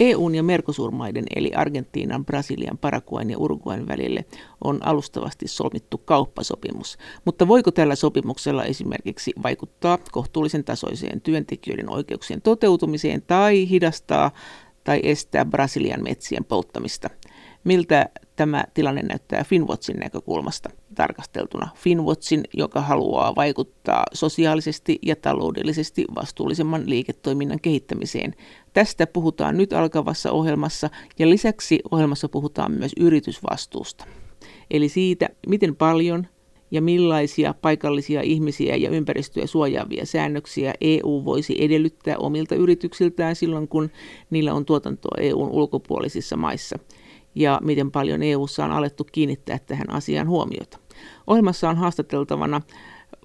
EUn 0.00 0.34
ja 0.34 0.42
Merkosurmaiden 0.42 1.24
eli 1.36 1.52
Argentiinan, 1.54 2.24
Brasilian, 2.24 2.78
Paraguayn 2.78 3.30
ja 3.30 3.38
Uruguayn 3.38 3.88
välille 3.88 4.24
on 4.64 4.86
alustavasti 4.86 5.48
solmittu 5.48 5.98
kauppasopimus. 5.98 6.98
Mutta 7.24 7.48
voiko 7.48 7.70
tällä 7.70 7.94
sopimuksella 7.94 8.64
esimerkiksi 8.64 9.32
vaikuttaa 9.42 9.98
kohtuullisen 10.12 10.64
tasoiseen 10.64 11.20
työntekijöiden 11.20 11.90
oikeuksien 11.90 12.42
toteutumiseen 12.42 13.22
tai 13.22 13.68
hidastaa 13.68 14.30
tai 14.84 15.00
estää 15.02 15.44
Brasilian 15.44 16.02
metsien 16.02 16.44
polttamista? 16.44 17.10
Miltä 17.64 18.08
tämä 18.36 18.64
tilanne 18.74 19.02
näyttää 19.02 19.44
Finwatchin 19.44 19.96
näkökulmasta 19.96 20.70
tarkasteltuna? 20.94 21.68
Finwatchin, 21.76 22.42
joka 22.54 22.80
haluaa 22.80 23.34
vaikuttaa 23.34 24.04
sosiaalisesti 24.12 24.98
ja 25.02 25.16
taloudellisesti 25.16 26.04
vastuullisemman 26.14 26.90
liiketoiminnan 26.90 27.60
kehittämiseen. 27.60 28.34
Tästä 28.72 29.06
puhutaan 29.06 29.56
nyt 29.56 29.72
alkavassa 29.72 30.32
ohjelmassa 30.32 30.90
ja 31.18 31.30
lisäksi 31.30 31.80
ohjelmassa 31.90 32.28
puhutaan 32.28 32.72
myös 32.72 32.92
yritysvastuusta. 33.00 34.04
Eli 34.70 34.88
siitä, 34.88 35.28
miten 35.46 35.76
paljon 35.76 36.26
ja 36.70 36.82
millaisia 36.82 37.54
paikallisia 37.54 38.22
ihmisiä 38.22 38.76
ja 38.76 38.90
ympäristöä 38.90 39.46
suojaavia 39.46 40.06
säännöksiä 40.06 40.74
EU 40.80 41.22
voisi 41.24 41.64
edellyttää 41.64 42.16
omilta 42.18 42.54
yrityksiltään 42.54 43.36
silloin, 43.36 43.68
kun 43.68 43.90
niillä 44.30 44.54
on 44.54 44.64
tuotantoa 44.64 45.20
EUn 45.20 45.50
ulkopuolisissa 45.50 46.36
maissa– 46.36 46.78
ja 47.36 47.60
miten 47.62 47.90
paljon 47.90 48.22
EU:ssa 48.22 48.64
on 48.64 48.72
alettu 48.72 49.04
kiinnittää 49.12 49.58
tähän 49.58 49.90
asiaan 49.90 50.28
huomiota. 50.28 50.78
Ohjelmassa 51.26 51.68
on 51.68 51.76
haastateltavana 51.76 52.60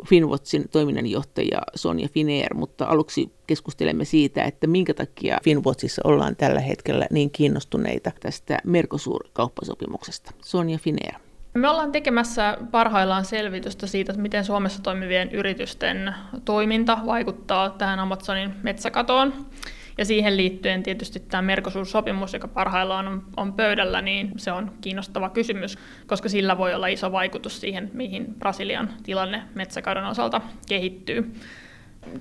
Finwatchin 0.08 0.70
toiminnanjohtaja 0.72 1.62
Sonja 1.76 2.08
Fineer, 2.08 2.54
mutta 2.54 2.86
aluksi 2.86 3.32
keskustelemme 3.48 4.06
siitä, 4.06 4.44
että 4.44 4.68
minkä 4.68 4.94
takia 4.94 5.38
Finwatchissa 5.44 6.02
ollaan 6.06 6.36
tällä 6.36 6.60
hetkellä 6.60 7.08
niin 7.12 7.32
kiinnostuneita 7.32 8.12
tästä 8.20 8.58
Mercosur-kauppasopimuksesta. 8.64 10.32
Sonja 10.44 10.78
Fineer. 10.78 11.16
Me 11.54 11.70
ollaan 11.70 11.92
tekemässä 11.92 12.58
parhaillaan 12.72 13.26
selvitystä 13.26 13.88
siitä, 13.88 14.12
että 14.12 14.22
miten 14.22 14.46
Suomessa 14.46 14.84
toimivien 14.84 15.32
yritysten 15.32 16.16
toiminta 16.46 16.98
vaikuttaa 17.06 17.70
tähän 17.70 18.00
Amazonin 18.00 18.54
metsäkatoon. 18.64 19.34
Ja 20.02 20.06
siihen 20.06 20.38
liittyen 20.38 20.84
tietysti 20.84 21.20
tämä 21.20 21.42
Mercosur-sopimus, 21.42 22.34
joka 22.34 22.48
parhaillaan 22.48 23.08
on, 23.08 23.24
on 23.38 23.54
pöydällä, 23.54 24.02
niin 24.02 24.32
se 24.38 24.52
on 24.52 24.72
kiinnostava 24.82 25.30
kysymys, 25.30 25.78
koska 26.08 26.30
sillä 26.30 26.58
voi 26.58 26.74
olla 26.74 26.88
iso 26.88 27.12
vaikutus 27.12 27.62
siihen, 27.62 27.92
mihin 27.94 28.36
Brasilian 28.40 28.94
tilanne 29.04 29.44
metsäkadon 29.56 30.06
osalta 30.06 30.42
kehittyy. 30.68 31.34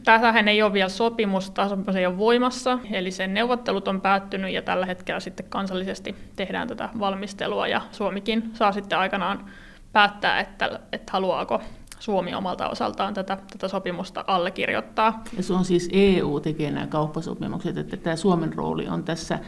Tätähän 0.05 0.49
ei 0.49 0.63
ole 0.63 0.73
vielä 0.73 0.89
sopimusta, 0.89 1.69
sopimus 1.69 1.97
ei 1.97 2.07
ole 2.07 2.19
voimassa, 2.19 2.79
eli 2.93 3.11
sen 3.11 3.35
neuvottelut 3.35 3.89
on 3.89 4.01
päättynyt 4.01 4.53
ja 4.53 4.63
tällä 4.63 4.87
hetkellä 4.87 5.21
sitten 5.21 5.47
kansallisesti 5.49 6.15
tehdään 6.37 6.69
tätä 6.69 6.89
valmistelua 6.99 7.69
ja 7.69 7.81
Suomikin 7.93 8.51
saa 8.55 8.73
sitten 8.73 8.99
aikanaan 8.99 9.51
päättää, 9.93 10.41
että, 10.41 10.81
että 10.93 11.13
haluaako 11.13 11.63
Suomi 12.01 12.35
omalta 12.35 12.69
osaltaan 12.69 13.15
tätä, 13.15 13.39
tätä 13.53 13.69
sopimusta 13.69 14.25
allekirjoittaa. 14.27 15.23
Ja 15.37 15.43
se 15.43 15.53
on 15.53 15.65
siis 15.65 15.89
EU 15.93 16.41
tekee 16.41 16.71
nämä 16.71 16.87
kauppasopimukset, 16.87 17.77
että 17.77 17.97
tämä 17.97 18.17
Suomen 18.17 18.53
rooli 18.53 18.89
on 18.89 19.05
tässä 19.05 19.39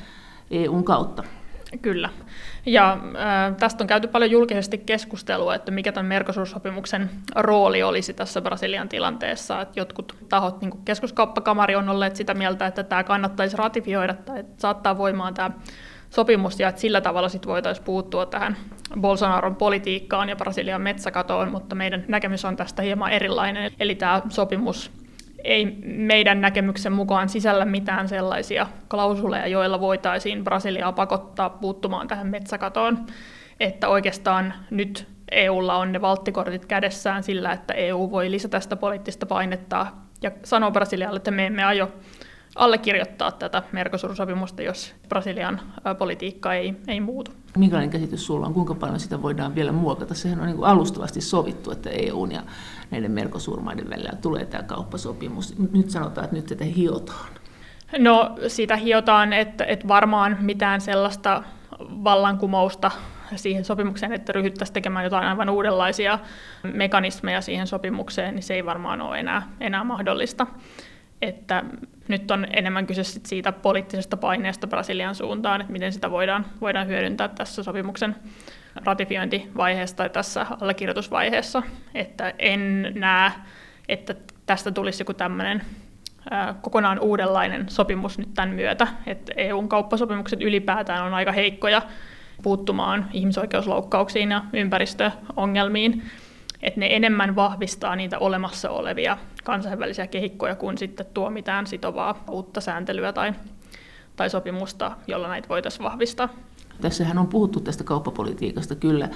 EUn 0.50 0.84
kautta. 0.84 1.22
Kyllä. 1.82 2.10
Ja 2.66 2.92
äh, 2.92 3.56
tästä 3.56 3.84
on 3.84 3.88
käyty 3.88 4.08
paljon 4.08 4.30
julkisesti 4.30 4.78
keskustelua, 4.78 5.54
että 5.54 5.70
mikä 5.70 5.92
tämän 5.92 6.08
Mercosur-sopimuksen 6.08 7.10
rooli 7.36 7.82
olisi 7.82 8.14
tässä 8.14 8.40
Brasilian 8.40 8.88
tilanteessa. 8.88 9.60
Että 9.60 9.80
jotkut 9.80 10.16
tahot, 10.28 10.60
niin 10.60 10.70
kuin 10.70 10.84
keskuskauppakamari, 10.84 11.76
on 11.76 11.88
olleet 11.88 12.16
sitä 12.16 12.34
mieltä, 12.34 12.66
että 12.66 12.82
tämä 12.82 13.04
kannattaisi 13.04 13.56
ratifioida 13.56 14.14
tai 14.14 14.44
saattaa 14.58 14.98
voimaan 14.98 15.34
tämä 15.34 15.50
sopimus 16.14 16.60
ja 16.60 16.68
että 16.68 16.80
sillä 16.80 17.00
tavalla 17.00 17.28
sit 17.28 17.46
voitaisiin 17.46 17.84
puuttua 17.84 18.26
tähän 18.26 18.56
Bolsonaron 19.00 19.56
politiikkaan 19.56 20.28
ja 20.28 20.36
Brasilian 20.36 20.82
metsäkatoon, 20.82 21.50
mutta 21.50 21.74
meidän 21.74 22.04
näkemys 22.08 22.44
on 22.44 22.56
tästä 22.56 22.82
hieman 22.82 23.12
erilainen. 23.12 23.72
Eli 23.80 23.94
tämä 23.94 24.22
sopimus 24.28 24.90
ei 25.44 25.76
meidän 25.84 26.40
näkemyksen 26.40 26.92
mukaan 26.92 27.28
sisällä 27.28 27.64
mitään 27.64 28.08
sellaisia 28.08 28.66
klausuleja, 28.88 29.46
joilla 29.46 29.80
voitaisiin 29.80 30.44
Brasiliaa 30.44 30.92
pakottaa 30.92 31.50
puuttumaan 31.50 32.08
tähän 32.08 32.26
metsäkatoon. 32.26 32.98
Että 33.60 33.88
oikeastaan 33.88 34.54
nyt 34.70 35.06
EUlla 35.30 35.76
on 35.76 35.92
ne 35.92 36.00
valttikortit 36.00 36.66
kädessään 36.66 37.22
sillä, 37.22 37.52
että 37.52 37.74
EU 37.74 38.10
voi 38.10 38.30
lisätä 38.30 38.60
sitä 38.60 38.76
poliittista 38.76 39.26
painetta 39.26 39.86
ja 40.22 40.30
sanoa 40.44 40.70
Brasilialle, 40.70 41.16
että 41.16 41.30
me 41.30 41.46
emme 41.46 41.64
aio 41.64 41.92
allekirjoittaa 42.56 43.32
tätä 43.32 43.62
Mercosur-sopimusta, 43.72 44.62
jos 44.62 44.94
Brasilian 45.08 45.60
politiikka 45.98 46.54
ei, 46.54 46.74
ei 46.88 47.00
muutu. 47.00 47.30
Minkälainen 47.56 47.90
käsitys 47.90 48.26
sulla 48.26 48.46
on, 48.46 48.54
kuinka 48.54 48.74
paljon 48.74 49.00
sitä 49.00 49.22
voidaan 49.22 49.54
vielä 49.54 49.72
muokata? 49.72 50.14
Sehän 50.14 50.40
on 50.40 50.46
niin 50.46 50.64
alustavasti 50.64 51.20
sovittu, 51.20 51.70
että 51.70 51.90
EUn 51.90 52.32
ja 52.32 52.42
näiden 52.90 53.10
Mercosur-maiden 53.10 53.90
välillä 53.90 54.12
tulee 54.20 54.46
tämä 54.46 54.62
kauppasopimus. 54.62 55.54
Nyt 55.72 55.90
sanotaan, 55.90 56.24
että 56.24 56.36
nyt 56.36 56.46
tätä 56.46 56.64
hiotaan. 56.64 57.28
No 57.98 58.36
sitä 58.48 58.76
hiotaan, 58.76 59.32
että, 59.32 59.64
että 59.64 59.88
varmaan 59.88 60.36
mitään 60.40 60.80
sellaista 60.80 61.42
vallankumousta 61.80 62.90
siihen 63.36 63.64
sopimukseen, 63.64 64.12
että 64.12 64.32
ryhdyttäisiin 64.32 64.74
tekemään 64.74 65.04
jotain 65.04 65.28
aivan 65.28 65.50
uudenlaisia 65.50 66.18
mekanismeja 66.62 67.40
siihen 67.40 67.66
sopimukseen, 67.66 68.34
niin 68.34 68.42
se 68.42 68.54
ei 68.54 68.64
varmaan 68.64 69.00
ole 69.00 69.18
enää, 69.18 69.42
enää 69.60 69.84
mahdollista 69.84 70.46
että 71.22 71.64
nyt 72.08 72.30
on 72.30 72.46
enemmän 72.50 72.86
kyse 72.86 73.04
siitä 73.04 73.52
poliittisesta 73.52 74.16
paineesta 74.16 74.66
Brasilian 74.66 75.14
suuntaan, 75.14 75.60
että 75.60 75.72
miten 75.72 75.92
sitä 75.92 76.10
voidaan, 76.10 76.46
voidaan 76.60 76.86
hyödyntää 76.86 77.28
tässä 77.28 77.62
sopimuksen 77.62 78.16
ratifiointivaiheessa 78.84 79.96
tai 79.96 80.10
tässä 80.10 80.46
allekirjoitusvaiheessa. 80.60 81.62
Että 81.94 82.34
en 82.38 82.92
näe, 82.94 83.32
että 83.88 84.14
tästä 84.46 84.70
tulisi 84.70 85.00
joku 85.00 85.14
tämmöinen 85.14 85.62
kokonaan 86.60 86.98
uudenlainen 86.98 87.68
sopimus 87.68 88.18
nyt 88.18 88.34
tämän 88.34 88.54
myötä, 88.54 88.86
että 89.06 89.32
EUn 89.36 89.68
kauppasopimukset 89.68 90.42
ylipäätään 90.42 91.04
on 91.04 91.14
aika 91.14 91.32
heikkoja 91.32 91.82
puuttumaan 92.42 93.08
ihmisoikeusloukkauksiin 93.12 94.30
ja 94.30 94.44
ympäristöongelmiin, 94.52 96.02
että 96.62 96.80
ne 96.80 96.96
enemmän 96.96 97.36
vahvistaa 97.36 97.96
niitä 97.96 98.18
olemassa 98.18 98.70
olevia 98.70 99.18
kansainvälisiä 99.44 100.06
kehikkoja, 100.06 100.54
kun 100.54 100.78
sitten 100.78 101.06
tuo 101.14 101.30
mitään 101.30 101.66
sitovaa 101.66 102.24
uutta 102.30 102.60
sääntelyä 102.60 103.12
tai, 103.12 103.32
tai 104.16 104.30
sopimusta, 104.30 104.96
jolla 105.06 105.28
näitä 105.28 105.48
voitaisiin 105.48 105.84
vahvistaa. 105.84 106.28
Tässähän 106.80 107.18
on 107.18 107.26
puhuttu 107.26 107.60
tästä 107.60 107.84
kauppapolitiikasta 107.84 108.74
kyllä 108.74 109.08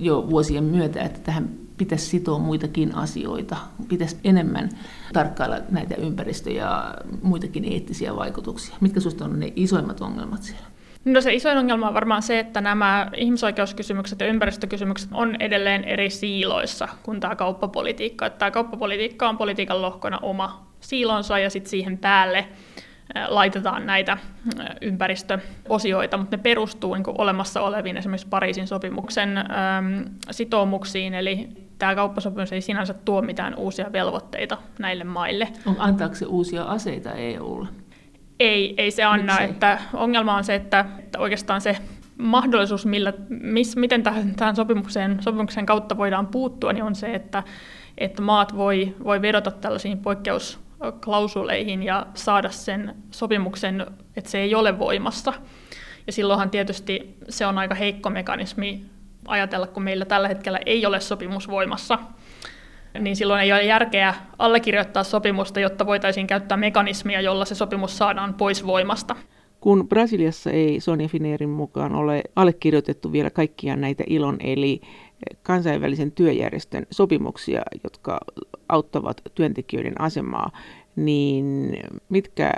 jo 0.00 0.30
vuosien 0.30 0.64
myötä, 0.64 1.02
että 1.02 1.20
tähän 1.20 1.48
pitäisi 1.76 2.06
sitoa 2.06 2.38
muitakin 2.38 2.94
asioita. 2.94 3.56
Pitäisi 3.88 4.16
enemmän 4.24 4.68
tarkkailla 5.12 5.56
näitä 5.70 5.94
ympäristö- 5.94 6.50
ja 6.50 6.94
muitakin 7.22 7.64
eettisiä 7.64 8.16
vaikutuksia. 8.16 8.76
Mitkä 8.80 9.00
sinusta 9.00 9.24
on 9.24 9.40
ne 9.40 9.52
isoimmat 9.56 10.00
ongelmat 10.00 10.42
siellä? 10.42 10.71
No 11.04 11.20
se 11.20 11.34
isoin 11.34 11.58
ongelma 11.58 11.88
on 11.88 11.94
varmaan 11.94 12.22
se, 12.22 12.38
että 12.38 12.60
nämä 12.60 13.10
ihmisoikeuskysymykset 13.16 14.20
ja 14.20 14.26
ympäristökysymykset 14.26 15.10
on 15.12 15.36
edelleen 15.40 15.84
eri 15.84 16.10
siiloissa 16.10 16.88
kuin 17.02 17.20
tämä 17.20 17.36
kauppapolitiikka. 17.36 18.26
Että 18.26 18.38
tämä 18.38 18.50
kauppapolitiikka 18.50 19.28
on 19.28 19.38
politiikan 19.38 19.82
lohkona 19.82 20.18
oma 20.22 20.66
siilonsa 20.80 21.38
ja 21.38 21.50
sitten 21.50 21.70
siihen 21.70 21.98
päälle 21.98 22.48
laitetaan 23.28 23.86
näitä 23.86 24.18
ympäristöosioita, 24.80 26.16
mutta 26.16 26.36
ne 26.36 26.42
perustuu 26.42 26.94
niin 26.94 27.04
olemassa 27.06 27.60
oleviin 27.60 27.96
esimerkiksi 27.96 28.26
Pariisin 28.30 28.66
sopimuksen 28.66 29.38
äm, 29.38 29.44
sitoumuksiin, 30.30 31.14
eli 31.14 31.48
tämä 31.78 31.94
kauppasopimus 31.94 32.52
ei 32.52 32.60
sinänsä 32.60 32.94
tuo 32.94 33.22
mitään 33.22 33.54
uusia 33.54 33.92
velvoitteita 33.92 34.58
näille 34.78 35.04
maille. 35.04 35.48
Antaako 35.78 36.14
se 36.14 36.26
uusia 36.26 36.62
aseita 36.62 37.12
EUlle? 37.12 37.68
Ei, 38.42 38.74
ei 38.76 38.90
se 38.90 39.02
anna. 39.02 39.40
Että 39.40 39.78
ongelma 39.94 40.36
on 40.36 40.44
se, 40.44 40.54
että, 40.54 40.84
että 40.98 41.18
oikeastaan 41.18 41.60
se 41.60 41.76
mahdollisuus, 42.18 42.86
millä, 42.86 43.12
miss, 43.28 43.76
miten 43.76 44.02
tähän, 44.02 44.34
tähän 44.34 44.56
sopimukseen, 44.56 45.22
sopimuksen 45.22 45.66
kautta 45.66 45.96
voidaan 45.96 46.26
puuttua, 46.26 46.72
niin 46.72 46.84
on 46.84 46.94
se, 46.94 47.14
että, 47.14 47.42
että 47.98 48.22
maat 48.22 48.56
voi, 48.56 48.94
voi 49.04 49.22
vedota 49.22 49.50
tällaisiin 49.50 49.98
poikkeusklausuleihin 49.98 51.82
ja 51.82 52.06
saada 52.14 52.50
sen 52.50 52.94
sopimuksen, 53.10 53.86
että 54.16 54.30
se 54.30 54.38
ei 54.38 54.54
ole 54.54 54.78
voimassa. 54.78 55.32
Ja 56.06 56.12
silloinhan 56.12 56.50
tietysti 56.50 57.16
se 57.28 57.46
on 57.46 57.58
aika 57.58 57.74
heikko 57.74 58.10
mekanismi 58.10 58.84
ajatella, 59.26 59.66
kun 59.66 59.82
meillä 59.82 60.04
tällä 60.04 60.28
hetkellä 60.28 60.60
ei 60.66 60.86
ole 60.86 61.00
sopimus 61.00 61.48
voimassa– 61.48 61.98
niin 62.98 63.16
silloin 63.16 63.42
ei 63.42 63.52
ole 63.52 63.64
järkeä 63.64 64.14
allekirjoittaa 64.38 65.04
sopimusta, 65.04 65.60
jotta 65.60 65.86
voitaisiin 65.86 66.26
käyttää 66.26 66.56
mekanismia, 66.56 67.20
jolla 67.20 67.44
se 67.44 67.54
sopimus 67.54 67.98
saadaan 67.98 68.34
pois 68.34 68.66
voimasta. 68.66 69.16
Kun 69.60 69.88
Brasiliassa 69.88 70.50
ei 70.50 70.80
Sonja 70.80 71.08
Fineerin 71.08 71.48
mukaan 71.48 71.94
ole 71.94 72.22
allekirjoitettu 72.36 73.12
vielä 73.12 73.30
kaikkia 73.30 73.76
näitä 73.76 74.04
ilon 74.06 74.36
eli 74.40 74.80
kansainvälisen 75.42 76.12
työjärjestön 76.12 76.86
sopimuksia, 76.90 77.62
jotka 77.84 78.20
auttavat 78.68 79.20
työntekijöiden 79.34 80.00
asemaa, 80.00 80.50
niin 80.96 81.78
mitkä 82.08 82.52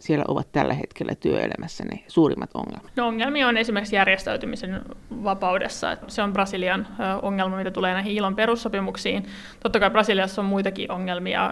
siellä 0.00 0.24
ovat 0.28 0.52
tällä 0.52 0.74
hetkellä 0.74 1.14
työelämässä 1.14 1.84
ne 1.84 2.04
suurimmat 2.08 2.50
ongelmat? 2.54 2.92
No 2.96 3.06
ongelmia 3.06 3.48
on 3.48 3.56
esimerkiksi 3.56 3.96
järjestäytymisen 3.96 4.82
vapaudessa. 5.24 5.96
Se 6.06 6.22
on 6.22 6.32
Brasilian 6.32 6.86
ongelma, 7.22 7.56
mitä 7.56 7.70
tulee 7.70 7.94
näihin 7.94 8.12
ilon 8.12 8.36
perussopimuksiin. 8.36 9.26
Totta 9.62 9.80
kai 9.80 9.90
Brasiliassa 9.90 10.42
on 10.42 10.46
muitakin 10.46 10.92
ongelmia. 10.92 11.50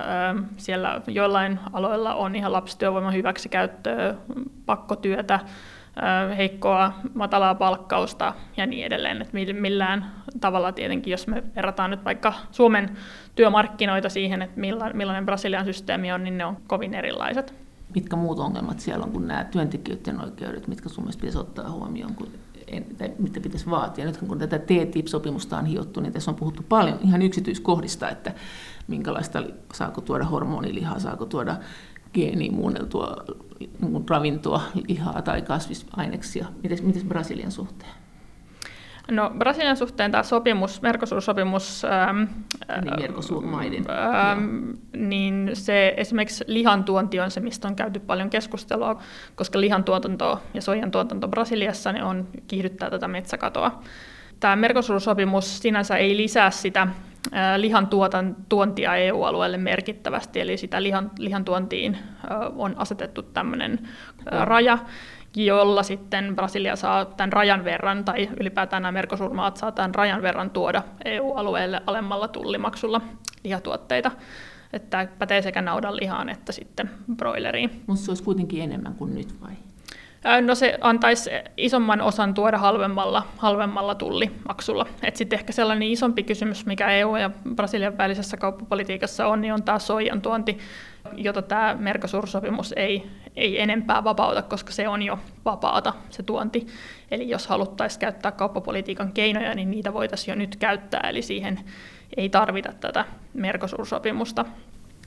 Siellä 0.57 1.01
joillain 1.07 1.61
aloilla 1.73 2.15
on 2.15 2.37
ihan 2.37 2.53
lapsityövoiman 2.53 3.15
hyväksikäyttöä, 3.15 4.15
pakkotyötä, 4.67 5.41
heikkoa, 6.37 6.93
matalaa 7.15 7.55
palkkausta 7.55 8.35
ja 8.57 8.67
niin 8.67 8.87
edelleen. 8.87 9.23
Et 9.23 9.33
millään 9.53 10.13
tavalla 10.41 10.73
tietenkin, 10.73 11.11
jos 11.11 11.27
me 11.27 11.43
verrataan 11.57 11.91
nyt 11.91 12.05
vaikka 12.05 12.35
Suomen 12.51 12.97
työmarkkinoita 13.35 14.09
siihen, 14.09 14.43
että 14.43 14.61
millainen 14.95 15.27
Brasilian 15.27 15.65
systeemi 15.65 16.13
on, 16.13 16.25
niin 16.25 16.39
ne 16.39 16.45
on 16.45 16.57
kovin 16.67 16.95
erilaiset. 16.95 17.66
Mitkä 17.95 18.17
muut 18.17 18.39
ongelmat 18.39 18.81
siellä 18.81 19.05
on 19.05 19.13
kuin 19.13 19.29
nämä 19.29 19.45
työntekijöiden 19.45 20.25
oikeudet, 20.25 20.69
mitkä 20.69 20.89
sun 20.89 21.05
mielestä 21.05 21.21
pitäisi 21.21 21.39
ottaa 21.39 21.71
huomioon, 21.71 22.15
kun 22.15 22.29
en, 22.67 22.87
tai 22.99 23.13
mitä 23.19 23.41
pitäisi 23.41 23.71
vaatia. 23.71 24.05
Nyt 24.05 24.17
kun 24.17 24.39
tätä 24.39 24.59
TTIP-sopimusta 24.59 25.59
on 25.59 25.67
hiottu, 25.67 26.01
niin 26.01 26.13
tässä 26.13 26.31
on 26.31 26.37
puhuttu 26.37 26.63
paljon 26.69 26.99
ihan 27.05 27.23
yksityiskohdista, 27.23 28.11
että 28.11 28.35
minkälaista, 28.89 29.43
saako 29.73 30.01
tuoda 30.01 30.25
hormonilihaa, 30.25 30.99
saako 30.99 31.27
tuoda 31.27 31.57
geenimuunneltua 32.15 33.17
niin 33.81 34.09
ravintoa, 34.11 34.63
lihaa 34.89 35.23
tai 35.23 35.43
kasvisaineksia. 35.43 36.47
Miten, 36.63 37.09
Brasilian 37.09 37.53
suhteen? 37.53 38.06
No 39.11 39.31
Brasilian 39.39 39.77
suhteen 39.77 40.11
tämä 40.11 40.23
sopimus, 40.23 40.83
Mercosur-sopimus, 40.83 41.85
ähm, 41.85 42.23
niin, 42.85 43.01
Mercosur-maiden. 43.01 43.85
Ähm, 43.91 44.71
niin 44.97 45.51
se 45.53 45.95
esimerkiksi 45.97 46.45
lihantuonti 46.47 47.21
on 47.21 47.31
se, 47.31 47.41
mistä 47.41 47.69
on 47.69 47.77
käyty 47.77 48.01
paljon 48.01 48.31
keskustelua, 48.31 49.01
koska 49.35 49.61
lihantuotanto 49.61 50.43
ja 50.55 50.63
soijan 50.63 50.91
tuotanto 50.91 51.29
Brasiliassa 51.29 51.93
ne 51.93 52.05
on 52.05 52.29
kiihdyttää 52.49 52.91
tätä 52.91 53.09
metsäkatoa. 53.09 53.83
Tämä 54.41 54.57
Mercosur-sopimus 54.57 55.59
sinänsä 55.63 55.97
ei 55.97 56.17
lisää 56.17 56.51
sitä 56.51 56.87
lihan 57.57 57.89
tuontia 58.49 58.97
EU-alueelle 58.97 59.57
merkittävästi, 59.57 60.41
eli 60.41 60.57
sitä 60.57 60.83
lihan, 60.83 61.11
lihan 61.19 61.45
tuontiin 61.45 61.99
on 62.57 62.75
asetettu 62.79 63.23
tämmöinen 63.23 63.89
raja, 64.27 64.79
jolla 65.37 65.83
sitten 65.83 66.37
Brasilia 66.37 66.77
saa 66.77 67.05
tämän 67.05 67.33
rajan 67.33 67.65
verran, 67.65 68.05
tai 68.05 68.29
ylipäätään 68.41 68.83
nämä 68.83 68.93
merkosurmaat 68.93 69.57
saa 69.57 69.73
tämän 69.73 69.95
rajan 69.95 70.23
verran 70.23 70.51
tuoda 70.51 70.83
EU-alueelle 71.05 71.83
alemmalla 71.87 72.29
tullimaksulla 72.29 73.01
lihatuotteita. 73.45 74.11
Että 74.73 74.91
tämä 74.91 75.07
pätee 75.19 75.43
sekä 75.43 75.63
naudan 75.63 75.97
lihaan 75.97 76.29
että 76.29 76.53
sitten 76.53 76.91
broileriin. 77.17 77.83
Mutta 77.87 78.05
se 78.05 78.11
olisi 78.11 78.23
kuitenkin 78.23 78.63
enemmän 78.63 78.95
kuin 78.95 79.15
nyt 79.15 79.41
vai? 79.41 79.53
No 80.41 80.55
se 80.55 80.79
antaisi 80.81 81.31
isomman 81.57 82.01
osan 82.01 82.35
tuoda 82.35 82.59
halvemmalla, 82.59 83.23
halvemmalla 83.37 83.95
tullimaksulla. 83.95 84.87
Sitten 85.15 85.39
ehkä 85.39 85.53
sellainen 85.53 85.89
isompi 85.89 86.23
kysymys, 86.23 86.67
mikä 86.67 86.91
EU 86.91 87.17
ja 87.17 87.31
Brasilian 87.55 87.99
välisessä 87.99 88.37
kauppapolitiikassa 88.37 89.27
on, 89.27 89.41
niin 89.41 89.53
on 89.53 89.63
tämä 89.63 89.79
soijan 89.79 90.23
tuonti, 90.23 90.59
jota 91.17 91.43
tämä 91.43 91.77
Mercosur-sopimus 91.79 92.73
ei, 92.77 93.07
ei 93.37 93.61
enempää 93.61 94.05
vapauta, 94.05 94.43
koska 94.43 94.73
se 94.73 94.89
on 94.89 95.03
jo 95.03 95.19
vapaata, 95.45 95.93
se 96.11 96.23
tuonti. 96.23 96.67
Eli 97.11 97.29
jos 97.29 97.47
haluttaisiin 97.47 98.01
käyttää 98.01 98.33
kauppapolitiikan 98.33 99.13
keinoja, 99.13 99.55
niin 99.55 99.71
niitä 99.71 99.93
voitaisiin 99.93 100.33
jo 100.33 100.39
nyt 100.39 100.57
käyttää, 100.57 101.01
eli 101.01 101.23
siihen 101.23 101.61
ei 102.17 102.29
tarvita 102.29 102.73
tätä 102.81 103.05
Mercosur-sopimusta. 103.35 104.45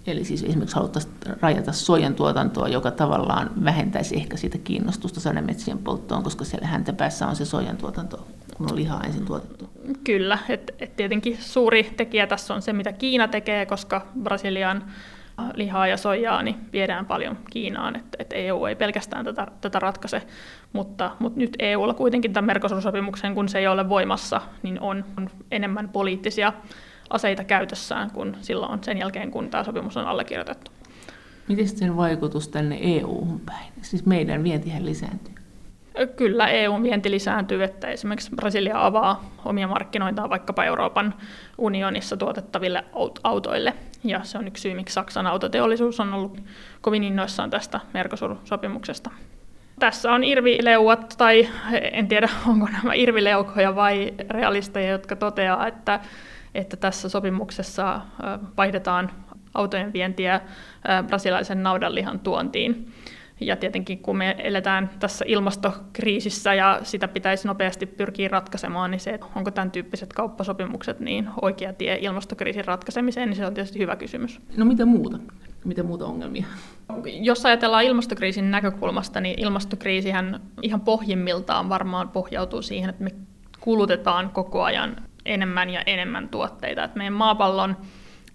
Eli 0.07 0.23
siis 0.23 0.43
esimerkiksi 0.43 0.75
haluttaisiin 0.75 1.13
rajata 1.41 1.71
soijan 1.71 2.15
tuotantoa, 2.15 2.67
joka 2.67 2.91
tavallaan 2.91 3.49
vähentäisi 3.65 4.15
ehkä 4.15 4.37
sitä 4.37 4.57
kiinnostusta 4.57 5.19
sademetsien 5.19 5.77
polttoon, 5.77 6.23
koska 6.23 6.45
siellä 6.45 6.67
häntä 6.67 6.93
päässä 6.93 7.27
on 7.27 7.35
se 7.35 7.45
soijan 7.45 7.77
tuotanto, 7.77 8.27
kun 8.57 8.71
on 8.71 8.75
lihaa 8.75 9.03
ensin 9.03 9.25
tuotettu. 9.25 9.69
Kyllä, 10.03 10.37
että 10.49 10.73
et 10.79 10.95
tietenkin 10.95 11.37
suuri 11.39 11.83
tekijä 11.83 12.27
tässä 12.27 12.53
on 12.53 12.61
se, 12.61 12.73
mitä 12.73 12.93
Kiina 12.93 13.27
tekee, 13.27 13.65
koska 13.65 14.07
Brasilian 14.23 14.83
lihaa 15.53 15.87
ja 15.87 15.97
soijaa 15.97 16.43
niin 16.43 16.55
viedään 16.73 17.05
paljon 17.05 17.37
Kiinaan, 17.49 17.95
että 17.95 18.17
et 18.19 18.29
EU 18.33 18.65
ei 18.65 18.75
pelkästään 18.75 19.25
tätä, 19.25 19.47
tätä 19.61 19.79
ratkaise, 19.79 20.21
mutta, 20.73 21.11
mutta 21.19 21.39
nyt 21.39 21.55
EUlla 21.59 21.93
kuitenkin 21.93 22.33
tämän 22.33 22.45
Mercosur-sopimuksen, 22.45 23.33
kun 23.33 23.49
se 23.49 23.59
ei 23.59 23.67
ole 23.67 23.89
voimassa, 23.89 24.41
niin 24.63 24.79
on, 24.81 25.05
on 25.17 25.29
enemmän 25.51 25.89
poliittisia 25.89 26.53
aseita 27.09 27.43
käytössään 27.43 28.11
kuin 28.11 28.35
silloin 28.41 28.83
sen 28.83 28.97
jälkeen, 28.97 29.31
kun 29.31 29.49
tämä 29.49 29.63
sopimus 29.63 29.97
on 29.97 30.05
allekirjoitettu. 30.05 30.71
Miten 31.47 31.67
sen 31.67 31.97
vaikutus 31.97 32.47
tänne 32.47 32.79
EU-hun 32.81 33.39
päin? 33.39 33.73
Siis 33.81 34.05
meidän 34.05 34.43
vientihän 34.43 34.85
lisääntyy. 34.85 35.33
Kyllä 36.15 36.47
EU-vienti 36.47 37.11
lisääntyy, 37.11 37.63
että 37.63 37.87
esimerkiksi 37.87 38.35
Brasilia 38.35 38.85
avaa 38.85 39.29
omia 39.45 39.67
markkinoitaan 39.67 40.29
vaikkapa 40.29 40.63
Euroopan 40.63 41.13
unionissa 41.57 42.17
tuotettaville 42.17 42.83
autoille. 43.23 43.73
Ja 44.03 44.23
se 44.23 44.37
on 44.37 44.47
yksi 44.47 44.61
syy, 44.61 44.73
miksi 44.73 44.93
Saksan 44.93 45.27
autoteollisuus 45.27 45.99
on 45.99 46.13
ollut 46.13 46.41
kovin 46.81 47.03
innoissaan 47.03 47.49
tästä 47.49 47.79
Mercosur-sopimuksesta. 47.93 49.09
Tässä 49.79 50.11
on 50.11 50.23
irvileuat, 50.23 51.15
tai 51.17 51.47
en 51.91 52.07
tiedä 52.07 52.29
onko 52.49 52.67
nämä 52.67 52.93
irvileukoja 52.93 53.75
vai 53.75 54.13
realisteja, 54.29 54.91
jotka 54.91 55.15
toteaa, 55.15 55.67
että 55.67 55.99
että 56.59 56.77
tässä 56.77 57.09
sopimuksessa 57.09 58.01
vaihdetaan 58.57 59.11
autojen 59.53 59.93
vientiä 59.93 60.41
brasilaisen 61.07 61.63
naudanlihan 61.63 62.19
tuontiin. 62.19 62.91
Ja 63.41 63.55
tietenkin 63.55 63.99
kun 63.99 64.17
me 64.17 64.35
eletään 64.37 64.89
tässä 64.99 65.25
ilmastokriisissä 65.27 66.53
ja 66.53 66.79
sitä 66.83 67.07
pitäisi 67.07 67.47
nopeasti 67.47 67.85
pyrkiä 67.85 68.27
ratkaisemaan, 68.27 68.91
niin 68.91 68.99
se, 68.99 69.09
että 69.09 69.27
onko 69.35 69.51
tämän 69.51 69.71
tyyppiset 69.71 70.13
kauppasopimukset 70.13 70.99
niin 70.99 71.29
oikea 71.41 71.73
tie 71.73 71.97
ilmastokriisin 72.01 72.65
ratkaisemiseen, 72.65 73.29
niin 73.29 73.37
se 73.37 73.45
on 73.45 73.53
tietysti 73.53 73.79
hyvä 73.79 73.95
kysymys. 73.95 74.41
No 74.57 74.65
mitä 74.65 74.85
muuta? 74.85 75.17
Mitä 75.65 75.83
muuta 75.83 76.05
ongelmia? 76.05 76.45
Jos 77.05 77.45
ajatellaan 77.45 77.83
ilmastokriisin 77.83 78.51
näkökulmasta, 78.51 79.21
niin 79.21 79.39
ilmastokriisihän 79.39 80.39
ihan 80.61 80.81
pohjimmiltaan 80.81 81.69
varmaan 81.69 82.09
pohjautuu 82.09 82.61
siihen, 82.61 82.89
että 82.89 83.03
me 83.03 83.11
kulutetaan 83.59 84.29
koko 84.29 84.63
ajan 84.63 84.95
enemmän 85.29 85.69
ja 85.69 85.81
enemmän 85.85 86.29
tuotteita. 86.29 86.83
Et 86.83 86.95
meidän 86.95 87.13
maapallon 87.13 87.77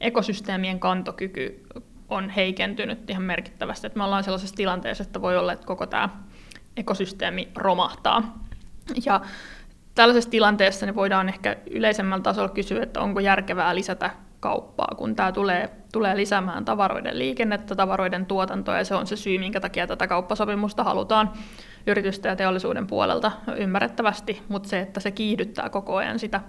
ekosysteemien 0.01 0.81
kantokyky 0.81 1.67
on 2.09 2.31
heikentynyt 2.31 3.11
ihan 3.11 3.23
merkittävästi. 3.23 3.87
Et 3.87 3.97
me 3.97 4.05
ollaan 4.05 4.25
sellaisessa 4.25 4.57
tilanteessa, 4.57 5.05
että 5.05 5.23
voi 5.23 5.37
olla, 5.37 5.53
että 5.53 5.67
koko 5.67 5.87
tämä 5.87 6.09
ekosysteemi 6.77 7.49
romahtaa. 7.57 8.39
Ja 9.07 9.21
tällaisessa 9.95 10.31
tilanteessa 10.31 10.87
niin 10.87 10.95
voidaan 10.95 11.29
ehkä 11.29 11.57
yleisemmällä 11.71 12.23
tasolla 12.23 12.49
kysyä, 12.49 12.83
että 12.83 13.01
onko 13.01 13.21
järkevää 13.21 13.75
lisätä 13.75 14.11
kauppaa, 14.41 14.95
kun 14.97 15.17
tämä 15.17 15.33
tulee, 15.33 15.71
tulee 15.93 16.17
lisäämään 16.17 16.65
tavaroiden 16.65 17.19
liikennettä, 17.19 17.75
tavaroiden 17.75 18.27
tuotantoa, 18.27 18.79
ja 18.79 18.85
se 18.85 18.95
on 18.95 19.07
se 19.07 19.17
syy, 19.17 19.39
minkä 19.39 19.61
takia 19.61 19.87
tätä 19.87 20.07
kauppasopimusta 20.07 20.85
halutaan 20.85 21.33
yritysten 21.87 22.31
ja 22.31 22.37
teollisuuden 22.37 22.87
puolelta 22.87 23.33
ymmärrettävästi, 23.57 24.43
mutta 24.49 24.69
se, 24.69 24.81
että 24.81 25.01
se 25.01 25.11
kiihdyttää 25.11 25.69
koko 25.69 25.97
ajan 25.97 26.19
sitä 26.19 26.41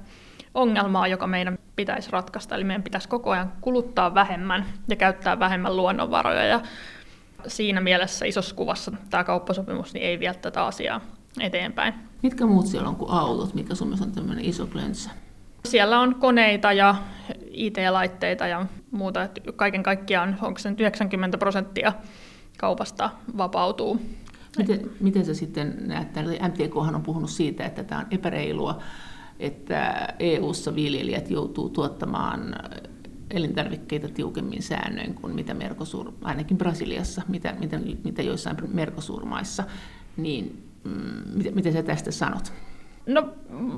ongelmaa, 0.56 1.08
joka 1.08 1.28
meidän 1.28 1.58
pitäisi 1.76 2.12
ratkaista. 2.12 2.56
Eli 2.56 2.64
meidän 2.64 2.84
pitäisi 2.84 3.10
koko 3.10 3.32
ajan 3.32 3.54
kuluttaa 3.62 4.14
vähemmän 4.14 4.66
ja 4.88 4.96
käyttää 4.96 5.40
vähemmän 5.40 5.78
luonnonvaroja. 5.78 6.46
Ja 6.46 6.62
siinä 7.48 7.82
mielessä 7.82 8.26
isossa 8.26 8.56
kuvassa 8.56 8.92
tämä 9.10 9.24
kauppasopimus 9.24 9.94
niin 9.94 10.06
ei 10.06 10.20
vie 10.20 10.34
tätä 10.34 10.66
asiaa 10.66 11.02
eteenpäin. 11.40 11.94
Mitkä 12.24 12.46
muut 12.46 12.68
siellä 12.68 12.90
on 12.90 12.96
kuin 12.96 13.12
autot? 13.12 13.54
Mikä 13.54 13.76
sun 13.76 13.98
on 14.02 14.12
tämmöinen 14.12 14.46
iso 14.46 14.68
klönsä? 14.68 15.10
Siellä 15.66 16.00
on 16.00 16.16
koneita 16.16 16.74
ja 16.74 16.96
IT-laitteita 17.52 18.48
ja 18.48 18.66
muuta. 18.92 19.24
Että 19.24 19.42
kaiken 19.56 19.84
kaikkiaan 19.84 20.38
onko 20.42 20.60
se 20.60 20.70
90 20.70 21.38
prosenttia 21.38 21.94
kaupasta 22.58 23.10
vapautuu. 23.38 24.02
Miten, 24.58 24.90
miten 25.00 25.26
se 25.26 25.34
sitten 25.34 25.76
näet? 25.80 26.08
MTK 26.48 26.76
on 26.76 27.02
puhunut 27.04 27.30
siitä, 27.30 27.66
että 27.66 27.84
tämä 27.84 28.02
on 28.02 28.08
epäreilua 28.12 28.82
että 29.40 30.08
EU-ssa 30.20 30.76
viljelijät 30.76 31.30
joutuu 31.30 31.70
tuottamaan 31.70 32.56
elintarvikkeita 33.32 34.08
tiukemmin 34.10 34.62
säännöin 34.62 35.14
kuin 35.14 35.36
mitä 35.36 35.54
Mercosur, 35.54 36.12
ainakin 36.22 36.58
Brasiliassa, 36.58 37.22
mitä, 37.28 37.54
mitä, 37.60 37.80
mitä 38.04 38.22
joissain 38.22 38.58
Mercosur-maissa, 38.74 39.64
niin 40.18 40.64
mm, 40.84 41.54
mitä, 41.54 41.72
sä 41.72 41.84
tästä 41.84 42.12
sanot? 42.12 42.54
No 43.06 43.34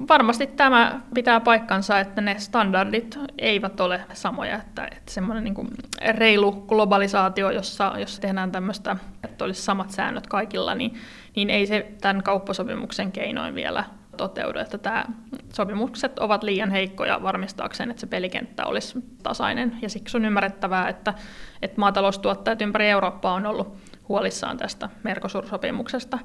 varmasti 0.10 0.48
tämä 0.48 1.02
pitää 1.14 1.40
paikkansa, 1.40 2.00
että 2.00 2.22
ne 2.22 2.36
standardit 2.40 3.20
eivät 3.38 3.80
ole 3.80 4.02
samoja, 4.14 4.56
että, 4.56 4.86
että 4.86 5.12
semmoinen 5.12 5.44
niin 5.44 5.54
kuin 5.54 5.68
reilu 6.12 6.52
globalisaatio, 6.52 7.52
jossa, 7.52 7.94
jossa 8.00 8.22
tehdään 8.22 8.52
tämmöistä, 8.52 8.98
että 9.24 9.46
olisi 9.46 9.62
samat 9.62 9.92
säännöt 9.92 10.28
kaikilla, 10.28 10.76
niin, 10.76 10.94
niin 11.36 11.50
ei 11.50 11.68
se 11.68 11.92
tämän 12.02 12.24
kauppasopimuksen 12.24 13.12
keinoin 13.12 13.56
vielä 13.56 13.84
toteudu, 14.18 14.60
että 14.60 14.78
tämä 14.78 15.06
sopimukset 15.54 16.20
ovat 16.20 16.44
liian 16.44 16.72
heikkoja 16.72 17.24
varmistaakseen, 17.24 17.92
että 17.92 18.00
se 18.00 18.08
pelikenttä 18.08 18.66
olisi 18.66 19.00
tasainen. 19.24 19.78
Ja 19.82 19.90
siksi 19.90 20.18
on 20.18 20.26
ymmärrettävää, 20.26 20.90
että, 20.90 21.14
että 21.62 21.80
maataloustuottajat 21.80 22.62
ympäri 22.62 22.90
Eurooppaa 22.90 23.34
on 23.34 23.46
ollut 23.46 23.78
huolissaan 24.10 24.58
tästä 24.58 24.90
Mercosur-sopimuksesta. 25.04 26.20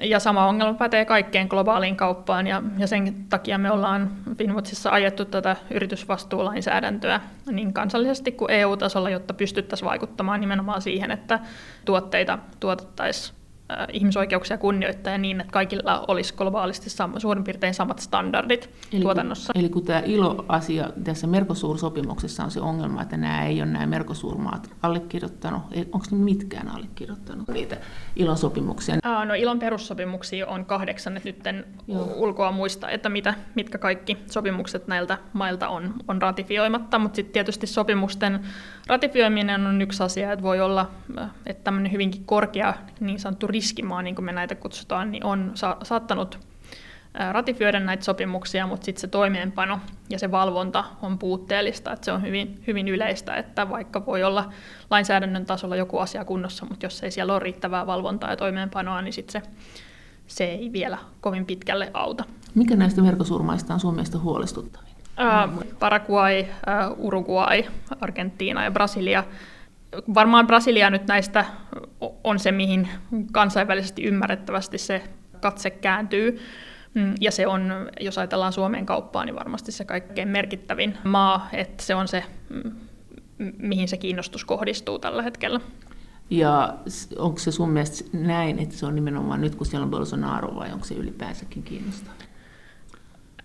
Ja 0.00 0.20
sama 0.20 0.46
ongelma 0.46 0.74
pätee 0.74 1.04
kaikkeen 1.04 1.46
globaaliin 1.50 1.96
kauppaan, 1.96 2.46
ja, 2.46 2.62
ja 2.78 2.86
sen 2.86 3.14
takia 3.28 3.58
me 3.58 3.70
ollaan 3.70 4.10
Finwatchissa 4.38 4.90
ajettu 4.90 5.24
tätä 5.24 5.56
yritysvastuulainsäädäntöä 5.70 7.20
niin 7.50 7.72
kansallisesti 7.72 8.32
kuin 8.32 8.50
EU-tasolla, 8.50 9.10
jotta 9.10 9.34
pystyttäisiin 9.34 9.86
vaikuttamaan 9.86 10.40
nimenomaan 10.40 10.82
siihen, 10.82 11.10
että 11.10 11.38
tuotteita 11.84 12.38
tuotettaisiin 12.60 13.37
ihmisoikeuksia 13.92 14.58
kunnioittaa 14.58 15.18
niin, 15.18 15.40
että 15.40 15.52
kaikilla 15.52 16.04
olisi 16.08 16.34
globaalisti 16.34 16.90
sam- 16.90 17.20
suurin 17.20 17.44
piirtein 17.44 17.74
samat 17.74 17.98
standardit 17.98 18.70
eli 18.92 19.02
tuotannossa. 19.02 19.52
Kun, 19.52 19.60
eli 19.60 19.68
kun 19.68 19.84
tämä 19.84 20.02
ilo-asia 20.04 20.90
tässä 21.04 21.26
Mercosur-sopimuksessa 21.26 22.44
on 22.44 22.50
se 22.50 22.60
ongelma, 22.60 23.02
että 23.02 23.16
nämä 23.16 23.46
ei 23.46 23.62
ole 23.62 23.70
nämä 23.70 23.86
Mercosur-maat 23.86 24.70
allekirjoittanut, 24.82 25.62
onko 25.92 26.06
ne 26.10 26.18
mitkään 26.18 26.68
allekirjoittanut 26.68 27.48
niitä 27.48 27.76
ilon 28.16 28.36
sopimuksia? 28.38 28.96
Aa, 29.02 29.24
no 29.24 29.34
ilon 29.34 29.58
perussopimuksia 29.58 30.46
on 30.46 30.64
kahdeksan, 30.64 31.16
että 31.16 31.28
nyt 31.28 31.46
en 31.46 31.64
Joo. 31.88 32.12
ulkoa 32.16 32.52
muista, 32.52 32.90
että 32.90 33.08
mitä, 33.08 33.34
mitkä 33.54 33.78
kaikki 33.78 34.18
sopimukset 34.30 34.86
näiltä 34.86 35.18
mailta 35.32 35.68
on, 35.68 35.94
on 36.08 36.22
ratifioimatta, 36.22 36.98
mutta 36.98 37.16
sitten 37.16 37.32
tietysti 37.32 37.66
sopimusten 37.66 38.40
ratifioiminen 38.86 39.66
on 39.66 39.82
yksi 39.82 40.02
asia, 40.02 40.32
että 40.32 40.42
voi 40.42 40.60
olla, 40.60 40.90
äh, 41.18 41.30
että 41.46 41.64
tämmöinen 41.64 41.92
hyvinkin 41.92 42.24
korkea 42.24 42.74
niin 43.00 43.18
sanottu 43.18 43.46
riskimaa, 43.58 44.02
niin 44.02 44.14
kuin 44.14 44.24
me 44.24 44.32
näitä 44.32 44.54
kutsutaan, 44.54 45.10
niin 45.10 45.24
on 45.24 45.52
sa- 45.54 45.76
saattanut 45.82 46.38
ratifioida 47.32 47.80
näitä 47.80 48.04
sopimuksia, 48.04 48.66
mutta 48.66 48.84
sitten 48.84 49.00
se 49.00 49.06
toimeenpano 49.06 49.80
ja 50.10 50.18
se 50.18 50.30
valvonta 50.30 50.84
on 51.02 51.18
puutteellista, 51.18 51.92
että 51.92 52.04
se 52.04 52.12
on 52.12 52.22
hyvin, 52.22 52.62
hyvin 52.66 52.88
yleistä, 52.88 53.34
että 53.34 53.68
vaikka 53.70 54.06
voi 54.06 54.22
olla 54.24 54.52
lainsäädännön 54.90 55.46
tasolla 55.46 55.76
joku 55.76 55.98
asia 55.98 56.24
kunnossa, 56.24 56.66
mutta 56.66 56.86
jos 56.86 57.02
ei 57.02 57.10
siellä 57.10 57.32
ole 57.32 57.42
riittävää 57.42 57.86
valvontaa 57.86 58.30
ja 58.30 58.36
toimeenpanoa, 58.36 59.02
niin 59.02 59.12
sitten 59.12 59.42
se, 59.42 59.48
se 60.26 60.44
ei 60.44 60.72
vielä 60.72 60.98
kovin 61.20 61.46
pitkälle 61.46 61.90
auta. 61.94 62.24
Mikä 62.54 62.76
näistä 62.76 63.02
verkosurmaista 63.02 63.74
on 63.74 63.80
sun 63.80 63.94
mielestä 63.94 64.18
huolestuttavin? 64.18 64.88
Paraguay, 65.78 66.44
Uruguay, 66.96 67.62
Argentiina 68.00 68.64
ja 68.64 68.70
Brasilia 68.70 69.24
varmaan 70.14 70.46
Brasilia 70.46 70.90
nyt 70.90 71.06
näistä 71.06 71.44
on 72.24 72.38
se, 72.38 72.52
mihin 72.52 72.88
kansainvälisesti 73.32 74.02
ymmärrettävästi 74.02 74.78
se 74.78 75.02
katse 75.40 75.70
kääntyy. 75.70 76.38
Mm, 76.94 77.14
ja 77.20 77.30
se 77.30 77.46
on, 77.46 77.72
jos 78.00 78.18
ajatellaan 78.18 78.52
Suomen 78.52 78.86
kauppaa, 78.86 79.24
niin 79.24 79.34
varmasti 79.34 79.72
se 79.72 79.84
kaikkein 79.84 80.28
merkittävin 80.28 80.98
maa, 81.04 81.48
että 81.52 81.84
se 81.84 81.94
on 81.94 82.08
se, 82.08 82.24
mm, 82.48 82.72
mihin 83.58 83.88
se 83.88 83.96
kiinnostus 83.96 84.44
kohdistuu 84.44 84.98
tällä 84.98 85.22
hetkellä. 85.22 85.60
Ja 86.30 86.74
onko 87.18 87.38
se 87.38 87.52
sun 87.52 87.70
mielestä 87.70 88.04
näin, 88.12 88.58
että 88.58 88.76
se 88.76 88.86
on 88.86 88.94
nimenomaan 88.94 89.40
nyt, 89.40 89.54
kun 89.54 89.66
siellä 89.66 89.84
on 89.84 89.90
Bolsonaro, 89.90 90.54
vai 90.56 90.72
onko 90.72 90.84
se 90.84 90.94
ylipäänsäkin 90.94 91.62
kiinnostavaa? 91.62 92.17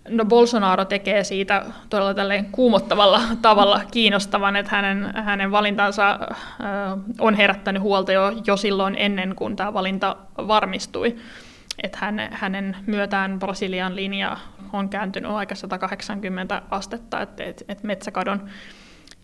No 0.08 0.24
Bolsonaro 0.24 0.84
tekee 0.84 1.24
siitä 1.24 1.64
todella 1.90 2.14
tälleen 2.14 2.44
kuumottavalla 2.44 3.20
tavalla 3.42 3.80
kiinnostavan, 3.90 4.56
että 4.56 4.76
hänen, 4.76 5.12
hänen 5.16 5.50
valintansa 5.50 6.18
on 7.20 7.34
herättänyt 7.34 7.82
huolta 7.82 8.12
jo, 8.12 8.32
jo 8.46 8.56
silloin 8.56 8.94
ennen 8.98 9.34
kuin 9.36 9.56
tämä 9.56 9.74
valinta 9.74 10.16
varmistui. 10.38 11.16
Että 11.82 11.98
hän, 12.00 12.28
hänen 12.32 12.76
myötään 12.86 13.38
Brasilian 13.38 13.96
linja 13.96 14.36
on 14.72 14.88
kääntynyt 14.88 15.30
aika 15.30 15.54
180 15.54 16.62
astetta, 16.70 17.20
että 17.20 17.44
et, 17.44 17.64
et 17.68 17.82
metsäkadon 17.82 18.48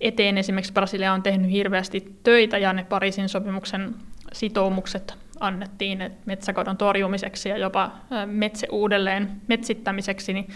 eteen 0.00 0.38
esimerkiksi 0.38 0.72
Brasilia 0.72 1.12
on 1.12 1.22
tehnyt 1.22 1.50
hirveästi 1.50 2.16
töitä 2.22 2.58
ja 2.58 2.72
ne 2.72 2.84
Pariisin 2.84 3.28
sopimuksen 3.28 3.94
sitoumukset 4.32 5.14
annettiin 5.40 6.11
metsäkadon 6.26 6.76
torjumiseksi 6.76 7.49
ja 7.49 7.59
jopa 7.59 7.90
metsä 8.26 8.66
uudelleen 8.70 9.30
metsittämiseksi, 9.49 10.32
niin, 10.32 10.49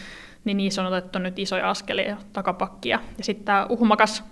niin 0.44 0.56
niissä 0.56 0.82
on 0.82 0.88
otettu 0.88 1.18
nyt 1.18 1.38
isoja 1.38 1.70
askelia 1.70 2.16
takapakkia. 2.32 3.00
Ja 3.18 3.24
sitten 3.24 3.44
tämä 3.44 3.66
uhmakas 3.68 4.24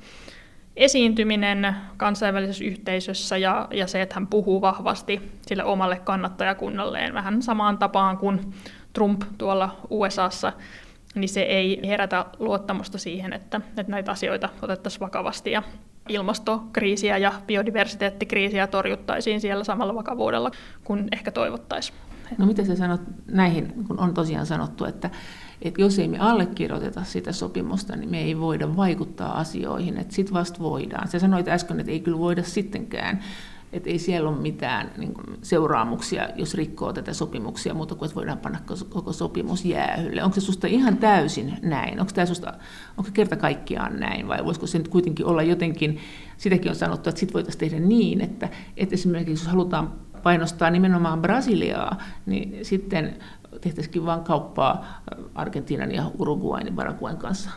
esiintyminen 0.76 1.76
kansainvälisessä 1.97 2.64
yhteisössä 2.64 3.37
ja, 3.37 3.68
ja 3.71 3.87
se, 3.87 4.02
että 4.02 4.14
hän 4.14 4.26
puhuu 4.26 4.61
vahvasti 4.61 5.32
sille 5.47 5.64
omalle 5.64 5.97
kannattajakunnalleen 5.97 7.14
vähän 7.14 7.42
samaan 7.42 7.78
tapaan 7.78 8.18
kuin 8.18 8.54
Trump 8.92 9.23
tuolla 9.38 9.76
USAssa, 9.90 10.52
niin 11.14 11.28
se 11.28 11.42
ei 11.42 11.80
herätä 11.87 12.26
luottamusta 12.38 12.99
siihen, 12.99 13.32
että, 13.32 13.61
että 13.76 13.92
näitä 13.92 14.11
asioita 14.11 14.49
otettaisiin 14.62 15.00
vakavasti 15.00 15.50
ja 15.50 15.62
ilmastokriisiä 16.09 17.18
ja 17.18 17.32
biodiversiteettikriisiä 17.47 18.66
torjuttaisiin 18.66 19.40
siellä 19.40 19.64
samalla 19.64 19.94
vakavuudella 19.94 20.50
kuin 20.85 21.09
ehkä 21.12 21.30
toivottaisiin. 21.30 21.99
No 22.38 22.47
miten 22.47 22.66
sä 22.66 22.76
sanot 22.76 23.00
näihin, 23.26 23.73
kun 23.88 23.99
on 23.99 24.14
tosiaan 24.14 24.47
sanottu, 24.47 24.85
että, 24.85 25.11
että 25.62 25.80
jos 25.80 25.99
ei 25.99 26.09
me 26.09 26.18
allekirjoiteta 26.18 27.04
sitä 27.04 27.32
sopimusta, 27.32 27.97
niin 27.97 28.11
me 28.11 28.21
ei 28.21 28.40
voida 28.40 28.76
vaikuttaa 28.76 29.38
asioihin, 29.38 29.99
että 29.99 30.14
sitten 30.14 30.35
vasta 30.35 30.59
voidaan. 30.59 31.09
Sä 31.09 31.18
sanoit 31.18 31.49
äsken, 31.49 31.80
että 31.80 31.92
ei 31.92 32.00
kyllä 32.00 32.18
voida 32.18 32.42
sittenkään 32.42 33.21
että 33.72 33.90
ei 33.90 33.98
siellä 33.98 34.30
ole 34.30 34.38
mitään 34.38 34.90
niin 34.98 35.14
kuin, 35.14 35.26
seuraamuksia, 35.42 36.28
jos 36.36 36.54
rikkoo 36.54 36.92
tätä 36.92 37.12
sopimuksia, 37.12 37.74
mutta 37.74 37.94
kuin 37.94 38.06
että 38.06 38.16
voidaan 38.16 38.38
panna 38.38 38.58
koko 38.88 39.12
sopimus 39.12 39.64
jäähylle. 39.64 40.22
Onko 40.22 40.34
se 40.34 40.40
susta 40.40 40.66
ihan 40.66 40.96
täysin 40.96 41.58
näin? 41.62 42.00
Onko, 42.00 42.12
tämä 42.14 42.26
susta, 42.26 42.54
onko 42.96 43.10
kerta 43.14 43.36
kaikkiaan 43.36 44.00
näin 44.00 44.28
vai 44.28 44.44
voisiko 44.44 44.66
se 44.66 44.78
nyt 44.78 44.88
kuitenkin 44.88 45.26
olla 45.26 45.42
jotenkin, 45.42 45.98
sitäkin 46.36 46.70
on 46.70 46.76
sanottu, 46.76 47.08
että 47.08 47.20
sitten 47.20 47.34
voitaisiin 47.34 47.60
tehdä 47.60 47.86
niin, 47.86 48.20
että, 48.20 48.48
että 48.76 48.94
esimerkiksi 48.94 49.44
jos 49.44 49.52
halutaan 49.52 49.92
painostaa 50.22 50.70
nimenomaan 50.70 51.22
Brasiliaa, 51.22 51.98
niin 52.26 52.64
sitten 52.64 53.16
tehtäisikin 53.60 54.06
vain 54.06 54.20
kauppaa 54.20 55.02
Argentiinan 55.34 55.92
ja 55.92 56.10
Uruguayn 56.18 56.66
ja 56.66 56.72
Paraguayn 56.72 57.16
kanssa. 57.16 57.50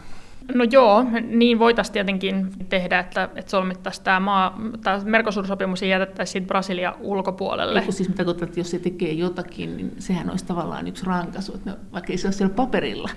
No 0.54 0.64
joo, 0.72 1.06
niin 1.28 1.60
voitaisiin 1.60 1.94
tietenkin 1.94 2.48
tehdä, 2.70 3.00
että, 3.00 3.30
että 3.36 3.52
solmittaisiin 3.52 4.04
tämä, 4.04 4.20
maa, 4.20 4.60
tämä 4.84 5.02
Mercosur-sopimus 5.04 5.82
ja 5.82 5.88
jätettäisiin 5.88 6.48
Brasilia 6.48 6.96
ulkopuolelle. 7.00 7.80
Eiku 7.80 7.92
siis 7.92 8.10
mitä 8.10 8.18
tarkoittaa, 8.18 8.46
että 8.46 8.60
jos 8.60 8.72
se 8.72 8.80
tekee 8.80 9.12
jotakin, 9.12 9.78
niin 9.78 9.92
sehän 9.98 10.30
olisi 10.30 10.46
tavallaan 10.46 10.88
yksi 10.88 11.06
rankaisu, 11.06 11.54
että 11.56 11.70
no, 11.70 11.78
vaikka 11.94 12.14
ei 12.14 12.18
se 12.18 12.28
ole 12.28 12.34
siellä 12.34 12.54
paperilla. 12.54 13.10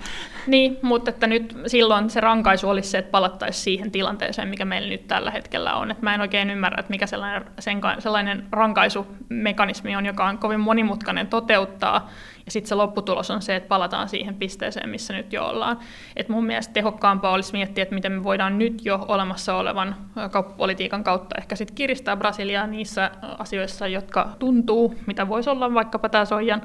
Niin, 0.47 0.77
mutta 0.81 1.09
että 1.09 1.27
nyt 1.27 1.57
silloin 1.67 2.09
se 2.09 2.19
rankaisu 2.19 2.69
olisi 2.69 2.89
se, 2.89 2.97
että 2.97 3.11
palattaisiin 3.11 3.63
siihen 3.63 3.91
tilanteeseen, 3.91 4.47
mikä 4.47 4.65
meillä 4.65 4.89
nyt 4.89 5.07
tällä 5.07 5.31
hetkellä 5.31 5.75
on. 5.75 5.91
Että 5.91 6.03
mä 6.03 6.15
en 6.15 6.21
oikein 6.21 6.49
ymmärrä, 6.49 6.79
että 6.79 6.91
mikä 6.91 7.07
sellainen, 7.07 7.45
sen, 7.59 7.81
sellainen 7.99 8.47
rankaisumekanismi 8.51 9.95
on, 9.95 10.05
joka 10.05 10.27
on 10.27 10.37
kovin 10.37 10.59
monimutkainen 10.59 11.27
toteuttaa, 11.27 12.09
ja 12.49 12.53
sitten 12.53 12.69
se 12.69 12.75
lopputulos 12.75 13.31
on 13.31 13.41
se, 13.41 13.55
että 13.55 13.67
palataan 13.67 14.09
siihen 14.09 14.35
pisteeseen, 14.35 14.89
missä 14.89 15.13
nyt 15.13 15.33
jo 15.33 15.45
ollaan. 15.45 15.79
Et 16.15 16.29
mun 16.29 16.45
mielestä 16.45 16.73
tehokkaampaa 16.73 17.31
olisi 17.31 17.53
miettiä, 17.53 17.81
että 17.81 17.95
miten 17.95 18.11
me 18.11 18.23
voidaan 18.23 18.59
nyt 18.59 18.85
jo 18.85 19.05
olemassa 19.07 19.55
olevan 19.55 19.95
kauppapolitiikan 20.31 21.03
kautta 21.03 21.35
ehkä 21.37 21.55
sit 21.55 21.71
kiristää 21.71 22.17
Brasiliaa 22.17 22.67
niissä 22.67 23.11
asioissa, 23.39 23.87
jotka 23.87 24.29
tuntuu, 24.39 24.95
mitä 25.05 25.27
voisi 25.27 25.49
olla 25.49 25.73
vaikkapa 25.73 26.09
tämä 26.09 26.25
soijan 26.25 26.61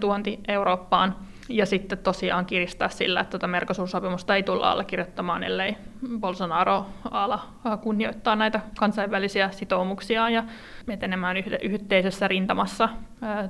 tuonti 0.00 0.40
Eurooppaan. 0.48 1.16
Ja 1.50 1.66
sitten 1.66 1.98
tosiaan 1.98 2.46
kiristää 2.46 2.88
sillä, 2.88 3.20
että 3.20 3.38
tätä 3.38 3.46
Mercosur-sopimusta 3.46 4.36
ei 4.36 4.42
tulla 4.42 4.70
allekirjoittamaan, 4.70 5.42
ellei 5.42 5.76
Bolsonaro 6.20 6.86
ala 7.10 7.46
kunnioittaa 7.82 8.36
näitä 8.36 8.60
kansainvälisiä 8.78 9.50
sitoumuksia 9.50 10.30
ja 10.30 10.44
etenemään 10.88 11.36
yhteisessä 11.62 12.28
rintamassa 12.28 12.88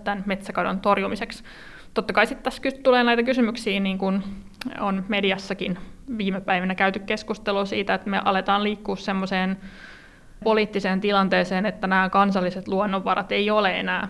tämän 0.04 0.22
metsäkadon 0.26 0.80
torjumiseksi. 0.80 1.44
Totta 1.94 2.12
kai 2.12 2.26
sitten 2.26 2.44
tässä 2.44 2.62
tulee 2.82 3.04
näitä 3.04 3.22
kysymyksiä, 3.22 3.80
niin 3.80 3.98
kuin 3.98 4.22
on 4.80 5.04
mediassakin 5.08 5.78
viime 6.18 6.40
päivinä 6.40 6.74
käyty 6.74 6.98
keskustelua 6.98 7.64
siitä, 7.64 7.94
että 7.94 8.10
me 8.10 8.20
aletaan 8.24 8.64
liikkua 8.64 8.96
semmoiseen 8.96 9.56
poliittiseen 10.44 11.00
tilanteeseen, 11.00 11.66
että 11.66 11.86
nämä 11.86 12.08
kansalliset 12.10 12.68
luonnonvarat 12.68 13.32
ei 13.32 13.50
ole 13.50 13.80
enää 13.80 14.08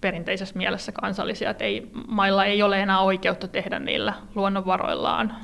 perinteisessä 0.00 0.58
mielessä 0.58 0.92
kansallisia, 0.92 1.50
että 1.50 1.64
ei, 1.64 1.90
mailla 2.06 2.44
ei 2.44 2.62
ole 2.62 2.82
enää 2.82 3.00
oikeutta 3.00 3.48
tehdä 3.48 3.78
niillä 3.78 4.12
luonnonvaroillaan 4.34 5.36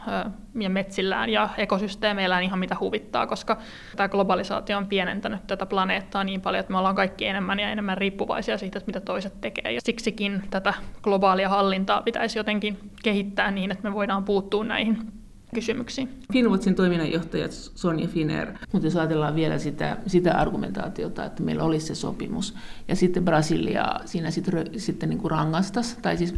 ja 0.61 0.71
metsillään 0.71 1.31
ja 1.31 1.49
ekosysteemeillään 1.57 2.43
ihan 2.43 2.59
mitä 2.59 2.77
huvittaa, 2.81 3.27
koska 3.27 3.57
tämä 3.97 4.09
globalisaatio 4.09 4.79
on 4.79 4.87
pienentänyt 4.87 5.47
tätä 5.47 5.67
planeettaa 5.67 6.25
niin 6.25 6.41
paljon, 6.41 6.61
että 6.61 6.73
me 6.73 6.79
ollaan 6.79 6.95
kaikki 6.95 7.27
enemmän 7.27 7.61
ja 7.61 7.71
enemmän 7.71 7.99
riippuvaisia 7.99 8.59
siitä, 8.59 8.81
mitä 8.87 9.01
toiset 9.01 9.41
tekee. 9.41 9.73
Ja 9.73 9.81
siksikin 9.81 10.43
tätä 10.51 10.75
globaalia 11.03 11.49
hallintaa 11.49 12.03
pitäisi 12.03 12.39
jotenkin 12.39 12.79
kehittää 13.03 13.51
niin, 13.51 13.71
että 13.71 13.89
me 13.89 13.95
voidaan 13.95 14.25
puuttua 14.25 14.65
näihin 14.65 15.22
kysymyksiin. 15.55 16.09
Finwatchin 16.33 16.75
toiminnanjohtaja 16.75 17.49
Sonja 17.51 18.09
Finer, 18.09 18.53
mutta 18.73 18.87
jos 18.87 18.97
ajatellaan 18.97 19.35
vielä 19.35 19.59
sitä, 19.59 19.97
sitä 20.07 20.33
argumentaatiota, 20.33 21.25
että 21.25 21.43
meillä 21.43 21.65
olisi 21.65 21.87
se 21.87 21.95
sopimus, 21.95 22.55
ja 22.89 22.97
sitten 22.97 23.25
Brasilia 23.25 23.87
siinä 24.05 24.31
sitten, 24.31 24.67
sitten 24.77 25.09
niin 25.09 25.31
rangaistas, 25.31 25.99
tai 26.03 26.17
siis 26.17 26.35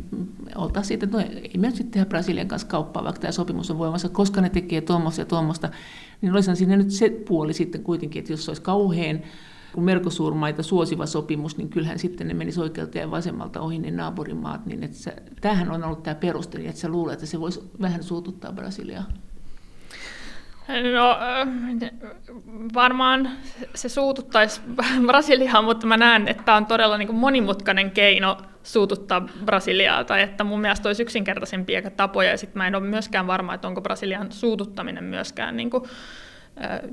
oltaisiin 0.57 0.89
siitä, 0.89 1.05
että 1.05 1.17
no, 1.17 1.25
ei 1.43 1.59
me 1.59 1.67
nyt 1.67 1.77
sitten 1.77 1.91
tehdä 1.91 2.07
Brasilian 2.07 2.49
kanssa 2.49 2.69
kauppaa, 2.69 3.05
vaikka 3.05 3.21
tämä 3.21 3.33
sopimus 3.33 3.71
on 3.71 3.79
voimassa, 3.79 4.09
koska 4.09 4.41
ne 4.41 4.49
tekee 4.49 4.81
tuommoista 4.81 5.21
ja 5.21 5.27
tuommoista, 5.27 5.71
niin 6.21 6.33
olisi 6.33 6.57
siinä 6.57 6.77
nyt 6.77 6.91
se 6.91 7.09
puoli 7.09 7.53
sitten 7.53 7.83
kuitenkin, 7.83 8.21
että 8.21 8.33
jos 8.33 8.45
se 8.45 8.51
olisi 8.51 8.63
kauhean 8.63 9.21
kun 9.75 9.85
Merkosuurmaita 9.85 10.63
suosiva 10.63 11.07
sopimus, 11.07 11.57
niin 11.57 11.69
kyllähän 11.69 11.99
sitten 11.99 12.29
ne 12.29 12.35
menisi 12.35 12.61
oikealta 12.61 12.99
ja 12.99 13.11
vasemmalta 13.11 13.61
ohi 13.61 13.79
ne 13.79 13.91
naapurimaat. 13.91 14.67
Niin 14.67 14.85
että 14.85 14.97
se, 14.97 15.17
tämähän 15.41 15.71
on 15.71 15.85
ollut 15.85 16.03
tämä 16.03 16.15
perusteli, 16.15 16.67
että 16.67 16.81
sä 16.81 16.89
luulet, 16.89 17.15
että 17.15 17.27
se 17.27 17.41
voisi 17.41 17.71
vähän 17.81 18.03
suututtaa 18.03 18.53
Brasiliaa. 18.53 19.05
No 20.69 21.19
varmaan 22.75 23.31
se 23.75 23.89
suututtaisi 23.89 24.61
Brasiliaa, 25.07 25.63
mutta 25.63 25.87
mä 25.87 25.97
näen, 25.97 26.29
että 26.29 26.43
tämä 26.43 26.57
on 26.57 26.67
todella 26.67 26.99
niin 26.99 27.15
monimutkainen 27.15 27.91
keino 27.91 28.37
suututtaa 28.63 29.29
Brasiliaa, 29.45 30.05
tai 30.05 30.23
että 30.23 30.45
mun 30.45 30.61
mielestä 30.61 30.89
olisi 30.89 31.03
yksinkertaisempia 31.03 31.91
tapoja, 31.91 32.31
ja 32.31 32.39
sitten 32.39 32.59
mä 32.59 32.67
en 32.67 32.75
ole 32.75 32.85
myöskään 32.85 33.27
varma, 33.27 33.55
että 33.55 33.69
onko 33.69 33.81
Brasilian 33.81 34.33
suututtaminen 34.33 35.05
myöskään 35.05 35.57
niin 35.57 35.71
kuin, 35.71 35.83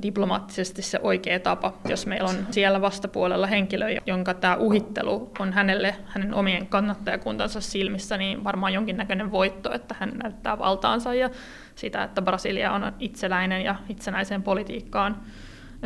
diplomaattisesti 0.01 0.82
se 0.82 1.00
oikea 1.03 1.39
tapa, 1.39 1.74
jos 1.89 2.06
meillä 2.06 2.30
on 2.30 2.36
siellä 2.51 2.82
vastapuolella 2.82 3.48
henkilö, 3.48 3.86
jonka 4.06 4.34
tämä 4.34 4.56
uhittelu 4.56 5.32
on 5.39 5.53
hänelle, 5.53 5.96
hänen 6.06 6.34
omien 6.34 6.68
kannattajakuntansa 6.68 7.62
silmissä, 7.62 8.18
niin 8.18 8.44
varmaan 8.44 8.74
jonkinnäköinen 8.74 9.32
voitto, 9.32 9.74
että 9.74 9.96
hän 10.00 10.12
näyttää 10.24 10.60
valtaansa 10.60 11.13
ja 11.13 11.30
sitä, 11.75 12.03
että 12.03 12.22
Brasilia 12.22 12.72
on 12.72 12.94
itsenäinen 13.00 13.63
ja 13.63 13.75
itsenäiseen 13.89 14.44
politiikkaan 14.44 15.18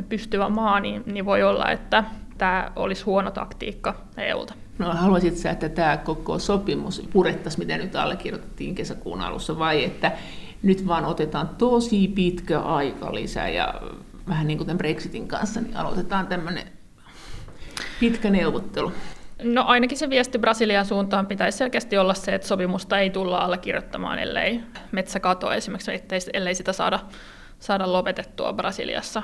pystyvä 0.10 0.50
maa, 0.50 0.80
niin, 0.80 1.04
niin 1.06 1.26
voi 1.26 1.44
olla, 1.44 1.72
että 1.72 2.04
tämä 2.38 2.72
olisi 2.76 3.04
huono 3.04 3.32
taktiikka 3.32 3.96
EUlta. 4.18 4.54
No 4.80 4.94
haluaisit 4.94 5.38
sä, 5.38 5.52
että 5.52 5.70
tämä 5.70 5.98
koko 5.98 6.40
sopimus 6.40 7.08
purettaisiin, 7.14 7.68
mitä 7.68 7.78
nyt 7.78 7.96
allekirjoitettiin 7.96 8.76
kesäkuun 8.76 9.22
alussa, 9.22 9.60
vai 9.60 9.84
että 9.84 10.12
nyt 10.64 10.88
vaan 10.88 11.06
otetaan 11.06 11.50
tosi 11.50 12.08
pitkä 12.08 12.60
aika 12.60 13.16
lisää 13.16 13.50
ja 13.50 13.82
vähän 14.30 14.48
niin 14.48 14.58
kuin 14.58 14.78
Brexitin 14.78 15.28
kanssa, 15.28 15.62
niin 15.62 15.78
aloitetaan 15.78 16.28
tämmöinen 16.28 16.68
pitkä 18.00 18.30
neuvottelu. 18.30 18.92
No 19.44 19.64
ainakin 19.66 19.98
se 19.98 20.10
viesti 20.10 20.40
Brasilian 20.40 20.86
suuntaan 20.86 21.28
pitäisi 21.28 21.58
selkeästi 21.58 21.98
olla 21.98 22.14
se, 22.14 22.36
että 22.36 22.48
sopimusta 22.48 23.00
ei 23.00 23.10
tulla 23.10 23.38
allekirjoittamaan, 23.38 24.20
ellei 24.20 24.62
metsäkato 24.92 25.52
esimerkiksi, 25.52 25.92
ellei 26.34 26.56
sitä 26.56 26.74
saada, 26.74 27.00
saada 27.60 27.94
lopetettua 27.94 28.54
Brasiliassa 28.54 29.24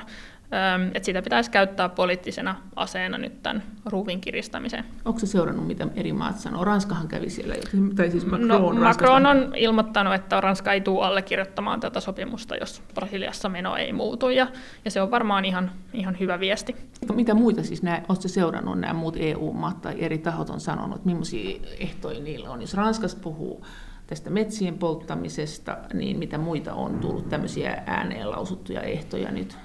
että 0.94 1.06
sitä 1.06 1.22
pitäisi 1.22 1.50
käyttää 1.50 1.88
poliittisena 1.88 2.56
aseena 2.76 3.18
nyt 3.18 3.42
tämän 3.42 3.62
ruuvin 3.84 4.20
kiristämiseen. 4.20 4.84
Onko 5.04 5.20
se 5.20 5.26
seurannut, 5.26 5.66
mitä 5.66 5.86
eri 5.96 6.12
maat 6.12 6.38
sanoo? 6.38 6.64
Ranskahan 6.64 7.08
kävi 7.08 7.30
siellä 7.30 7.54
jo, 7.54 7.62
tai 7.96 8.10
siis 8.10 8.26
Macron, 8.26 8.48
no, 8.48 8.72
Macron 8.72 9.26
on 9.26 9.52
ilmoittanut, 9.56 10.14
että 10.14 10.40
Ranska 10.40 10.72
ei 10.72 10.80
tule 10.80 11.06
allekirjoittamaan 11.06 11.80
tätä 11.80 12.00
sopimusta, 12.00 12.56
jos 12.56 12.82
Brasiliassa 12.94 13.48
meno 13.48 13.76
ei 13.76 13.92
muutu, 13.92 14.30
ja, 14.30 14.46
ja 14.84 14.90
se 14.90 15.02
on 15.02 15.10
varmaan 15.10 15.44
ihan, 15.44 15.70
ihan 15.92 16.16
hyvä 16.20 16.40
viesti. 16.40 16.76
Mitä 17.14 17.34
muita 17.34 17.62
siis 17.62 17.82
nämä, 17.82 18.02
oletko 18.08 18.28
seurannut 18.28 18.80
nämä 18.80 18.94
muut 18.94 19.16
EU-maat 19.18 19.80
tai 19.80 19.94
eri 19.98 20.18
tahot 20.18 20.50
on 20.50 20.60
sanonut, 20.60 21.04
millaisia 21.04 21.60
ehtoja 21.78 22.20
niillä 22.20 22.50
on? 22.50 22.60
Jos 22.60 22.74
Ranskasta 22.74 23.20
puhuu 23.22 23.66
tästä 24.06 24.30
metsien 24.30 24.78
polttamisesta, 24.78 25.78
niin 25.94 26.18
mitä 26.18 26.38
muita 26.38 26.74
on 26.74 26.98
tullut 26.98 27.28
tämmöisiä 27.28 27.82
ääneen 27.86 28.30
lausuttuja 28.30 28.80
ehtoja 28.80 29.30
nyt? 29.30 29.56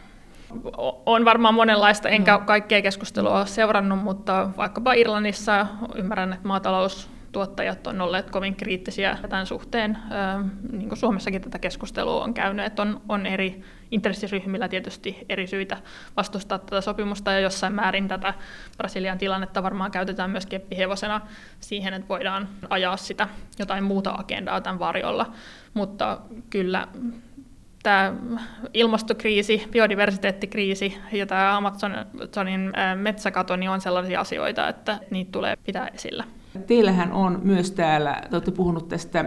On 1.06 1.25
varmaan 1.25 1.54
monenlaista, 1.54 2.10
enkä 2.10 2.39
kaikkea 2.46 2.82
keskustelua 2.82 3.38
ole 3.38 3.48
seurannut, 3.48 4.04
mutta 4.04 4.50
vaikkapa 4.58 4.94
Irlannissa 4.94 5.68
ymmärrän, 5.96 6.34
että 6.34 6.48
maataloustuottajat 6.48 7.88
on 7.88 8.01
olleet 8.01 8.30
kovin 8.30 8.56
kriittisiä 8.56 9.18
tämän 9.30 9.46
suhteen. 9.46 9.98
Niin 10.72 10.89
kuin 10.89 11.00
Suomessakin 11.00 11.42
tätä 11.42 11.60
keskustelua 11.60 12.24
on 12.24 12.34
käynyt, 12.34 12.66
että 12.66 12.82
on, 12.82 13.01
on 13.10 13.25
eri 13.25 13.63
intressiryhmillä 13.92 14.68
tietysti 14.68 15.25
eri 15.30 15.48
syitä 15.48 15.77
vastustaa 16.18 16.60
tätä 16.60 16.82
sopimusta 16.82 17.32
ja 17.32 17.39
jossain 17.39 17.74
määrin 17.74 18.08
tätä 18.08 18.34
Brasilian 18.77 19.18
tilannetta 19.18 19.63
varmaan 19.63 19.92
käytetään 19.92 20.30
myös 20.30 20.46
keppihevosena 20.46 21.22
siihen, 21.60 21.94
että 21.94 22.10
voidaan 22.10 22.50
ajaa 22.70 22.98
sitä 22.98 23.27
jotain 23.60 23.84
muuta 23.84 24.15
agendaa 24.17 24.62
tämän 24.62 24.80
varjolla. 24.80 25.32
Mutta 25.74 26.17
kyllä 26.50 26.88
tämä 27.88 28.13
ilmastokriisi, 28.73 29.67
biodiversiteettikriisi 29.71 30.97
ja 31.12 31.26
tämä 31.26 31.58
Amazonin 31.58 32.73
metsäkato 32.95 33.56
niin 33.56 33.69
on 33.69 33.82
sellaisia 33.82 34.19
asioita, 34.19 34.67
että 34.67 35.00
niitä 35.12 35.32
tulee 35.32 35.56
pitää 35.65 35.88
esillä. 35.88 36.23
Teillähän 36.67 37.12
on 37.12 37.39
myös 37.43 37.71
täällä, 37.71 38.21
te 38.30 38.36
olette 38.36 38.52
puhunut 38.52 38.88
tästä 38.88 39.26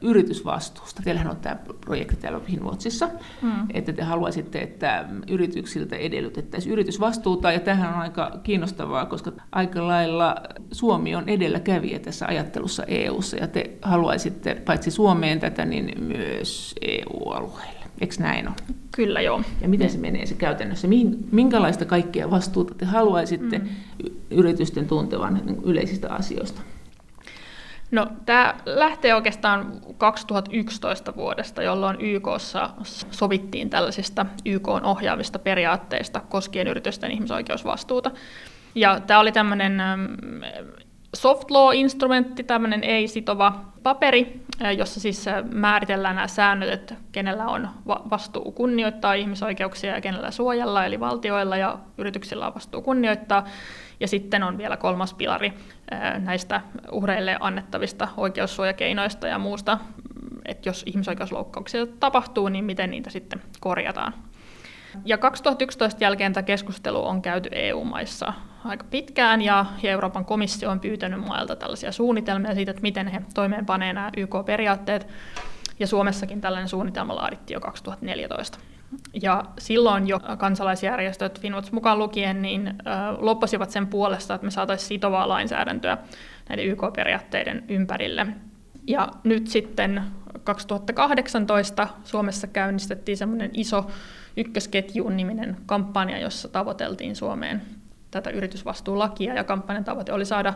yritysvastuusta. 0.00 1.02
Teillähän 1.02 1.30
on 1.30 1.36
tämä 1.36 1.56
projekti 1.80 2.16
täällä 2.16 2.40
Finwatchissa, 2.40 3.08
mm. 3.42 3.52
että 3.74 3.92
te 3.92 4.02
haluaisitte, 4.02 4.58
että 4.58 5.04
yrityksiltä 5.28 5.96
edellytettäisiin 5.96 6.72
yritysvastuuta. 6.72 7.52
Ja 7.52 7.60
tähän 7.60 7.94
on 7.94 8.00
aika 8.00 8.32
kiinnostavaa, 8.42 9.06
koska 9.06 9.32
aika 9.52 9.86
lailla 9.86 10.36
Suomi 10.72 11.14
on 11.14 11.28
edelläkävijä 11.28 11.98
tässä 11.98 12.26
ajattelussa 12.26 12.84
EU:ssa 12.84 13.36
ja 13.36 13.46
te 13.46 13.70
haluaisitte 13.82 14.54
paitsi 14.54 14.90
Suomeen 14.90 15.40
tätä, 15.40 15.64
niin 15.64 16.04
myös 16.04 16.74
EU-alueelle. 16.80 17.77
Eikö 18.00 18.14
näin 18.18 18.48
ole? 18.48 18.56
Kyllä 18.96 19.20
joo. 19.20 19.42
Ja 19.60 19.68
miten 19.68 19.90
se 19.90 19.98
menee 19.98 20.26
se 20.26 20.34
käytännössä? 20.34 20.88
Minkälaista 21.32 21.84
kaikkea 21.84 22.30
vastuuta 22.30 22.74
te 22.74 22.84
haluaisitte 22.84 23.58
mm. 23.58 23.68
yritysten 24.30 24.86
tuntevan 24.86 25.42
yleisistä 25.64 26.08
asioista? 26.14 26.60
No, 27.90 28.06
tämä 28.26 28.54
lähtee 28.66 29.14
oikeastaan 29.14 29.72
2011 29.98 31.16
vuodesta, 31.16 31.62
jolloin 31.62 32.00
YKssa 32.00 32.70
sovittiin 33.10 33.70
tällaisista 33.70 34.26
YK 34.44 34.68
ohjaavista 34.68 35.38
periaatteista 35.38 36.20
koskien 36.20 36.68
yritysten 36.68 37.10
ihmisoikeusvastuuta. 37.10 38.10
Ja 38.74 39.00
tämä 39.00 39.20
oli 39.20 39.32
tämmöinen 39.32 39.82
soft 41.16 41.50
law-instrumentti, 41.50 42.44
tämmöinen 42.44 42.84
ei-sitova 42.84 43.64
paperi, 43.82 44.40
jossa 44.76 45.00
siis 45.00 45.26
määritellään 45.52 46.16
nämä 46.16 46.28
säännöt, 46.28 46.68
että 46.68 46.94
kenellä 47.12 47.46
on 47.46 47.68
vastuu 47.86 48.52
kunnioittaa 48.52 49.14
ihmisoikeuksia 49.14 49.94
ja 49.94 50.00
kenellä 50.00 50.30
suojella, 50.30 50.84
eli 50.84 51.00
valtioilla 51.00 51.56
ja 51.56 51.78
yrityksillä 51.98 52.46
on 52.46 52.54
vastuu 52.54 52.82
kunnioittaa. 52.82 53.44
Ja 54.00 54.08
sitten 54.08 54.42
on 54.42 54.58
vielä 54.58 54.76
kolmas 54.76 55.14
pilari 55.14 55.52
näistä 56.18 56.60
uhreille 56.92 57.36
annettavista 57.40 58.08
oikeussuojakeinoista 58.16 59.26
ja 59.28 59.38
muusta, 59.38 59.78
että 60.44 60.68
jos 60.68 60.82
ihmisoikeusloukkauksia 60.86 61.86
tapahtuu, 61.86 62.48
niin 62.48 62.64
miten 62.64 62.90
niitä 62.90 63.10
sitten 63.10 63.42
korjataan. 63.60 64.14
Ja 65.04 65.18
2011 65.18 66.04
jälkeen 66.04 66.32
tämä 66.32 66.42
keskustelu 66.42 67.06
on 67.06 67.22
käyty 67.22 67.48
EU-maissa 67.52 68.32
aika 68.64 68.84
pitkään, 68.90 69.42
ja 69.42 69.66
Euroopan 69.82 70.24
komissio 70.24 70.70
on 70.70 70.80
pyytänyt 70.80 71.26
mailta 71.26 71.56
tällaisia 71.56 71.92
suunnitelmia 71.92 72.54
siitä, 72.54 72.70
että 72.70 72.82
miten 72.82 73.06
he 73.06 73.22
toimeenpanevat 73.34 73.94
nämä 73.94 74.10
YK-periaatteet, 74.16 75.06
ja 75.78 75.86
Suomessakin 75.86 76.40
tällainen 76.40 76.68
suunnitelma 76.68 77.16
laadittiin 77.16 77.54
jo 77.54 77.60
2014. 77.60 78.58
Ja 79.22 79.44
silloin 79.58 80.08
jo 80.08 80.20
kansalaisjärjestöt, 80.38 81.40
Finwatch 81.40 81.72
mukaan 81.72 81.98
lukien, 81.98 82.42
niin 82.42 82.74
loppasivat 83.18 83.70
sen 83.70 83.86
puolesta, 83.86 84.34
että 84.34 84.44
me 84.44 84.50
saataisiin 84.50 84.88
sitovaa 84.88 85.28
lainsäädäntöä 85.28 85.98
näiden 86.48 86.66
YK-periaatteiden 86.66 87.64
ympärille. 87.68 88.26
Ja 88.86 89.08
nyt 89.24 89.46
sitten 89.46 90.02
2018 90.44 91.88
Suomessa 92.04 92.46
käynnistettiin 92.46 93.16
semmoinen 93.16 93.50
iso 93.54 93.86
ykkösketjuun 94.36 95.16
niminen 95.16 95.56
kampanja, 95.66 96.18
jossa 96.18 96.48
tavoiteltiin 96.48 97.16
Suomeen 97.16 97.62
tätä 98.10 98.30
yritysvastuulakia, 98.30 99.34
ja 99.34 99.44
kampanjan 99.44 99.84
tavoite 99.84 100.12
oli 100.12 100.24
saada 100.24 100.54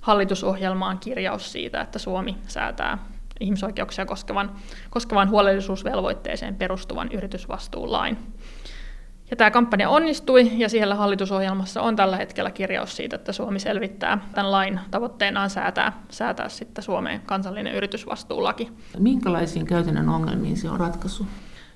hallitusohjelmaan 0.00 0.98
kirjaus 0.98 1.52
siitä, 1.52 1.80
että 1.80 1.98
Suomi 1.98 2.36
säätää 2.46 2.98
ihmisoikeuksia 3.40 4.06
koskevan, 4.06 4.52
koskevan 4.90 5.30
huolellisuusvelvoitteeseen 5.30 6.54
perustuvan 6.54 7.12
yritysvastuulain. 7.12 8.18
Ja 9.30 9.36
tämä 9.36 9.50
kampanja 9.50 9.88
onnistui, 9.88 10.50
ja 10.56 10.68
siellä 10.68 10.94
hallitusohjelmassa 10.94 11.82
on 11.82 11.96
tällä 11.96 12.16
hetkellä 12.16 12.50
kirjaus 12.50 12.96
siitä, 12.96 13.16
että 13.16 13.32
Suomi 13.32 13.60
selvittää 13.60 14.18
tämän 14.34 14.52
lain 14.52 14.80
tavoitteenaan 14.90 15.50
säätää, 15.50 16.02
säätää 16.10 16.48
sitten 16.48 16.84
Suomeen 16.84 17.20
kansallinen 17.20 17.74
yritysvastuulaki. 17.74 18.72
Minkälaisiin 18.98 19.66
käytännön 19.66 20.08
ongelmiin 20.08 20.56
se 20.56 20.70
on 20.70 20.80
ratkaisu? 20.80 21.26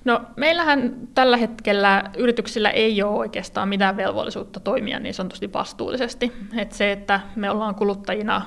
No 0.05 0.21
meillähän 0.35 0.93
tällä 1.15 1.37
hetkellä 1.37 2.03
yrityksillä 2.17 2.69
ei 2.69 3.03
ole 3.03 3.17
oikeastaan 3.17 3.69
mitään 3.69 3.97
velvollisuutta 3.97 4.59
toimia 4.59 4.99
niin 4.99 5.13
sanotusti 5.13 5.53
vastuullisesti. 5.53 6.31
Et 6.57 6.71
se, 6.71 6.91
että 6.91 7.19
me 7.35 7.49
ollaan 7.49 7.75
kuluttajina, 7.75 8.41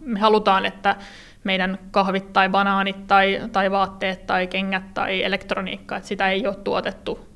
me 0.00 0.20
halutaan, 0.20 0.66
että 0.66 0.96
meidän 1.44 1.78
kahvit 1.90 2.32
tai 2.32 2.48
banaanit 2.48 3.06
tai, 3.06 3.40
tai 3.52 3.70
vaatteet 3.70 4.26
tai 4.26 4.46
kengät 4.46 4.94
tai 4.94 5.22
elektroniikka, 5.22 5.96
että 5.96 6.08
sitä 6.08 6.30
ei 6.30 6.46
ole 6.46 6.54
tuotettu 6.54 7.28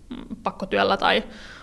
pakkotyöllä 0.42 0.96
tai 0.96 1.22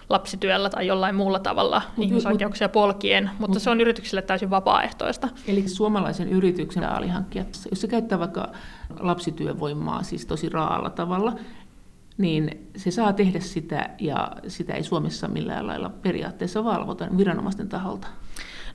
lapsityöllä 0.10 0.70
tai 0.70 0.88
jollain 0.88 1.16
muulla 1.16 1.40
tavalla 1.40 1.82
mut, 1.98 2.06
ihmisoikeuksia 2.06 2.68
mut, 2.68 2.74
polkien, 2.74 3.30
mutta 3.40 3.54
mut, 3.54 3.62
se 3.62 3.70
on 3.70 3.82
yrityksille 3.82 4.22
täysin 4.22 4.50
vapaaehtoista. 4.50 5.30
Eli 5.48 5.68
suomalaisen 5.68 6.30
yrityksen 6.30 6.84
alihankkija, 6.90 7.46
jos 7.70 7.82
se 7.82 7.88
käyttää 7.88 8.20
vaikka 8.20 8.52
lapsityövoimaa 9.00 10.04
siis 10.04 10.26
tosi 10.26 10.50
raalla 10.50 10.90
tavalla, 10.90 11.34
niin 12.18 12.70
se 12.76 12.92
saa 12.92 13.14
tehdä 13.14 13.40
sitä 13.40 13.90
ja 14.00 14.32
sitä 14.48 14.74
ei 14.74 14.84
Suomessa 14.84 15.28
millään 15.28 15.68
lailla 15.68 15.90
periaatteessa 15.90 16.64
valvota 16.64 17.08
viranomaisten 17.18 17.70
taholta. 17.70 18.08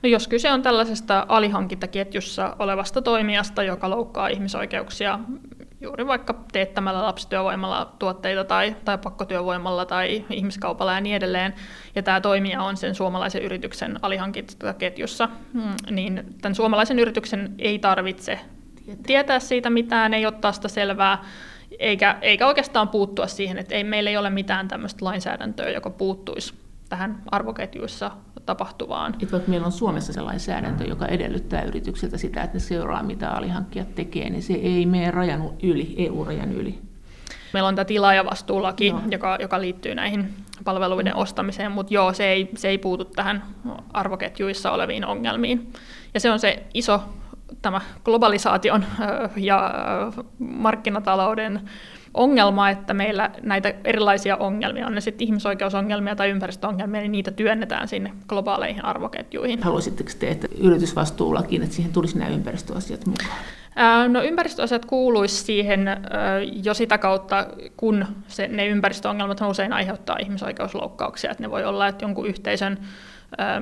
No 0.03 0.09
jos 0.09 0.27
kyse 0.27 0.51
on 0.51 0.61
tällaisesta 0.61 1.25
alihankintaketjussa 1.29 2.55
olevasta 2.59 3.01
toimijasta, 3.01 3.63
joka 3.63 3.89
loukkaa 3.89 4.27
ihmisoikeuksia 4.27 5.19
juuri 5.83 6.07
vaikka 6.07 6.43
teettämällä 6.51 7.03
lapsityövoimalla 7.03 7.93
tuotteita 7.99 8.43
tai, 8.43 8.75
tai 8.85 8.97
pakkotyövoimalla 8.97 9.85
tai 9.85 10.25
ihmiskaupalla 10.29 10.93
ja 10.93 11.01
niin 11.01 11.15
edelleen, 11.15 11.53
ja 11.95 12.03
tämä 12.03 12.21
toimija 12.21 12.63
on 12.63 12.77
sen 12.77 12.95
suomalaisen 12.95 13.41
yrityksen 13.41 13.99
alihankintaketjussa, 14.01 15.29
mm, 15.53 15.61
niin 15.91 16.35
tämän 16.41 16.55
suomalaisen 16.55 16.99
yrityksen 16.99 17.55
ei 17.59 17.79
tarvitse 17.79 18.39
tietää. 19.07 19.39
siitä 19.39 19.69
mitään, 19.69 20.13
ei 20.13 20.25
ottaa 20.25 20.51
sitä 20.51 20.67
selvää, 20.67 21.23
eikä, 21.79 22.17
eikä 22.21 22.47
oikeastaan 22.47 22.89
puuttua 22.89 23.27
siihen, 23.27 23.57
että 23.57 23.75
ei, 23.75 23.83
meillä 23.83 24.09
ei 24.09 24.17
ole 24.17 24.29
mitään 24.29 24.67
tämmöistä 24.67 25.05
lainsäädäntöä, 25.05 25.69
joka 25.69 25.89
puuttuisi 25.89 26.62
tähän 26.93 27.21
arvoketjuissa 27.31 28.11
tapahtuvaan. 28.45 29.15
Et 29.23 29.31
vaikka 29.31 29.49
meillä 29.49 29.65
on 29.65 29.71
Suomessa 29.71 30.13
sellainen 30.13 30.39
säädäntö, 30.39 30.83
joka 30.83 31.05
edellyttää 31.05 31.61
yrityksiltä 31.61 32.17
sitä, 32.17 32.41
että 32.41 32.55
ne 32.55 32.59
seuraa, 32.59 33.03
mitä 33.03 33.29
alihankkijat 33.29 33.95
tekee, 33.95 34.29
niin 34.29 34.43
se 34.43 34.53
ei 34.53 34.85
mene 34.85 35.11
rajan 35.11 35.49
yli, 35.63 35.95
EU-rajan 35.97 36.51
yli. 36.51 36.79
Meillä 37.53 37.67
on 37.67 37.75
tämä 37.75 37.85
tilaajavastuulaki, 37.85 38.91
no. 38.91 39.01
joka, 39.11 39.37
joka 39.41 39.61
liittyy 39.61 39.95
näihin 39.95 40.33
palveluiden 40.63 41.15
ostamiseen, 41.15 41.71
mutta 41.71 41.93
joo, 41.93 42.13
se 42.13 42.25
ei, 42.25 42.49
se 42.55 42.67
ei 42.67 42.77
puutu 42.77 43.05
tähän 43.05 43.43
arvoketjuissa 43.93 44.71
oleviin 44.71 45.05
ongelmiin. 45.05 45.73
Ja 46.13 46.19
se 46.19 46.31
on 46.31 46.39
se 46.39 46.63
iso 46.73 47.01
tämä 47.61 47.81
globalisaation 48.03 48.85
ja 49.35 49.73
markkinatalouden 50.39 51.69
ongelma, 52.13 52.69
että 52.69 52.93
meillä 52.93 53.31
näitä 53.41 53.73
erilaisia 53.83 54.37
ongelmia, 54.37 54.87
on 54.87 54.95
ne 54.95 55.01
sitten 55.01 55.27
ihmisoikeusongelmia 55.27 56.15
tai 56.15 56.29
ympäristöongelmia, 56.29 57.01
niin 57.01 57.11
niitä 57.11 57.31
työnnetään 57.31 57.87
sinne 57.87 58.13
globaaleihin 58.27 58.85
arvoketjuihin. 58.85 59.63
Haluaisitteko 59.63 60.09
te, 60.19 60.31
että 60.31 60.47
yritysvastuulakin, 60.57 61.63
että 61.63 61.75
siihen 61.75 61.93
tulisi 61.93 62.17
nämä 62.17 62.31
ympäristöasiat 62.31 63.05
mukaan? 63.05 63.37
No 64.07 64.21
ympäristöasiat 64.21 64.85
kuuluisi 64.85 65.43
siihen 65.43 65.89
jo 66.63 66.73
sitä 66.73 66.97
kautta, 66.97 67.47
kun 67.77 68.05
se, 68.27 68.47
ne 68.47 68.67
ympäristöongelmat 68.67 69.41
usein 69.41 69.73
aiheuttaa 69.73 70.17
ihmisoikeusloukkauksia. 70.21 71.31
Että 71.31 71.43
ne 71.43 71.51
voi 71.51 71.65
olla, 71.65 71.87
että 71.87 72.05
jonkun 72.05 72.27
yhteisön 72.27 72.77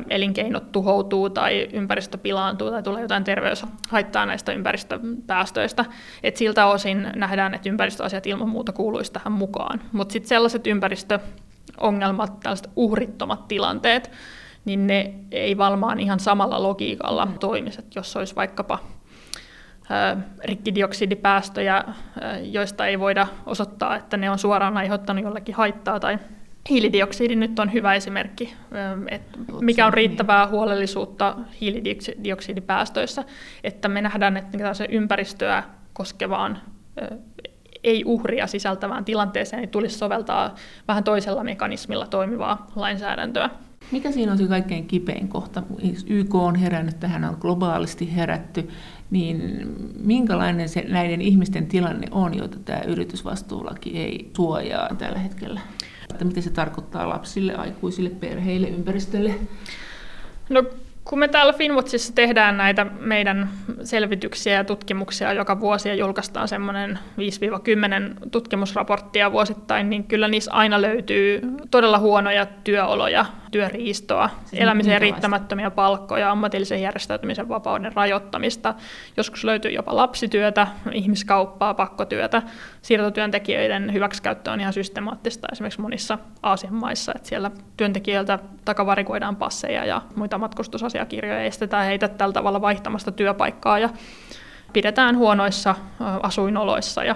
elinkeinot 0.09 0.71
tuhoutuu 0.71 1.29
tai 1.29 1.67
ympäristö 1.73 2.17
pilaantuu 2.17 2.71
tai 2.71 2.83
tulee 2.83 3.01
jotain 3.01 3.23
terveyshaittaa 3.23 4.25
näistä 4.25 4.51
ympäristöpäästöistä. 4.51 5.85
Et 6.23 6.37
siltä 6.37 6.65
osin 6.65 7.07
nähdään, 7.15 7.53
että 7.53 7.69
ympäristöasiat 7.69 8.27
ilman 8.27 8.49
muuta 8.49 8.71
kuuluisi 8.71 9.13
tähän 9.13 9.31
mukaan. 9.31 9.81
Mutta 9.91 10.13
sitten 10.13 10.29
sellaiset 10.29 10.67
ympäristöongelmat, 10.67 12.39
tällaiset 12.39 12.69
uhrittomat 12.75 13.47
tilanteet, 13.47 14.11
niin 14.65 14.87
ne 14.87 15.13
ei 15.31 15.57
valmaan 15.57 15.99
ihan 15.99 16.19
samalla 16.19 16.63
logiikalla 16.63 17.27
toimisi. 17.39 17.81
Jos 17.95 18.15
olisi 18.15 18.35
vaikkapa 18.35 18.79
rikkidioksidipäästöjä, 20.43 21.83
joista 22.41 22.85
ei 22.85 22.99
voida 22.99 23.27
osoittaa, 23.45 23.95
että 23.95 24.17
ne 24.17 24.29
on 24.29 24.39
suoraan 24.39 24.77
aiheuttanut 24.77 25.23
jollekin 25.23 25.55
haittaa 25.55 25.99
tai 25.99 26.17
Hiilidioksidi 26.69 27.35
nyt 27.35 27.59
on 27.59 27.73
hyvä 27.73 27.93
esimerkki, 27.93 28.53
että 29.07 29.37
mikä 29.61 29.85
on 29.85 29.93
riittävää 29.93 30.47
huolellisuutta 30.47 31.37
hiilidioksidipäästöissä, 31.61 33.23
että 33.63 33.87
me 33.87 34.01
nähdään, 34.01 34.37
että 34.37 34.73
se 34.73 34.87
ympäristöä 34.91 35.63
koskevaan 35.93 36.57
ei 37.83 38.03
uhria 38.05 38.47
sisältävään 38.47 39.05
tilanteeseen 39.05 39.61
niin 39.61 39.69
tulisi 39.69 39.97
soveltaa 39.97 40.55
vähän 40.87 41.03
toisella 41.03 41.43
mekanismilla 41.43 42.07
toimivaa 42.07 42.67
lainsäädäntöä. 42.75 43.49
Mikä 43.91 44.11
siinä 44.11 44.31
on 44.31 44.37
se 44.37 44.47
kaikkein 44.47 44.87
kipein 44.87 45.27
kohta? 45.27 45.63
YK 46.07 46.35
on 46.35 46.55
herännyt, 46.55 46.99
tähän 46.99 47.23
on 47.23 47.37
globaalisti 47.39 48.15
herätty, 48.15 48.69
niin 49.11 49.67
minkälainen 50.03 50.69
se 50.69 50.85
näiden 50.87 51.21
ihmisten 51.21 51.67
tilanne 51.67 52.07
on, 52.11 52.37
joita 52.37 52.57
tämä 52.65 52.81
yritysvastuulaki 52.81 53.97
ei 53.97 54.31
suojaa 54.35 54.89
tällä 54.97 55.19
hetkellä? 55.19 55.61
Että 56.11 56.25
mitä 56.25 56.41
se 56.41 56.49
tarkoittaa 56.49 57.09
lapsille, 57.09 57.55
aikuisille, 57.55 58.09
perheille, 58.09 58.67
ympäristölle? 58.67 59.35
No 60.49 60.63
kun 61.05 61.19
me 61.19 61.27
täällä 61.27 61.53
Finwatchissa 61.53 62.13
tehdään 62.13 62.57
näitä 62.57 62.85
meidän 62.85 63.49
selvityksiä 63.83 64.53
ja 64.53 64.63
tutkimuksia 64.63 65.33
joka 65.33 65.59
vuosi 65.59 65.89
ja 65.89 65.95
julkaistaan 65.95 66.47
semmoinen 66.47 66.99
5-10 68.23 68.27
tutkimusraporttia 68.31 69.31
vuosittain, 69.31 69.89
niin 69.89 70.03
kyllä 70.03 70.27
niissä 70.27 70.51
aina 70.51 70.81
löytyy 70.81 71.41
todella 71.71 71.99
huonoja 71.99 72.45
työoloja 72.45 73.25
työriistoa, 73.51 74.29
siis 74.45 74.61
elämiseen 74.61 75.01
riittämättömiä 75.01 75.71
palkkoja, 75.71 76.31
ammatillisen 76.31 76.81
järjestäytymisen 76.81 77.49
vapauden 77.49 77.91
rajoittamista. 77.95 78.73
Joskus 79.17 79.43
löytyy 79.43 79.71
jopa 79.71 79.95
lapsityötä, 79.95 80.67
ihmiskauppaa, 80.91 81.73
pakkotyötä. 81.73 82.41
Siirtotyöntekijöiden 82.81 83.93
hyväksikäyttö 83.93 84.51
on 84.51 84.61
ihan 84.61 84.73
systemaattista 84.73 85.47
esimerkiksi 85.51 85.81
monissa 85.81 86.17
Aasian 86.43 86.73
maissa, 86.73 87.11
että 87.15 87.29
siellä 87.29 87.51
työntekijöiltä 87.77 88.39
takavarikoidaan 88.65 89.35
passeja 89.35 89.85
ja 89.85 90.01
muita 90.15 90.37
matkustusasiakirjoja, 90.37 91.43
estetään 91.43 91.85
heitä 91.85 92.07
tällä 92.07 92.33
tavalla 92.33 92.61
vaihtamasta 92.61 93.11
työpaikkaa 93.11 93.79
ja 93.79 93.89
pidetään 94.73 95.17
huonoissa 95.17 95.75
asuinoloissa 96.23 97.03
ja 97.03 97.15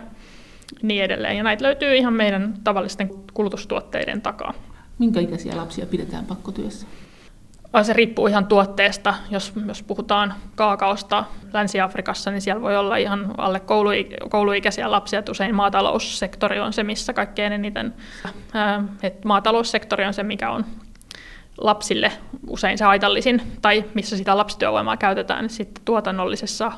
niin 0.81 1.03
edelleen. 1.03 1.37
Ja 1.37 1.43
näitä 1.43 1.63
löytyy 1.63 1.95
ihan 1.95 2.13
meidän 2.13 2.53
tavallisten 2.63 3.09
kulutustuotteiden 3.33 4.21
takaa. 4.21 4.53
Minkä 4.99 5.19
ikäisiä 5.19 5.57
lapsia 5.57 5.85
pidetään 5.85 6.25
pakkotyössä? 6.25 6.87
Se 7.81 7.93
riippuu 7.93 8.27
ihan 8.27 8.45
tuotteesta. 8.45 9.13
Jos, 9.29 9.53
jos 9.67 9.83
puhutaan 9.83 10.33
kaakaosta 10.55 11.25
Länsi-Afrikassa, 11.53 12.31
niin 12.31 12.41
siellä 12.41 12.61
voi 12.61 12.77
olla 12.77 12.97
ihan 12.97 13.33
alle 13.37 13.61
kouluikäisiä 14.29 14.91
lapsia. 14.91 15.19
Että 15.19 15.31
usein 15.31 15.55
maataloussektori 15.55 16.59
on 16.59 16.73
se, 16.73 16.83
missä 16.83 17.13
kaikkein 17.13 17.53
eniten... 17.53 17.93
Et 19.03 19.25
maataloussektori 19.25 20.05
on 20.05 20.13
se, 20.13 20.23
mikä 20.23 20.51
on 20.51 20.65
lapsille 21.57 22.11
usein 22.47 22.77
se 22.77 22.83
haitallisin, 22.83 23.41
tai 23.61 23.85
missä 23.93 24.17
sitä 24.17 24.37
lapsityövoimaa 24.37 24.97
käytetään. 24.97 25.49
Sitten 25.49 25.83
tuotannollisessa 25.85 26.71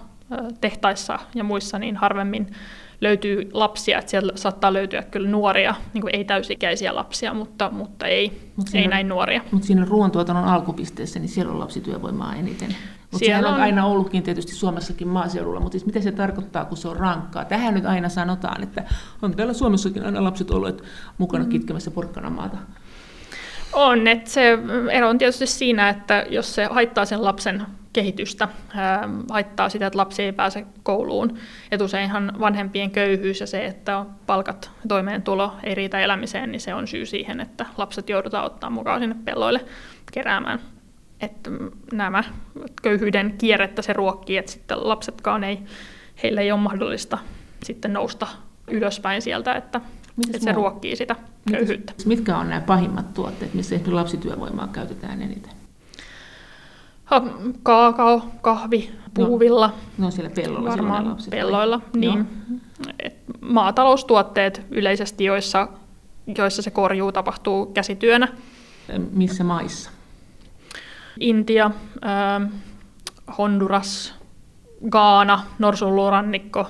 tehtaissa 0.62 1.20
ja 1.36 1.44
muissa 1.44 1.80
niin 1.80 1.98
harvemmin 1.98 2.56
löytyy 3.02 3.50
lapsia, 3.54 4.00
että 4.00 4.12
siellä 4.12 4.34
saattaa 4.36 4.74
löytyä 4.74 5.04
kyllä 5.04 5.30
nuoria, 5.30 5.76
niin 5.94 6.02
kuin 6.02 6.16
ei 6.16 6.24
täysikäisiä 6.24 6.96
lapsia, 6.96 7.34
mutta, 7.34 7.70
mutta 7.70 8.08
ei, 8.08 8.52
Mut 8.56 8.68
siinä, 8.68 8.82
ei 8.82 8.88
näin 8.88 9.08
nuoria. 9.08 9.42
Mutta 9.52 9.68
siinä 9.68 9.86
ruoantuotannon 9.86 10.46
alkupisteessä, 10.46 11.20
niin 11.20 11.30
siellä 11.30 11.52
on 11.52 11.60
lapsityövoimaa 11.60 12.36
eniten. 12.36 12.76
Mutta 13.12 13.26
siellä 13.26 13.50
on, 13.50 13.56
on 13.56 13.62
aina 13.62 13.86
ollutkin 13.86 14.24
tietysti 14.24 14.52
Suomessakin 14.52 15.08
maaseudulla, 15.08 15.60
mutta 15.60 15.72
siis 15.72 15.86
mitä 15.86 16.02
se 16.02 16.12
tarkoittaa, 16.12 16.66
kun 16.66 16.78
se 16.78 16.88
on 16.88 16.98
rankkaa? 16.98 17.46
Tähän 17.46 17.74
nyt 17.74 17.86
aina 17.86 18.10
sanotaan, 18.10 18.64
että 18.64 18.84
on 19.22 19.36
täällä 19.36 19.54
Suomessakin 19.54 20.06
aina 20.06 20.24
lapset 20.24 20.52
olleet 20.52 20.84
mukana 21.18 21.44
mm. 21.44 21.50
kitkemässä 21.50 21.92
porkkanamaata. 21.92 22.58
On, 23.74 24.08
että 24.08 24.30
se 24.30 24.58
ero 24.92 25.10
on 25.10 25.18
tietysti 25.18 25.48
siinä, 25.48 25.90
että 25.90 26.26
jos 26.30 26.56
se 26.56 26.66
haittaa 26.66 27.06
sen 27.06 27.24
lapsen 27.24 27.66
kehitystä, 27.98 28.48
haittaa 29.32 29.70
sitä, 29.70 29.88
että 29.88 29.98
lapsi 29.98 30.24
ei 30.24 30.32
pääse 30.32 30.66
kouluun. 30.84 31.38
Et 31.72 31.82
useinhan 31.82 32.34
vanhempien 32.40 32.92
köyhyys 32.92 33.40
ja 33.40 33.48
se, 33.48 33.66
että 33.66 34.06
palkat 34.26 34.72
ja 34.76 34.88
toimeentulo 34.88 35.54
ei 35.64 35.76
riitä 35.76 36.00
elämiseen, 36.00 36.52
niin 36.52 36.60
se 36.60 36.74
on 36.74 36.88
syy 36.88 37.06
siihen, 37.06 37.40
että 37.40 37.66
lapset 37.78 38.10
joudutaan 38.10 38.46
ottaa 38.46 38.70
mukaan 38.70 39.02
sinne 39.02 39.16
pelloille 39.26 39.66
keräämään. 40.14 40.60
Että 41.22 41.50
nämä 41.92 42.24
köyhyyden 42.82 43.36
kierrettä 43.38 43.82
se 43.82 43.94
ruokkii, 43.94 44.38
että 44.38 44.52
sitten 44.52 44.90
lapsetkaan 44.90 45.44
ei, 45.44 45.60
heillä 46.24 46.42
ei 46.42 46.52
ole 46.52 46.60
mahdollista 46.60 47.18
sitten 47.64 47.94
nousta 47.94 48.28
ylöspäin 48.68 49.22
sieltä, 49.22 49.54
että, 49.54 49.82
että 50.26 50.44
se 50.44 50.52
ruokkii 50.52 50.96
sitä 50.96 51.16
köyhyyttä. 51.52 51.94
Mitkä 52.06 52.38
on 52.38 52.50
nämä 52.50 52.62
pahimmat 52.62 53.14
tuotteet, 53.14 53.54
missä 53.54 53.76
lapsityövoimaa 53.92 54.68
käytetään 54.68 55.22
eniten? 55.22 55.57
Kaakao, 57.64 58.26
kahvi, 58.42 58.92
puuvilla. 59.14 59.68
No, 59.68 60.06
no 60.06 60.12
siellä 60.12 60.32
pelloilla. 60.36 60.70
Varmaan 60.70 61.18
pelloilla, 61.30 61.82
niin. 61.96 62.28
Et 63.00 63.14
maataloustuotteet 63.42 64.66
yleisesti, 64.72 65.24
joissa, 65.24 65.68
joissa 66.38 66.62
se 66.62 66.72
korjuu 66.72 67.12
tapahtuu 67.12 67.66
käsityönä. 67.66 68.28
Missä 69.12 69.44
maissa? 69.44 69.92
Intia, 71.20 71.72
äh, 72.06 72.52
Honduras, 73.38 74.16
Gaana, 74.90 75.44
Norsunluurannikko 75.60 76.68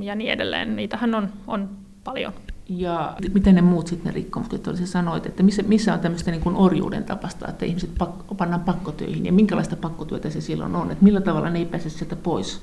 ja 0.00 0.14
niin 0.14 0.32
edelleen. 0.32 0.76
Niitähän 0.76 1.14
on, 1.14 1.32
on 1.46 1.68
paljon. 2.04 2.32
Ja 2.68 3.16
miten 3.34 3.54
ne 3.54 3.62
muut 3.62 3.86
sitten 3.86 4.06
ne 4.06 4.14
rikkomukset, 4.14 4.66
oli 4.66 4.76
se 4.76 4.86
sanoit, 4.86 5.26
että 5.26 5.42
missä, 5.42 5.62
missä 5.62 5.94
on 5.94 6.00
tämmöistä 6.00 6.30
niin 6.30 6.40
kuin 6.40 6.56
orjuuden 6.56 7.04
tapasta, 7.04 7.48
että 7.48 7.64
ihmiset 7.64 7.90
pakko, 7.98 8.34
pannaan 8.34 8.64
pakkotöihin 8.64 9.26
ja 9.26 9.32
minkälaista 9.32 9.76
pakkotyötä 9.76 10.30
se 10.30 10.40
silloin 10.40 10.76
on, 10.76 10.90
että 10.90 11.04
millä 11.04 11.20
tavalla 11.20 11.50
ne 11.50 11.58
ei 11.58 11.64
pääse 11.64 11.90
sieltä 11.90 12.16
pois? 12.16 12.62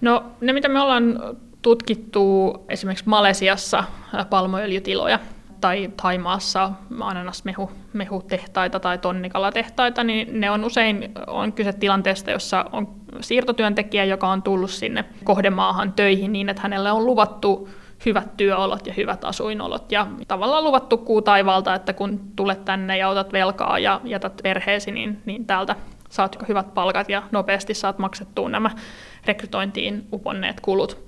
No 0.00 0.24
ne, 0.40 0.52
mitä 0.52 0.68
me 0.68 0.80
ollaan 0.80 1.20
tutkittu 1.62 2.54
esimerkiksi 2.68 3.08
Malesiassa 3.08 3.84
palmuöljytiloja 4.30 5.18
tai 5.60 5.90
Taimaassa 6.02 6.72
ananasmehutehtaita 7.00 8.80
tai 8.80 8.98
tonnikalatehtaita, 8.98 10.04
niin 10.04 10.40
ne 10.40 10.50
on 10.50 10.64
usein 10.64 11.12
on 11.26 11.52
kyse 11.52 11.72
tilanteesta, 11.72 12.30
jossa 12.30 12.64
on 12.72 12.88
siirtotyöntekijä, 13.20 14.04
joka 14.04 14.28
on 14.28 14.42
tullut 14.42 14.70
sinne 14.70 15.04
kohdemaahan 15.24 15.92
töihin 15.92 16.32
niin, 16.32 16.48
että 16.48 16.62
hänelle 16.62 16.92
on 16.92 17.06
luvattu 17.06 17.68
hyvät 18.06 18.36
työolot 18.36 18.86
ja 18.86 18.92
hyvät 18.92 19.24
asuinolot. 19.24 19.92
Ja 19.92 20.06
tavallaan 20.28 20.64
luvattu 20.64 20.98
kuu 20.98 21.22
taivalta, 21.22 21.74
että 21.74 21.92
kun 21.92 22.20
tulet 22.36 22.64
tänne 22.64 22.98
ja 22.98 23.08
otat 23.08 23.32
velkaa 23.32 23.78
ja 23.78 24.00
jätät 24.04 24.40
perheesi, 24.42 24.90
niin, 24.90 25.22
niin 25.24 25.46
täältä 25.46 25.76
saat 26.08 26.48
hyvät 26.48 26.74
palkat 26.74 27.08
ja 27.08 27.22
nopeasti 27.30 27.74
saat 27.74 27.98
maksettua 27.98 28.48
nämä 28.48 28.70
rekrytointiin 29.26 30.08
uponneet 30.12 30.60
kulut. 30.60 30.98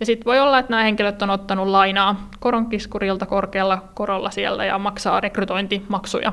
Ja 0.00 0.06
sitten 0.06 0.24
voi 0.24 0.38
olla, 0.38 0.58
että 0.58 0.70
nämä 0.70 0.82
henkilöt 0.82 1.22
on 1.22 1.30
ottanut 1.30 1.68
lainaa 1.68 2.28
koronkiskurilta 2.40 3.26
korkealla 3.26 3.82
korolla 3.94 4.30
siellä 4.30 4.64
ja 4.64 4.78
maksaa 4.78 5.20
rekrytointimaksuja 5.20 6.32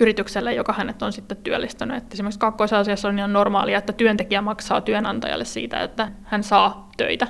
yritykselle, 0.00 0.54
joka 0.54 0.72
hänet 0.72 1.02
on 1.02 1.12
sitten 1.12 1.36
työllistänyt. 1.36 1.96
Että 1.96 2.14
esimerkiksi 2.14 2.40
kakkoisasiassa 2.40 3.08
on 3.08 3.18
ihan 3.18 3.32
normaalia, 3.32 3.78
että 3.78 3.92
työntekijä 3.92 4.42
maksaa 4.42 4.80
työnantajalle 4.80 5.44
siitä, 5.44 5.80
että 5.80 6.12
hän 6.24 6.42
saa 6.42 6.88
töitä. 6.96 7.26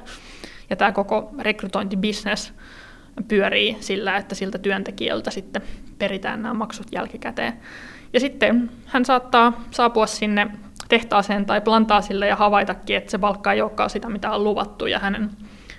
Ja 0.71 0.77
tämä 0.77 0.93
koko 0.93 1.31
rekrytointibisnes 1.39 2.53
pyörii 3.29 3.77
sillä, 3.81 4.17
että 4.17 4.35
siltä 4.35 4.59
työntekijältä 4.59 5.31
sitten 5.31 5.63
peritään 5.99 6.43
nämä 6.43 6.55
maksut 6.55 6.87
jälkikäteen. 6.93 7.53
Ja 8.13 8.21
sitten 8.21 8.71
hän 8.87 9.05
saattaa 9.05 9.63
saapua 9.71 10.07
sinne 10.07 10.47
tehtaaseen 10.89 11.47
tai 11.47 11.61
plantaasille 11.61 12.27
ja 12.27 12.37
havaitakin, 12.37 12.97
että 12.97 13.11
se 13.11 13.19
palkka 13.19 13.53
ei 13.53 13.63
olekaan 13.63 13.91
sitä, 13.91 14.09
mitä 14.09 14.31
on 14.31 14.45
luvattu, 14.45 14.87
ja 14.87 14.99
hänen 14.99 15.31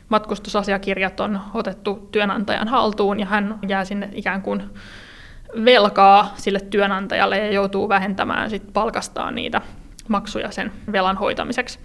matkustusasiakirjat 0.10 1.20
on 1.20 1.40
otettu 1.54 2.10
työnantajan 2.12 2.68
haltuun, 2.68 3.20
ja 3.20 3.26
hän 3.26 3.60
jää 3.68 3.86
sinne 3.86 4.10
ikään 4.12 4.42
kuin 4.42 4.64
velkaa 5.66 6.34
sille 6.36 6.60
työnantajalle 6.60 7.38
ja 7.38 7.52
joutuu 7.52 7.90
vähentämään 7.90 8.50
sit 8.50 8.74
palkastaan 8.74 9.36
niitä 9.36 9.62
maksuja 10.08 10.52
sen 10.52 10.72
velan 10.92 11.18
hoitamiseksi. 11.18 11.80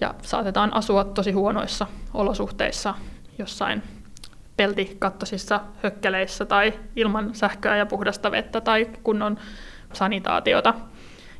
Ja 0.00 0.14
saatetaan 0.22 0.74
asua 0.74 1.04
tosi 1.04 1.32
huonoissa 1.32 1.86
olosuhteissa 2.14 2.94
jossain 3.38 3.82
peltikattosissa 4.56 5.60
hökkeleissä 5.82 6.44
tai 6.44 6.72
ilman 6.96 7.34
sähköä 7.34 7.76
ja 7.76 7.86
puhdasta 7.86 8.30
vettä 8.30 8.60
tai 8.60 8.86
kunnon 9.02 9.38
sanitaatiota. 9.92 10.74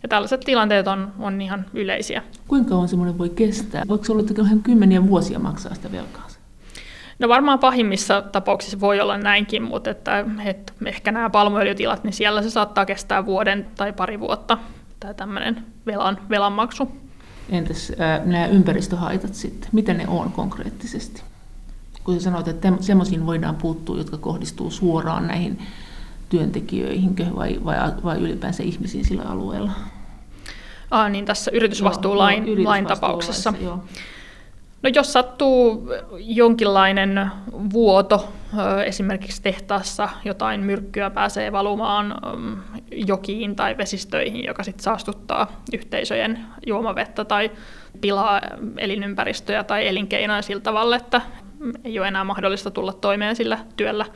Ja 0.03 0.09
tällaiset 0.09 0.41
tilanteet 0.41 0.89
on, 0.89 1.13
on 1.19 1.41
ihan 1.41 1.67
yleisiä. 1.75 2.23
Kuinka 2.49 2.71
kauan 2.71 2.89
semmoinen 2.89 3.19
voi 3.19 3.29
kestää? 3.29 3.83
Voiko 3.89 4.05
se 4.05 4.13
olla, 4.13 4.23
että 4.23 4.43
kymmeniä 4.63 5.07
vuosia 5.07 5.39
maksaa 5.39 5.75
sitä 5.75 5.93
velkaa? 5.93 6.27
No 7.19 7.29
varmaan 7.29 7.59
pahimmissa 7.59 8.23
tapauksissa 8.23 8.81
voi 8.81 9.01
olla 9.01 9.19
näinkin, 9.19 9.63
mutta 9.63 9.91
että, 9.91 10.25
että 10.45 10.73
ehkä 10.85 11.13
nämä 11.13 11.31
palmuöljytilat, 11.31 12.05
niin 12.05 12.13
siellä 12.13 12.43
se 12.43 12.51
saattaa 12.51 12.87
kestää 12.87 13.27
vuoden 13.27 13.67
tai 13.77 13.93
pari 13.93 14.21
vuotta, 14.21 14.59
tämä 15.01 15.15
tämmöinen 15.15 15.65
velan, 15.87 16.19
velanmaksu. 16.31 17.06
Entäs 17.49 17.93
ää, 17.99 18.23
nämä 18.25 18.47
ympäristöhaitat 18.47 19.35
sitten, 19.35 19.71
mitä 19.73 19.95
ne 19.95 20.09
on 20.09 20.33
konkreettisesti? 20.33 21.23
Kun 22.05 22.15
sä 22.15 22.21
sanoit, 22.21 22.49
että 22.49 22.73
semmoisiin 22.81 23.27
voidaan 23.27 23.57
puuttua, 23.57 23.99
jotka 23.99 24.17
kohdistuu 24.17 24.71
suoraan 24.71 25.27
näihin 25.27 25.59
työntekijöihin 26.29 27.17
vai, 27.37 27.61
vai, 27.65 27.77
vai 28.05 28.19
ylipäänsä 28.19 28.63
ihmisiin 28.63 29.05
sillä 29.05 29.23
alueella? 29.23 29.73
Ah, 30.91 31.11
niin 31.11 31.25
tässä 31.25 31.51
yritysvastuulain 31.55 32.47
joo, 32.47 32.65
lain 32.65 32.87
tapauksessa. 32.87 33.53
Joo. 33.61 33.85
No 34.83 34.91
jos 34.95 35.13
sattuu 35.13 35.89
jonkinlainen 36.19 37.31
vuoto, 37.73 38.29
esimerkiksi 38.85 39.43
tehtaassa 39.43 40.09
jotain 40.25 40.61
myrkkyä 40.61 41.11
pääsee 41.11 41.53
valumaan 41.53 42.15
jokiin 42.91 43.57
tai 43.57 43.77
vesistöihin, 43.79 44.45
joka 44.45 44.63
sitten 44.63 44.85
saastuttaa 44.85 45.63
yhteisöjen 45.73 46.45
juomavettä 46.67 47.25
tai 47.25 47.51
pilaa 48.01 48.41
elinympäristöjä 48.77 49.65
tai 49.65 49.89
elinkeinoja 49.89 50.43
sillä 50.43 50.63
tavalla, 50.63 50.97
että 50.97 51.21
ei 51.85 51.99
ole 51.99 52.09
enää 52.09 52.25
mahdollista 52.25 52.71
tulla 52.71 52.93
toimeen 52.93 53.37
sillä 53.37 53.59
työllä, 53.77 54.07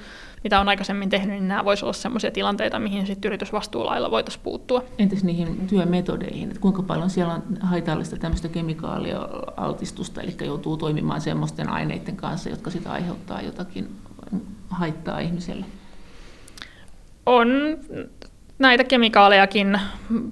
mitä 0.45 0.61
on 0.61 0.69
aikaisemmin 0.69 1.09
tehnyt, 1.11 1.37
niin 1.37 1.49
nämä 1.49 1.65
voisivat 1.65 1.85
olla 1.87 1.93
sellaisia 1.93 2.31
tilanteita, 2.31 2.79
mihin 2.79 3.07
sitten 3.07 3.29
yritysvastuulailla 3.29 4.11
voitaisiin 4.11 4.43
puuttua. 4.43 4.85
Entäs 4.99 5.25
niihin 5.25 5.67
työmetodeihin, 5.67 6.49
että 6.49 6.61
kuinka 6.61 6.83
paljon 6.83 7.11
siellä 7.11 7.35
on 7.35 7.43
haitallista 7.61 8.17
tämmöistä 8.17 8.49
kemikaalia-altistusta, 8.49 10.21
eli 10.21 10.35
joutuu 10.45 10.77
toimimaan 10.77 11.21
semmoisten 11.21 11.69
aineiden 11.69 12.17
kanssa, 12.17 12.51
jotka 12.51 12.71
sitä 12.71 12.93
aiheuttaa 12.93 13.41
jotakin 13.41 13.89
haittaa 14.71 15.19
ihmiselle? 15.19 15.67
On 17.27 17.49
näitä 18.59 18.85
kemikaalejakin, 18.85 19.81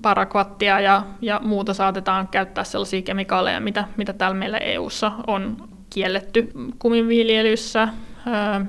parakvattia 0.03 0.81
ja, 0.81 1.03
ja 1.21 1.41
muuta 1.45 1.75
saatetaan 1.75 2.29
käyttää 2.29 2.65
sellaisia 2.65 3.03
kemikaaleja, 3.03 3.61
mitä, 3.61 3.85
mitä 3.97 4.13
täällä 4.13 4.37
meillä 4.37 4.59
EU:ssa 4.59 5.13
on 5.27 5.69
kielletty 5.91 6.53
kuminviljelyssä, 6.79 7.89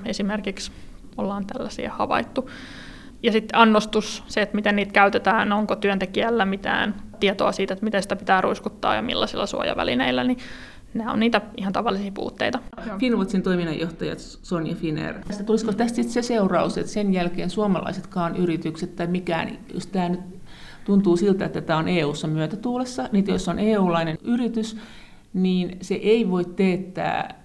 esimerkiksi 0.05 0.71
ollaan 1.19 1.45
tällaisia 1.45 1.91
havaittu. 1.91 2.49
Ja 3.23 3.31
sitten 3.31 3.59
annostus, 3.59 4.23
se, 4.27 4.41
että 4.41 4.55
miten 4.55 4.75
niitä 4.75 4.91
käytetään, 4.91 5.53
onko 5.53 5.75
työntekijällä 5.75 6.45
mitään 6.45 6.95
tietoa 7.19 7.51
siitä, 7.51 7.73
että 7.73 7.85
miten 7.85 8.01
sitä 8.01 8.15
pitää 8.15 8.41
ruiskuttaa 8.41 8.95
ja 8.95 9.01
millaisilla 9.01 9.45
suojavälineillä, 9.45 10.23
niin 10.23 10.37
nämä 10.93 11.11
on 11.11 11.19
niitä 11.19 11.41
ihan 11.57 11.73
tavallisia 11.73 12.11
puutteita. 12.11 12.59
Finwatchin 12.99 13.43
toiminnanjohtaja 13.43 14.15
Sonja 14.17 14.75
Finer. 14.75 15.15
Tästä 15.27 15.43
tulisiko 15.43 15.73
tästä 15.73 16.03
se 16.03 16.21
seuraus, 16.21 16.77
että 16.77 16.91
sen 16.91 17.13
jälkeen 17.13 17.49
suomalaisetkaan 17.49 18.35
yritykset 18.35 18.95
tai 18.95 19.07
mikään, 19.07 19.57
jos 19.73 19.87
tämä 19.87 20.09
nyt 20.09 20.21
tuntuu 20.85 21.17
siltä, 21.17 21.45
että 21.45 21.61
tämä 21.61 21.79
on 21.79 21.87
EU-ssa 21.87 22.27
myötätuulessa, 22.27 23.09
niin 23.11 23.27
jos 23.27 23.47
on 23.47 23.59
EU-lainen 23.59 24.17
yritys, 24.23 24.77
niin 25.33 25.77
se 25.81 25.95
ei 25.95 26.29
voi 26.29 26.45
teettää 26.45 27.38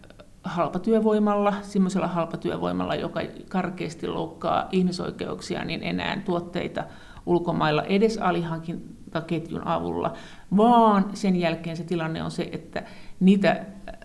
halpatyövoimalla, 0.45 1.55
semmoisella 1.63 2.07
halpatyövoimalla, 2.07 2.95
joka 2.95 3.21
karkeasti 3.49 4.09
loukkaa 4.09 4.69
ihmisoikeuksia, 4.73 5.65
niin 5.65 5.83
enää 5.83 6.23
tuotteita 6.25 6.85
ulkomailla 7.27 7.83
edes 7.83 8.19
alihankintaketjun 8.19 9.67
avulla, 9.67 10.13
vaan 10.57 11.05
sen 11.15 11.37
jälkeen 11.37 11.77
se 11.77 11.85
tilanne 11.85 12.23
on 12.23 12.31
se, 12.31 12.49
että 12.53 12.83
niitä 13.21 13.65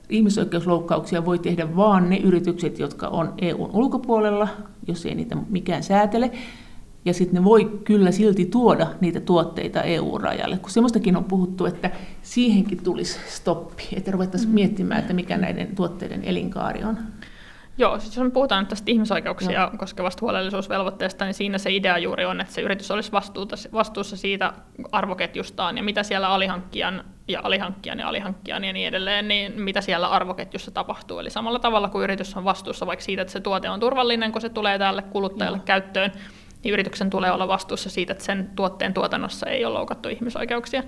ihmisoikeusloukkauksia 0.10 1.26
voi 1.26 1.40
tehdä 1.40 1.76
vain 1.76 2.10
ne 2.10 2.18
yritykset, 2.18 2.80
jotka 2.80 3.08
on 3.08 3.34
EUn 3.42 3.70
ulkopuolella, 3.74 4.48
jos 4.88 5.06
ei 5.06 5.16
niitä 5.16 5.38
mikään 5.50 5.84
säätele, 5.84 6.32
ja 7.06 7.14
sitten 7.14 7.36
ne 7.36 7.44
voi 7.44 7.80
kyllä 7.84 8.12
silti 8.12 8.46
tuoda 8.46 8.88
niitä 9.02 9.20
tuotteita 9.20 9.82
EU-rajalle, 9.82 10.58
kun 10.58 10.70
semmoistakin 10.70 11.18
on 11.18 11.24
puhuttu, 11.24 11.66
että 11.66 11.92
siihenkin 12.22 12.84
tulisi 12.84 13.20
stoppi, 13.28 13.84
että 13.96 14.12
ruvettaisiin 14.12 14.50
mm. 14.50 14.56
miettimään, 14.56 15.00
että 15.00 15.14
mikä 15.14 15.38
näiden 15.38 15.76
tuotteiden 15.76 16.24
elinkaari 16.24 16.84
on. 16.84 16.98
Joo, 17.80 18.00
siis 18.00 18.16
jos 18.16 18.26
me 18.26 18.32
puhutaan 18.32 18.62
nyt 18.62 18.70
tästä 18.70 18.92
ihmisoikeuksia 18.92 19.62
Joo. 19.62 19.72
koskevasta 19.78 20.22
huolellisuusvelvoitteesta, 20.22 21.26
niin 21.26 21.34
siinä 21.34 21.58
se 21.58 21.72
idea 21.72 21.98
juuri 21.98 22.26
on, 22.26 22.42
että 22.42 22.54
se 22.54 22.62
yritys 22.62 22.92
olisi 22.92 23.12
vastuuta, 23.12 23.56
vastuussa 23.74 24.18
siitä 24.18 24.54
arvoketjustaan 24.92 25.78
ja 25.78 25.84
mitä 25.84 26.04
siellä 26.04 26.30
alihankkijan 26.30 27.04
ja 27.28 27.42
alihankkijan 27.44 28.00
ja 28.00 28.08
alihankkijan 28.10 28.64
ja 28.64 28.74
niin 28.74 28.88
edelleen, 28.88 29.28
niin 29.28 29.62
mitä 29.62 29.82
siellä 29.82 30.08
arvoketjussa 30.08 30.72
tapahtuu. 30.72 31.20
Eli 31.20 31.30
samalla 31.30 31.60
tavalla 31.60 31.90
kuin 31.90 32.04
yritys 32.04 32.38
on 32.38 32.44
vastuussa 32.44 32.86
vaikka 32.86 33.06
siitä, 33.06 33.22
että 33.22 33.32
se 33.32 33.40
tuote 33.40 33.70
on 33.70 33.80
turvallinen, 33.80 34.32
kun 34.32 34.42
se 34.42 34.50
tulee 34.50 34.80
tälle 34.80 35.02
kuluttajalle 35.02 35.58
Joo. 35.58 35.66
käyttöön, 35.66 36.12
niin 36.64 36.74
yrityksen 36.74 37.10
tulee 37.10 37.32
olla 37.32 37.48
vastuussa 37.48 37.90
siitä, 37.90 38.12
että 38.12 38.24
sen 38.24 38.50
tuotteen 38.56 38.94
tuotannossa 38.94 39.50
ei 39.50 39.66
ole 39.66 39.74
loukattu 39.74 40.10
ihmisoikeuksia. 40.10 40.84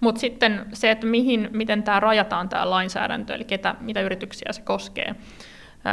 Mutta 0.00 0.20
sitten 0.20 0.66
se, 0.72 0.90
että 0.90 1.06
mihin, 1.06 1.48
miten 1.52 1.82
tämä 1.82 2.00
rajataan 2.00 2.48
tämä 2.48 2.70
lainsäädäntö, 2.70 3.34
eli 3.34 3.44
ketä, 3.44 3.74
mitä 3.80 4.00
yrityksiä 4.00 4.52
se 4.52 4.62
koskee, 4.62 5.14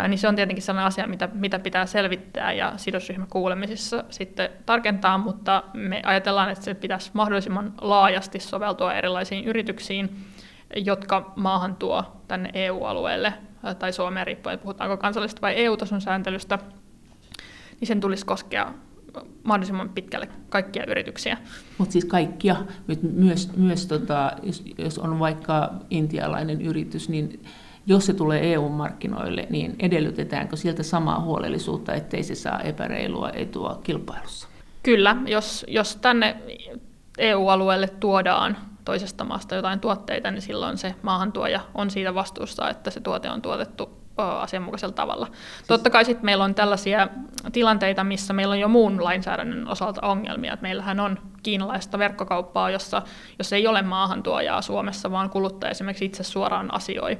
niin 0.07 0.17
se 0.17 0.27
on 0.27 0.35
tietenkin 0.35 0.63
sellainen 0.63 0.87
asia, 0.87 1.07
mitä, 1.07 1.29
mitä 1.33 1.59
pitää 1.59 1.85
selvittää 1.85 2.53
ja 2.53 2.73
sidosryhmäkuulemisissa 2.77 4.03
sitten 4.09 4.49
tarkentaa, 4.65 5.17
mutta 5.17 5.63
me 5.73 6.01
ajatellaan, 6.05 6.49
että 6.49 6.63
se 6.63 6.73
pitäisi 6.73 7.11
mahdollisimman 7.13 7.73
laajasti 7.81 8.39
soveltua 8.39 8.93
erilaisiin 8.93 9.45
yrityksiin, 9.45 10.25
jotka 10.75 11.33
maahan 11.35 11.75
tuo 11.75 12.21
tänne 12.27 12.49
EU-alueelle 12.53 13.33
tai 13.79 13.93
Suomeen 13.93 14.27
riippuen, 14.27 14.59
puhutaanko 14.59 14.97
kansallisesta 14.97 15.41
vai 15.41 15.53
EU-tason 15.57 16.01
sääntelystä, 16.01 16.59
niin 17.79 17.87
sen 17.87 17.99
tulisi 17.99 18.25
koskea 18.25 18.73
mahdollisimman 19.43 19.89
pitkälle 19.89 20.27
kaikkia 20.49 20.85
yrityksiä. 20.87 21.37
Mutta 21.77 21.91
siis 21.91 22.05
kaikkia, 22.05 22.55
myös, 23.01 23.57
myös 23.57 23.85
tota, 23.87 24.31
jos, 24.43 24.63
jos 24.77 24.99
on 24.99 25.19
vaikka 25.19 25.73
intialainen 25.89 26.61
yritys, 26.61 27.09
niin 27.09 27.45
jos 27.85 28.05
se 28.05 28.13
tulee 28.13 28.53
EU-markkinoille, 28.53 29.47
niin 29.49 29.75
edellytetäänkö 29.79 30.55
sieltä 30.55 30.83
samaa 30.83 31.19
huolellisuutta, 31.19 31.93
ettei 31.93 32.23
se 32.23 32.35
saa 32.35 32.61
epäreilua 32.61 33.29
etua 33.29 33.79
kilpailussa? 33.83 34.47
Kyllä, 34.83 35.17
jos, 35.25 35.65
jos 35.67 35.95
tänne 35.95 36.37
EU-alueelle 37.17 37.87
tuodaan 37.87 38.57
toisesta 38.85 39.23
maasta 39.23 39.55
jotain 39.55 39.79
tuotteita, 39.79 40.31
niin 40.31 40.41
silloin 40.41 40.77
se 40.77 40.95
maahantuoja 41.01 41.59
on 41.73 41.91
siitä 41.91 42.15
vastuussa, 42.15 42.69
että 42.69 42.91
se 42.91 42.99
tuote 42.99 43.29
on 43.29 43.41
tuotettu 43.41 44.02
asianmukaisella 44.17 44.93
tavalla. 44.93 45.25
Siis... 45.25 45.67
Totta 45.67 45.89
kai 45.89 46.05
sitten 46.05 46.25
meillä 46.25 46.43
on 46.43 46.55
tällaisia 46.55 47.07
tilanteita, 47.51 48.03
missä 48.03 48.33
meillä 48.33 48.51
on 48.51 48.59
jo 48.59 48.67
muun 48.67 49.03
lainsäädännön 49.03 49.67
osalta 49.67 50.07
ongelmia. 50.07 50.53
Et 50.53 50.61
meillähän 50.61 50.99
on 50.99 51.19
kiinalaista 51.43 51.99
verkkokauppaa, 51.99 52.69
jossa 52.69 53.01
jos 53.37 53.53
ei 53.53 53.67
ole 53.67 53.81
maahantuojaa 53.81 54.61
Suomessa, 54.61 55.11
vaan 55.11 55.29
kuluttaja 55.29 55.71
esimerkiksi 55.71 56.05
itse 56.05 56.23
suoraan 56.23 56.73
asioi 56.73 57.17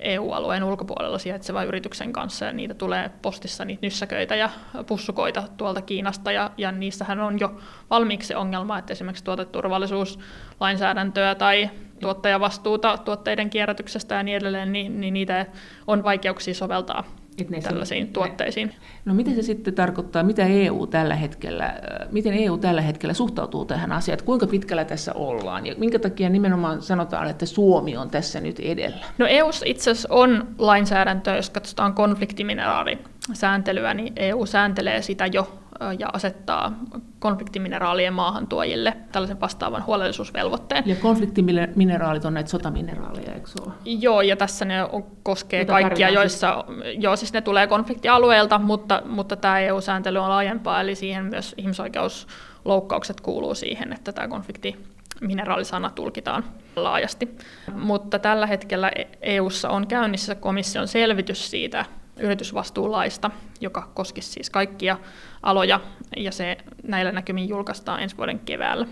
EU-alueen 0.00 0.64
ulkopuolella 0.64 1.18
sijaitsevan 1.18 1.66
yrityksen 1.66 2.12
kanssa, 2.12 2.44
ja 2.44 2.52
niitä 2.52 2.74
tulee 2.74 3.10
postissa 3.22 3.64
niitä 3.64 3.86
nyssäköitä 3.86 4.36
ja 4.36 4.50
pussukoita 4.86 5.42
tuolta 5.56 5.82
Kiinasta, 5.82 6.32
ja, 6.32 6.50
ja 6.56 6.72
niissähän 6.72 7.20
on 7.20 7.40
jo 7.40 7.60
valmiiksi 7.90 8.34
ongelma, 8.34 8.78
että 8.78 8.92
esimerkiksi 8.92 9.24
tuoteturvallisuuslainsäädäntöä 9.24 11.34
tai 11.34 11.70
tuottajavastuuta 12.00 12.98
tuotteiden 12.98 13.50
kierrätyksestä 13.50 14.14
ja 14.14 14.22
niin 14.22 14.36
edelleen, 14.36 14.72
niin, 14.72 15.00
niin 15.00 15.14
niitä 15.14 15.46
on 15.86 16.04
vaikeuksia 16.04 16.54
soveltaa 16.54 17.04
ne 17.48 17.60
tällaisiin 17.60 18.06
se, 18.06 18.12
tuotteisiin. 18.12 18.74
No 19.04 19.14
miten 19.14 19.34
se 19.34 19.42
sitten 19.42 19.74
tarkoittaa, 19.74 20.22
mitä 20.22 20.46
EU 20.46 20.86
tällä 20.86 21.14
hetkellä, 21.14 21.74
miten 22.10 22.34
EU 22.34 22.58
tällä 22.58 22.80
hetkellä 22.80 23.14
suhtautuu 23.14 23.64
tähän 23.64 23.92
asiaan, 23.92 24.14
että 24.14 24.26
kuinka 24.26 24.46
pitkällä 24.46 24.84
tässä 24.84 25.12
ollaan 25.12 25.66
ja 25.66 25.74
minkä 25.78 25.98
takia 25.98 26.28
nimenomaan 26.28 26.82
sanotaan, 26.82 27.30
että 27.30 27.46
Suomi 27.46 27.96
on 27.96 28.10
tässä 28.10 28.40
nyt 28.40 28.60
edellä? 28.60 29.06
No 29.18 29.26
EU 29.26 29.50
itse 29.64 29.90
asiassa 29.90 30.08
on 30.10 30.48
lainsäädäntö, 30.58 31.30
jos 31.30 31.50
katsotaan 31.50 31.94
konfliktimineraarisääntelyä, 31.94 33.94
niin 33.94 34.12
EU 34.16 34.46
sääntelee 34.46 35.02
sitä 35.02 35.26
jo 35.26 35.60
ja 35.98 36.08
asettaa 36.12 36.72
konfliktimineraalien 37.18 38.12
maahantuojille 38.12 38.96
tällaisen 39.12 39.40
vastaavan 39.40 39.86
huolellisuusvelvoitteen. 39.86 40.84
Ja 40.86 40.96
konfliktimineraalit 40.96 42.24
on 42.24 42.34
näitä 42.34 42.50
sotamineraaleja, 42.50 43.34
eikö 43.34 43.48
ole? 43.60 43.72
Joo, 43.84 44.20
ja 44.20 44.36
tässä 44.36 44.64
ne 44.64 44.74
koskee 45.22 45.60
Jota 45.60 45.72
kaikkia, 45.72 46.10
joissa, 46.10 46.64
joo, 46.98 47.16
siis 47.16 47.32
ne 47.32 47.40
tulee 47.40 47.66
konfliktialueelta, 47.66 48.58
mutta, 48.58 49.02
mutta 49.04 49.36
tämä 49.36 49.60
EU-sääntely 49.60 50.18
on 50.18 50.28
laajempaa, 50.28 50.80
eli 50.80 50.94
siihen 50.94 51.24
myös 51.24 51.54
ihmisoikeusloukkaukset 51.58 53.20
kuuluu 53.20 53.54
siihen, 53.54 53.92
että 53.92 54.12
tämä 54.12 54.28
konflikti 54.28 54.76
mineraalisana 55.20 55.90
tulkitaan 55.90 56.44
laajasti. 56.76 57.36
Mutta 57.74 58.18
tällä 58.18 58.46
hetkellä 58.46 58.90
EU:ssa 59.22 59.70
on 59.70 59.86
käynnissä 59.86 60.34
komission 60.34 60.88
selvitys 60.88 61.50
siitä, 61.50 61.84
yritysvastuulaista, 62.20 63.30
joka 63.60 63.90
koskisi 63.94 64.32
siis 64.32 64.50
kaikkia 64.50 64.98
aloja, 65.42 65.80
ja 66.16 66.32
se 66.32 66.56
näillä 66.82 67.12
näkymin 67.12 67.48
julkaistaan 67.48 68.02
ensi 68.02 68.16
vuoden 68.16 68.38
keväällä. 68.38 68.86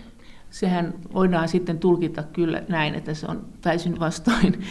Sehän 0.51 0.95
voidaan 1.13 1.49
sitten 1.49 1.79
tulkita 1.79 2.23
kyllä 2.23 2.63
näin, 2.69 2.95
että 2.95 3.15
se 3.15 3.27
on 3.27 3.47
täysin 3.61 4.01
vastoin 4.01 4.65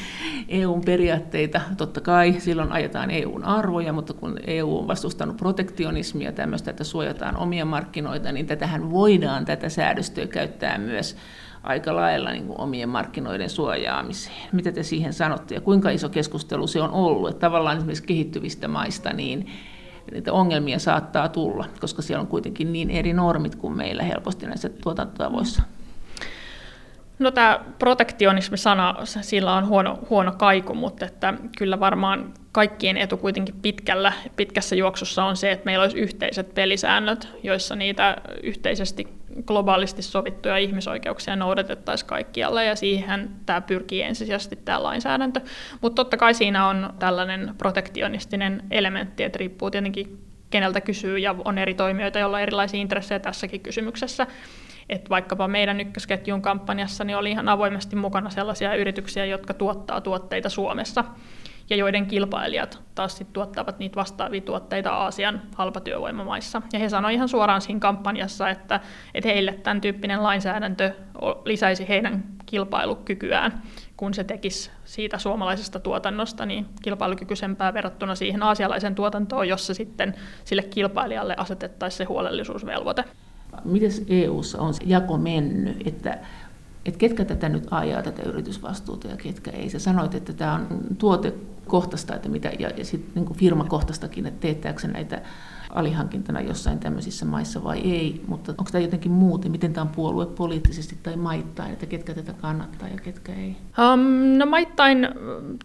EUn 0.47 0.81
periaatteita. 0.81 1.61
Totta 1.77 2.01
kai 2.01 2.35
silloin 2.39 2.71
ajetaan 2.71 3.11
EUn 3.11 3.43
arvoja, 3.43 3.93
mutta 3.93 4.13
kun 4.13 4.39
EU 4.47 4.77
on 4.77 4.87
vastustanut 4.87 5.37
protektionismia 5.37 6.31
tämmöistä, 6.31 6.71
että 6.71 6.83
suojataan 6.83 7.37
omia 7.37 7.65
markkinoita, 7.65 8.31
niin 8.31 8.45
tätähän 8.45 8.91
voidaan 8.91 9.45
tätä 9.45 9.69
säädöstöä 9.69 10.27
käyttää 10.27 10.77
myös 10.77 11.17
aika 11.67 11.95
lailla 11.95 12.31
niin 12.31 12.47
kuin 12.47 12.61
omien 12.61 12.89
markkinoiden 12.89 13.49
suojaamiseen. 13.49 14.49
Mitä 14.51 14.71
te 14.71 14.83
siihen 14.83 15.13
sanotte 15.13 15.55
ja 15.55 15.61
kuinka 15.61 15.89
iso 15.89 16.09
keskustelu 16.09 16.67
se 16.67 16.81
on 16.81 16.91
ollut? 16.91 17.29
Että 17.29 17.39
tavallaan 17.39 17.77
esimerkiksi 17.77 18.03
kehittyvistä 18.03 18.67
maista 18.67 19.13
niin 19.13 19.49
niitä 20.11 20.33
ongelmia 20.33 20.79
saattaa 20.79 21.29
tulla, 21.29 21.65
koska 21.79 22.01
siellä 22.01 22.21
on 22.21 22.27
kuitenkin 22.27 22.73
niin 22.73 22.89
eri 22.89 23.13
normit 23.13 23.55
kuin 23.55 23.77
meillä 23.77 24.03
helposti 24.03 24.45
näissä 24.45 24.69
tuotantotavoissa. 24.69 25.63
No 27.19 27.31
tämä 27.31 27.59
protektionismi-sana, 27.79 28.95
sillä 29.03 29.53
on 29.53 29.67
huono, 29.67 29.99
huono 30.09 30.31
kaiku, 30.31 30.73
mutta 30.73 31.05
että 31.05 31.33
kyllä 31.57 31.79
varmaan 31.79 32.33
kaikkien 32.51 32.97
etu 32.97 33.17
kuitenkin 33.17 33.55
pitkällä, 33.61 34.13
pitkässä 34.35 34.75
juoksussa 34.75 35.25
on 35.25 35.37
se, 35.37 35.51
että 35.51 35.65
meillä 35.65 35.83
olisi 35.83 35.97
yhteiset 35.97 36.53
pelisäännöt, 36.53 37.29
joissa 37.43 37.75
niitä 37.75 38.17
yhteisesti 38.43 39.07
globaalisti 39.45 40.01
sovittuja 40.01 40.57
ihmisoikeuksia 40.57 41.35
noudatettaisiin 41.35 42.07
kaikkialla, 42.07 42.63
ja 42.63 42.75
siihen 42.75 43.29
tämä 43.45 43.61
pyrkii 43.61 44.01
ensisijaisesti 44.01 44.55
tämä 44.55 44.83
lainsäädäntö. 44.83 45.41
Mutta 45.81 45.95
totta 45.95 46.17
kai 46.17 46.33
siinä 46.33 46.67
on 46.67 46.93
tällainen 46.99 47.55
protektionistinen 47.57 48.63
elementti, 48.71 49.23
että 49.23 49.37
riippuu 49.37 49.71
tietenkin 49.71 50.27
keneltä 50.49 50.81
kysyy, 50.81 51.17
ja 51.17 51.35
on 51.45 51.57
eri 51.57 51.73
toimijoita, 51.73 52.19
joilla 52.19 52.37
on 52.37 52.43
erilaisia 52.43 52.79
intressejä 52.79 53.19
tässäkin 53.19 53.61
kysymyksessä. 53.61 54.27
Et 54.89 55.09
vaikkapa 55.09 55.47
meidän 55.47 55.79
ykkösketjun 55.79 56.41
kampanjassa 56.41 57.03
niin 57.03 57.17
oli 57.17 57.31
ihan 57.31 57.49
avoimesti 57.49 57.95
mukana 57.95 58.29
sellaisia 58.29 58.75
yrityksiä, 58.75 59.25
jotka 59.25 59.53
tuottaa 59.53 60.01
tuotteita 60.01 60.49
Suomessa 60.49 61.03
ja 61.69 61.75
joiden 61.75 62.05
kilpailijat 62.05 62.81
taas 62.95 63.17
sit 63.17 63.33
tuottavat 63.33 63.79
niitä 63.79 63.95
vastaavia 63.95 64.41
tuotteita 64.41 64.89
Aasian 64.89 65.41
halpatyövoimamaissa. 65.55 66.61
Ja 66.73 66.79
he 66.79 66.89
sanoivat 66.89 67.15
ihan 67.15 67.29
suoraan 67.29 67.61
siinä 67.61 67.79
kampanjassa, 67.79 68.49
että, 68.49 68.79
että 69.13 69.29
heille 69.29 69.53
tämän 69.63 69.81
tyyppinen 69.81 70.23
lainsäädäntö 70.23 70.91
lisäisi 71.45 71.87
heidän 71.87 72.23
kilpailukykyään, 72.45 73.63
kun 73.97 74.13
se 74.13 74.23
tekisi 74.23 74.71
siitä 74.85 75.17
suomalaisesta 75.17 75.79
tuotannosta 75.79 76.45
niin 76.45 76.65
kilpailukykyisempää 76.81 77.73
verrattuna 77.73 78.15
siihen 78.15 78.43
aasialaisen 78.43 78.95
tuotantoon, 78.95 79.47
jossa 79.47 79.73
sitten 79.73 80.15
sille 80.45 80.63
kilpailijalle 80.63 81.35
asetettaisiin 81.37 81.97
se 81.97 82.03
huolellisuusvelvoite. 82.03 83.03
Miten 83.65 83.91
EU-ssa 84.09 84.61
on 84.61 84.73
se 84.73 84.83
jako 84.85 85.17
mennyt, 85.17 85.87
että 85.87 86.17
että 86.87 86.97
ketkä 86.97 87.25
tätä 87.25 87.49
nyt 87.49 87.67
ajaa, 87.71 88.03
tätä 88.03 88.21
yritysvastuuta 88.21 89.07
ja 89.07 89.17
ketkä 89.17 89.51
ei. 89.51 89.69
Sä 89.69 89.79
sanoit, 89.79 90.15
että 90.15 90.33
tämä 90.33 90.53
on 90.53 90.67
tuotekohtaista 91.67 92.15
että 92.15 92.29
mitä, 92.29 92.51
ja, 92.59 92.69
ja 92.69 92.85
sitten 92.85 93.23
niin 93.23 93.37
firmakohtaistakin, 93.37 94.27
että 94.27 94.39
teettääkö 94.39 94.87
näitä 94.87 95.21
alihankintana 95.77 96.41
jossain 96.41 96.79
tämmöisissä 96.79 97.25
maissa 97.25 97.63
vai 97.63 97.79
ei, 97.79 98.21
mutta 98.27 98.51
onko 98.51 98.71
tämä 98.71 98.81
jotenkin 98.81 99.11
muuten, 99.11 99.51
miten 99.51 99.73
tämä 99.73 99.81
on 99.81 99.89
puolue 99.95 100.25
poliittisesti 100.25 100.97
tai 101.03 101.15
maittain, 101.15 101.73
että 101.73 101.85
ketkä 101.85 102.13
tätä 102.13 102.33
kannattaa 102.33 102.89
ja 102.89 102.97
ketkä 103.03 103.33
ei? 103.33 103.55
Um, 103.93 103.99
no 104.37 104.45
maittain 104.45 105.07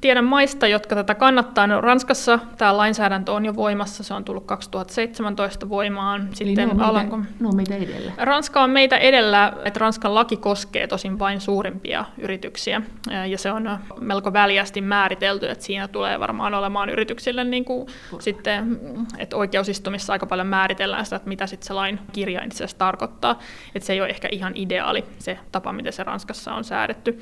tiedän 0.00 0.24
maista, 0.24 0.66
jotka 0.66 0.94
tätä 0.94 1.14
kannattaa. 1.14 1.66
No, 1.66 1.80
Ranskassa 1.80 2.38
tämä 2.58 2.76
lainsäädäntö 2.76 3.32
on 3.32 3.44
jo 3.44 3.54
voimassa, 3.54 4.02
se 4.02 4.14
on 4.14 4.24
tullut 4.24 4.44
2017 4.44 5.68
voimaan. 5.68 6.28
Sitten 6.32 6.48
Eli 6.48 6.56
ne 6.56 6.72
on, 6.72 6.80
Alanko... 6.80 7.16
meitä, 7.16 7.32
ne 7.40 7.48
on 7.48 7.56
meitä 7.56 7.76
edellä. 7.76 8.12
Ranska 8.18 8.62
on 8.62 8.70
meitä 8.70 8.96
edellä, 8.96 9.52
että 9.64 9.80
Ranskan 9.80 10.14
laki 10.14 10.36
koskee 10.36 10.86
tosin 10.86 11.18
vain 11.18 11.40
suurimpia 11.40 12.04
yrityksiä 12.18 12.82
ja 13.30 13.38
se 13.38 13.52
on 13.52 13.78
melko 14.00 14.32
väljästi 14.32 14.80
määritelty, 14.80 15.48
että 15.48 15.64
siinä 15.64 15.88
tulee 15.88 16.20
varmaan 16.20 16.54
olemaan 16.54 16.88
yrityksille 16.90 17.44
niin 17.44 17.64
kuin 17.64 17.86
sitten, 18.18 18.80
että 19.18 19.36
oikeusistumissa 19.36 20.01
missä 20.02 20.12
aika 20.12 20.26
paljon 20.26 20.46
määritellään 20.46 21.04
sitä, 21.04 21.16
että 21.16 21.28
mitä 21.28 21.46
sitten 21.46 21.66
se 21.66 21.72
lain 21.72 21.98
kirjain 22.12 22.46
itse 22.46 22.56
asiassa 22.56 22.78
tarkoittaa. 22.78 23.38
Että 23.74 23.86
se 23.86 23.92
ei 23.92 24.00
ole 24.00 24.08
ehkä 24.08 24.28
ihan 24.32 24.52
ideaali 24.56 25.04
se 25.18 25.38
tapa, 25.52 25.72
miten 25.72 25.92
se 25.92 26.04
Ranskassa 26.04 26.54
on 26.54 26.64
säädetty. 26.64 27.18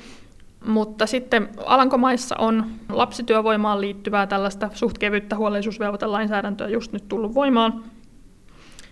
Mutta 0.65 1.05
sitten 1.05 1.49
Alankomaissa 1.65 2.35
on 2.37 2.71
lapsityövoimaan 2.89 3.81
liittyvää 3.81 4.27
tällaista 4.27 4.69
suht 4.73 4.97
kevyttä 4.97 5.35
huolellisuusvelvoitelainsäädäntöä 5.35 6.67
just 6.67 6.93
nyt 6.93 7.07
tullut 7.07 7.35
voimaan. 7.35 7.83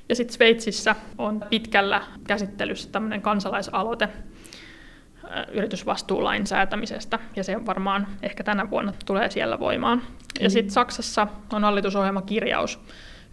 Ja 0.09 0.15
sitten 0.15 0.33
Sveitsissä 0.33 0.95
on 1.17 1.45
pitkällä 1.49 2.01
käsittelyssä 2.27 2.89
tämmöinen 2.91 3.21
kansalaisaloite 3.21 4.09
yritysvastuulain 5.51 6.47
säätämisestä, 6.47 7.19
ja 7.35 7.43
se 7.43 7.65
varmaan 7.65 8.07
ehkä 8.21 8.43
tänä 8.43 8.69
vuonna 8.69 8.93
tulee 9.05 9.29
siellä 9.29 9.59
voimaan. 9.59 10.01
Ja 10.39 10.49
sitten 10.49 10.73
Saksassa 10.73 11.27
on 11.53 11.63
hallitusohjelmakirjaus, 11.63 12.79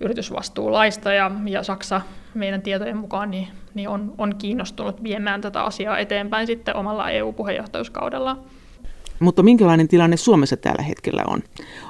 yritysvastuulaista 0.00 1.12
ja, 1.12 1.30
ja 1.46 1.62
Saksa 1.62 2.00
meidän 2.34 2.62
tietojen 2.62 2.96
mukaan 2.96 3.30
niin, 3.30 3.48
niin 3.74 3.88
on, 3.88 4.14
on 4.18 4.34
kiinnostunut 4.38 5.02
viemään 5.02 5.40
tätä 5.40 5.62
asiaa 5.62 5.98
eteenpäin 5.98 6.46
sitten 6.46 6.76
omalla 6.76 7.10
EU-puheenjohtajuuskaudella. 7.10 8.44
Mutta 9.20 9.42
minkälainen 9.42 9.88
tilanne 9.88 10.16
Suomessa 10.16 10.56
tällä 10.56 10.82
hetkellä 10.82 11.22
on? 11.26 11.42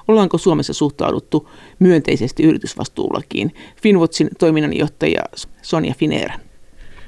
Ollaanko 0.08 0.38
Suomessa 0.38 0.72
suhtauduttu 0.72 1.50
myönteisesti 1.78 2.42
yritysvastuulakiin? 2.42 3.54
Finwatchin 3.82 4.28
toiminnanjohtaja 4.38 5.22
Sonja 5.62 5.94
Finera. 5.94 6.34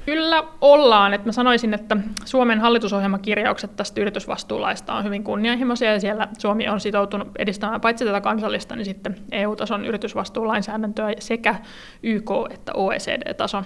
Kyllä 0.09 0.43
ollaan. 0.61 1.13
että 1.13 1.27
mä 1.27 1.31
sanoisin, 1.31 1.73
että 1.73 1.97
Suomen 2.25 2.59
hallitusohjelmakirjaukset 2.59 3.75
tästä 3.75 4.01
yritysvastuulaista 4.01 4.93
on 4.93 5.03
hyvin 5.03 5.23
kunnianhimoisia 5.23 5.93
ja 5.93 5.99
siellä 5.99 6.27
Suomi 6.37 6.67
on 6.67 6.79
sitoutunut 6.79 7.27
edistämään 7.37 7.81
paitsi 7.81 8.05
tätä 8.05 8.21
kansallista, 8.21 8.75
niin 8.75 8.85
sitten 8.85 9.15
EU-tason 9.31 9.85
yritysvastuulainsäädäntöä 9.85 11.13
sekä 11.19 11.55
YK- 12.03 12.53
että 12.53 12.71
OECD-tason 12.73 13.65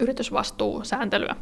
yritysvastuusääntelyä. 0.00 1.36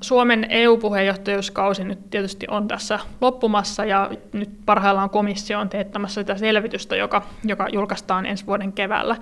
Suomen 0.00 0.46
EU-puheenjohtajuuskausi 0.48 1.84
nyt 1.84 2.10
tietysti 2.10 2.46
on 2.50 2.68
tässä 2.68 2.98
loppumassa 3.20 3.84
ja 3.84 4.10
nyt 4.32 4.50
parhaillaan 4.66 5.10
komissio 5.10 5.60
on 5.60 5.68
teettämässä 5.68 6.20
sitä 6.20 6.36
selvitystä, 6.36 6.96
joka, 6.96 7.22
joka 7.44 7.68
julkaistaan 7.72 8.26
ensi 8.26 8.46
vuoden 8.46 8.72
keväällä. 8.72 9.16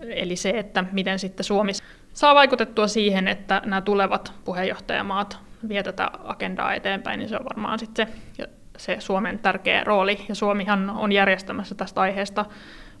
Eli 0.00 0.36
se, 0.36 0.50
että 0.50 0.84
miten 0.92 1.18
sitten 1.18 1.44
Suomi 1.44 1.72
saa 2.16 2.34
vaikutettua 2.34 2.86
siihen, 2.86 3.28
että 3.28 3.62
nämä 3.64 3.80
tulevat 3.80 4.32
puheenjohtajamaat 4.44 5.38
vie 5.68 5.82
tätä 5.82 6.10
agendaa 6.24 6.74
eteenpäin, 6.74 7.18
niin 7.18 7.28
se 7.28 7.36
on 7.36 7.44
varmaan 7.44 7.78
sitten 7.78 8.06
se, 8.32 8.48
se 8.76 8.96
Suomen 8.98 9.38
tärkeä 9.38 9.84
rooli. 9.84 10.18
Ja 10.28 10.34
Suomihan 10.34 10.90
on 10.90 11.12
järjestämässä 11.12 11.74
tästä 11.74 12.00
aiheesta 12.00 12.44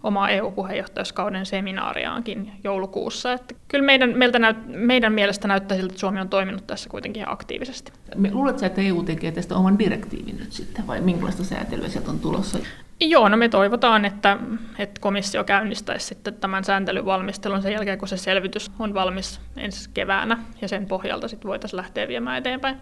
omaa 0.02 0.30
EU-puheenjohtajuuskauden 0.30 1.46
seminaariaankin 1.46 2.52
joulukuussa. 2.64 3.32
Että 3.32 3.54
kyllä 3.68 3.84
meidän, 3.84 4.18
meiltä 4.18 4.38
näyt, 4.38 4.56
meidän 4.66 5.12
mielestä 5.12 5.48
näyttää 5.48 5.76
siltä, 5.76 5.92
että 5.92 6.00
Suomi 6.00 6.20
on 6.20 6.28
toiminut 6.28 6.66
tässä 6.66 6.88
kuitenkin 6.88 7.28
aktiivisesti. 7.28 7.92
Luuletko 8.32 8.66
että 8.66 8.80
EU 8.80 9.02
tekee 9.02 9.32
tästä 9.32 9.56
oman 9.56 9.78
direktiivin 9.78 10.36
nyt 10.36 10.52
sitten, 10.52 10.86
vai 10.86 11.00
minkälaista 11.00 11.44
säätelyä 11.44 11.88
sieltä 11.88 12.10
on 12.10 12.18
tulossa? 12.18 12.58
Joo, 13.00 13.28
no 13.28 13.36
me 13.36 13.48
toivotaan, 13.48 14.04
että, 14.04 14.38
että 14.78 15.00
komissio 15.00 15.44
käynnistäisi 15.44 16.06
sitten 16.06 16.34
tämän 16.34 16.64
sääntelyn 16.64 17.04
valmistelun 17.04 17.62
sen 17.62 17.72
jälkeen, 17.72 17.98
kun 17.98 18.08
se 18.08 18.16
selvitys 18.16 18.70
on 18.78 18.94
valmis 18.94 19.40
ensi 19.56 19.90
keväänä, 19.94 20.38
ja 20.60 20.68
sen 20.68 20.86
pohjalta 20.86 21.28
sitten 21.28 21.48
voitaisiin 21.48 21.76
lähteä 21.76 22.08
viemään 22.08 22.38
eteenpäin. 22.38 22.76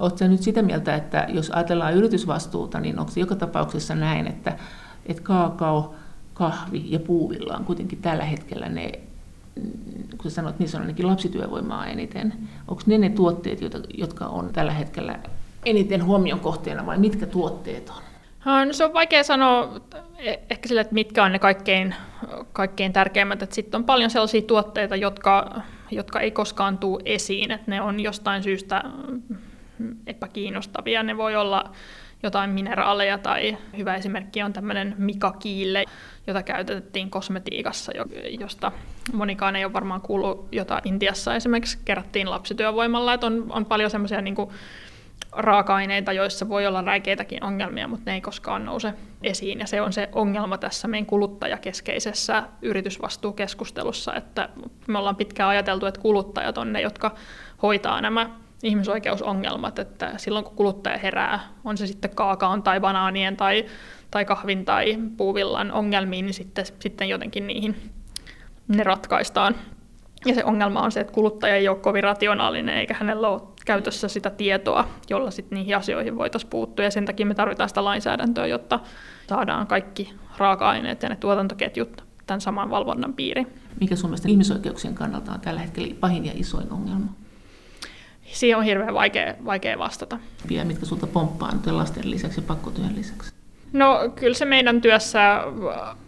Oletko 0.00 0.26
nyt 0.26 0.42
sitä 0.42 0.62
mieltä, 0.62 0.94
että 0.94 1.26
jos 1.28 1.50
ajatellaan 1.50 1.94
yritysvastuuta, 1.94 2.80
niin 2.80 2.98
onko 2.98 3.12
joka 3.16 3.36
tapauksessa 3.36 3.94
näin, 3.94 4.26
että, 4.26 4.58
että 5.06 5.22
kaakao, 5.22 5.94
kahvi 6.34 6.84
ja 6.86 7.00
puuvilla 7.00 7.56
on 7.56 7.64
kuitenkin 7.64 8.02
tällä 8.02 8.24
hetkellä 8.24 8.68
ne, 8.68 8.92
kun 10.18 10.30
sä 10.30 10.34
sanoit, 10.34 10.58
niissä 10.58 10.78
on 10.78 10.82
ainakin 10.82 11.06
lapsityövoimaa 11.06 11.86
eniten. 11.86 12.34
Onko 12.68 12.82
ne 12.86 12.98
ne 12.98 13.08
tuotteet, 13.08 13.60
jotka 13.98 14.26
on 14.26 14.50
tällä 14.52 14.72
hetkellä 14.72 15.18
eniten 15.64 16.04
huomion 16.04 16.40
kohteena 16.40 16.86
vai 16.86 16.98
mitkä 16.98 17.26
tuotteet 17.26 17.90
on? 17.90 18.02
No 18.44 18.72
se 18.72 18.84
on 18.84 18.94
vaikea 18.94 19.22
sanoa 19.22 19.80
e, 20.18 20.34
ehkä 20.50 20.68
sille, 20.68 20.80
että 20.80 20.94
mitkä 20.94 21.24
on 21.24 21.32
ne 21.32 21.38
kaikkein, 21.38 21.94
kaikkein 22.52 22.92
tärkeimmät. 22.92 23.52
Sitten 23.52 23.78
on 23.78 23.84
paljon 23.84 24.10
sellaisia 24.10 24.42
tuotteita, 24.42 24.96
jotka, 24.96 25.62
jotka 25.90 26.20
ei 26.20 26.30
koskaan 26.30 26.78
tule 26.78 27.02
esiin, 27.04 27.50
että 27.50 27.70
ne 27.70 27.82
on 27.82 28.00
jostain 28.00 28.42
syystä 28.42 28.82
epäkiinnostavia. 30.06 31.02
Ne 31.02 31.16
voi 31.16 31.36
olla 31.36 31.72
jotain 32.22 32.50
mineraaleja 32.50 33.18
tai 33.18 33.56
hyvä 33.76 33.94
esimerkki 33.94 34.42
on 34.42 34.52
tämmöinen 34.52 34.94
Mika 34.98 35.32
Kiille, 35.32 35.84
jota 36.26 36.42
käytettiin 36.42 37.10
kosmetiikassa, 37.10 37.92
josta 38.40 38.72
monikaan 39.12 39.56
ei 39.56 39.64
ole 39.64 39.72
varmaan 39.72 40.00
kuullut, 40.00 40.48
jota 40.52 40.80
Intiassa 40.84 41.34
esimerkiksi 41.34 41.78
kerättiin 41.84 42.30
lapsityövoimalla. 42.30 43.14
Että 43.14 43.26
on, 43.26 43.46
on 43.50 43.64
paljon 43.64 43.90
semmoisia 43.90 44.20
niin 44.20 44.36
raaka-aineita, 45.32 46.12
joissa 46.12 46.48
voi 46.48 46.66
olla 46.66 46.82
räikeitäkin 46.82 47.44
ongelmia, 47.44 47.88
mutta 47.88 48.10
ne 48.10 48.14
ei 48.14 48.20
koskaan 48.20 48.64
nouse 48.64 48.94
esiin. 49.22 49.60
Ja 49.60 49.66
se 49.66 49.80
on 49.80 49.92
se 49.92 50.08
ongelma 50.12 50.58
tässä 50.58 50.88
meidän 50.88 51.06
kuluttajakeskeisessä 51.06 52.42
yritysvastuukeskustelussa, 52.62 54.14
että 54.14 54.48
me 54.86 54.98
ollaan 54.98 55.16
pitkään 55.16 55.50
ajateltu, 55.50 55.86
että 55.86 56.00
kuluttajat 56.00 56.58
on 56.58 56.72
ne, 56.72 56.80
jotka 56.80 57.14
hoitaa 57.62 58.00
nämä 58.00 58.30
ihmisoikeusongelmat, 58.62 59.78
että 59.78 60.12
silloin 60.16 60.44
kun 60.44 60.56
kuluttaja 60.56 60.98
herää, 60.98 61.40
on 61.64 61.78
se 61.78 61.86
sitten 61.86 62.14
kaakaon 62.14 62.62
tai 62.62 62.80
banaanien 62.80 63.36
tai, 63.36 63.64
tai 64.10 64.24
kahvin 64.24 64.64
tai 64.64 64.98
puuvillan 65.16 65.72
ongelmiin, 65.72 66.24
niin 66.26 66.34
sitten, 66.34 66.66
sitten 66.78 67.08
jotenkin 67.08 67.46
niihin 67.46 67.92
ne 68.68 68.84
ratkaistaan. 68.84 69.54
Ja 70.26 70.34
se 70.34 70.44
ongelma 70.44 70.82
on 70.82 70.92
se, 70.92 71.00
että 71.00 71.12
kuluttaja 71.12 71.56
ei 71.56 71.68
ole 71.68 71.76
kovin 71.76 72.04
rationaalinen 72.04 72.74
eikä 72.78 72.94
hänellä 72.94 73.28
ole 73.28 73.42
käytössä 73.64 74.08
sitä 74.08 74.30
tietoa, 74.30 74.88
jolla 75.10 75.30
sitten 75.30 75.56
niihin 75.58 75.76
asioihin 75.76 76.16
voitaisiin 76.16 76.50
puuttua. 76.50 76.84
Ja 76.84 76.90
sen 76.90 77.04
takia 77.06 77.26
me 77.26 77.34
tarvitaan 77.34 77.68
sitä 77.68 77.84
lainsäädäntöä, 77.84 78.46
jotta 78.46 78.80
saadaan 79.28 79.66
kaikki 79.66 80.14
raaka-aineet 80.36 81.02
ja 81.02 81.08
ne 81.08 81.16
tuotantoketjut 81.16 82.04
tämän 82.26 82.40
saman 82.40 82.70
valvonnan 82.70 83.14
piiriin. 83.14 83.46
Mikä 83.80 83.96
sun 83.96 84.10
mielestä 84.10 84.28
ihmisoikeuksien 84.28 84.94
kannalta 84.94 85.32
on 85.32 85.40
tällä 85.40 85.60
hetkellä 85.60 85.94
pahin 86.00 86.24
ja 86.24 86.32
isoin 86.34 86.72
ongelma? 86.72 87.12
Siihen 88.32 88.58
on 88.58 88.64
hirveän 88.64 88.94
vaikea, 88.94 89.34
vaikea 89.44 89.78
vastata. 89.78 90.18
Ja 90.50 90.64
mitkä 90.64 90.86
sulta 90.86 91.06
pomppaa 91.06 91.54
nyt 91.54 91.66
lasten 91.66 92.10
lisäksi 92.10 92.40
ja 92.40 92.46
pakkotyön 92.46 92.96
lisäksi? 92.96 93.37
No 93.72 93.98
kyllä 94.14 94.34
se 94.34 94.44
meidän 94.44 94.80
työssä 94.80 95.44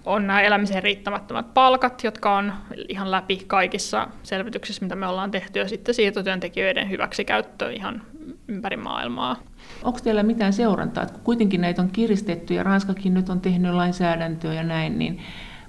on 0.05 0.27
nämä 0.27 0.41
elämisen 0.41 0.83
riittämättömät 0.83 1.55
palkat, 1.55 2.05
jotka 2.05 2.37
on 2.37 2.53
ihan 2.89 3.11
läpi 3.11 3.45
kaikissa 3.47 4.09
selvityksissä, 4.23 4.83
mitä 4.83 4.97
me 4.97 5.07
ollaan 5.07 5.31
tehty, 5.31 5.59
ja 5.59 5.69
sitten 5.69 5.95
siirtotyöntekijöiden 5.95 6.91
hyväksikäyttö 6.91 7.73
ihan 7.73 8.03
ympäri 8.49 8.77
maailmaa. 8.77 9.37
Onko 9.83 9.99
teillä 10.03 10.23
mitään 10.23 10.53
seurantaa, 10.53 11.03
että 11.03 11.15
kun 11.15 11.25
kuitenkin 11.25 11.61
näitä 11.61 11.83
on 11.83 11.91
kiristetty 11.91 12.55
ja 12.55 12.63
Ranskakin 12.63 13.15
nyt 13.15 13.29
on 13.29 13.41
tehnyt 13.41 13.75
lainsäädäntöä 13.75 14.55
ja 14.55 14.63
näin, 14.63 14.99
niin 14.99 15.21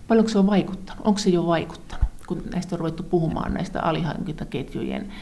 paljonko 0.08 0.30
se 0.30 0.39
on 0.39 0.48
vaikuttanut? 0.48 1.08
Onko 1.08 1.20
se 1.20 1.30
jo 1.30 1.46
vaikuttanut, 1.48 2.06
kun 2.28 2.44
näistä 2.54 2.76
on 2.76 2.80
ruvettu 2.80 3.04
puhumaan 3.04 3.54
näistä 3.54 3.82
alihankintaketjujen 3.82 5.14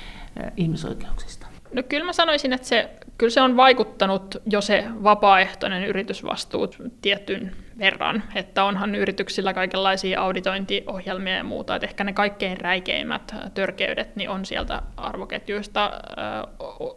ihmisoikeuksista? 0.57 1.48
No 1.73 1.83
kyllä 1.83 2.05
mä 2.05 2.13
sanoisin, 2.13 2.53
että 2.53 2.67
se, 2.67 2.89
kyllä 3.17 3.31
se 3.31 3.41
on 3.41 3.57
vaikuttanut 3.57 4.37
jo 4.49 4.61
se 4.61 4.85
vapaaehtoinen 5.03 5.85
yritysvastuu 5.85 6.67
tietyn 7.01 7.55
verran, 7.79 8.23
että 8.35 8.63
onhan 8.63 8.95
yrityksillä 8.95 9.53
kaikenlaisia 9.53 10.21
auditointiohjelmia 10.21 11.35
ja 11.35 11.43
muuta, 11.43 11.75
että 11.75 11.87
ehkä 11.87 12.03
ne 12.03 12.13
kaikkein 12.13 12.57
räikeimmät 12.57 13.35
törkeydet 13.53 14.15
niin 14.15 14.29
on 14.29 14.45
sieltä 14.45 14.81
arvoketjuista 14.97 15.91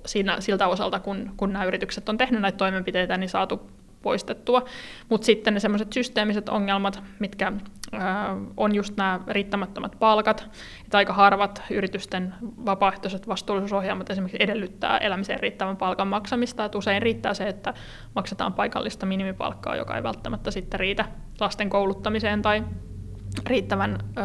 siinä, 0.06 0.40
siltä 0.40 0.66
osalta, 0.66 1.00
kun, 1.00 1.34
kun 1.36 1.52
nämä 1.52 1.64
yritykset 1.64 2.08
on 2.08 2.18
tehnyt 2.18 2.40
näitä 2.40 2.58
toimenpiteitä, 2.58 3.16
niin 3.16 3.28
saatu 3.28 3.70
poistettua. 4.02 4.64
Mutta 5.08 5.24
sitten 5.24 5.54
ne 5.54 5.60
semmoiset 5.60 5.92
systeemiset 5.92 6.48
ongelmat, 6.48 7.02
mitkä 7.18 7.52
on 8.56 8.74
just 8.74 8.96
nämä 8.96 9.20
riittämättömät 9.26 9.96
palkat, 9.98 10.48
että 10.84 10.98
aika 10.98 11.12
harvat 11.12 11.62
yritysten 11.70 12.34
vapaaehtoiset 12.42 13.28
vastuullisuusohjelmat 13.28 14.10
esimerkiksi 14.10 14.42
edellyttää 14.42 14.98
elämiseen 14.98 15.40
riittävän 15.40 15.76
palkan 15.76 16.08
maksamista, 16.08 16.64
että 16.64 16.78
usein 16.78 17.02
riittää 17.02 17.34
se, 17.34 17.44
että 17.48 17.74
maksetaan 18.14 18.52
paikallista 18.52 19.06
minimipalkkaa, 19.06 19.76
joka 19.76 19.96
ei 19.96 20.02
välttämättä 20.02 20.50
sitten 20.50 20.80
riitä 20.80 21.04
lasten 21.40 21.70
kouluttamiseen 21.70 22.42
tai 22.42 22.64
riittävän 23.46 23.98
ö, 24.18 24.20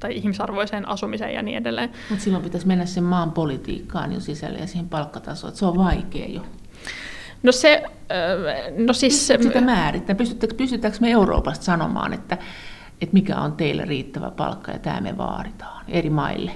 tai 0.00 0.16
ihmisarvoiseen 0.16 0.88
asumiseen 0.88 1.34
ja 1.34 1.42
niin 1.42 1.56
edelleen. 1.56 1.90
Mutta 2.10 2.24
silloin 2.24 2.44
pitäisi 2.44 2.66
mennä 2.66 2.86
sen 2.86 3.04
maan 3.04 3.32
politiikkaan 3.32 4.12
jo 4.12 4.20
sisälle 4.20 4.58
ja 4.58 4.66
siihen 4.66 4.88
palkkatasoon, 4.88 5.48
että 5.48 5.58
se 5.58 5.66
on 5.66 5.78
vaikea 5.78 6.26
jo. 6.26 6.42
No 7.42 7.52
se, 7.52 7.82
no 8.86 8.92
siis... 8.92 9.26
Sitä 9.26 9.60
määrittää. 9.60 10.14
Pystytäänkö, 10.14 10.56
pystytäänkö 10.56 10.98
me 11.00 11.10
Euroopasta 11.10 11.64
sanomaan, 11.64 12.12
että, 12.12 12.38
että 13.00 13.12
mikä 13.12 13.36
on 13.36 13.52
teille 13.52 13.84
riittävä 13.84 14.30
palkka 14.30 14.72
ja 14.72 14.78
tämä 14.78 15.00
me 15.00 15.16
vaaditaan 15.16 15.84
eri 15.88 16.10
maille? 16.10 16.50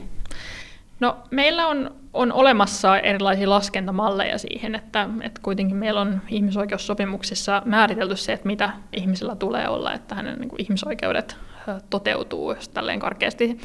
No 1.00 1.16
meillä 1.30 1.66
on, 1.66 1.94
on 2.14 2.32
olemassa 2.32 2.98
erilaisia 2.98 3.50
laskentamalleja 3.50 4.38
siihen, 4.38 4.74
että, 4.74 5.08
että 5.22 5.40
kuitenkin 5.44 5.76
meillä 5.76 6.00
on 6.00 6.22
ihmisoikeussopimuksissa 6.28 7.62
määritelty 7.64 8.16
se, 8.16 8.32
että 8.32 8.46
mitä 8.46 8.70
ihmisellä 8.96 9.36
tulee 9.36 9.68
olla, 9.68 9.92
että 9.92 10.14
hänen 10.14 10.38
niin 10.38 10.48
kuin, 10.48 10.62
ihmisoikeudet 10.62 11.36
toteutuu, 11.90 12.52
jos 12.52 12.68
tälleen 12.68 13.00
karkeasti 13.00 13.60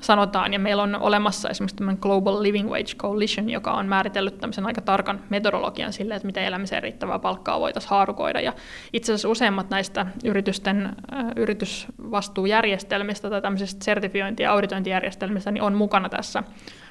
sanotaan. 0.00 0.52
Ja 0.52 0.58
meillä 0.58 0.82
on 0.82 0.96
olemassa 1.00 1.48
esimerkiksi 1.48 1.76
tämmöinen 1.76 2.00
Global 2.02 2.42
Living 2.42 2.70
Wage 2.70 2.94
Coalition, 2.96 3.50
joka 3.50 3.72
on 3.72 3.86
määritellyt 3.86 4.38
tämmöisen 4.38 4.66
aika 4.66 4.80
tarkan 4.80 5.20
metodologian 5.30 5.92
sille, 5.92 6.14
että 6.14 6.26
miten 6.26 6.44
elämiseen 6.44 6.82
riittävää 6.82 7.18
palkkaa 7.18 7.60
voitaisiin 7.60 7.90
haarukoida. 7.90 8.40
Ja 8.40 8.52
itse 8.92 9.12
asiassa 9.12 9.28
useimmat 9.28 9.70
näistä 9.70 10.06
yritysten 10.24 10.86
äh, 10.86 11.24
yritysvastuujärjestelmistä 11.36 13.30
tai 13.30 13.42
tämmöisistä 13.42 13.84
sertifiointi- 13.84 14.42
ja 14.42 14.52
auditointijärjestelmistä 14.52 15.50
niin 15.50 15.62
on 15.62 15.74
mukana 15.74 16.08
tässä 16.08 16.42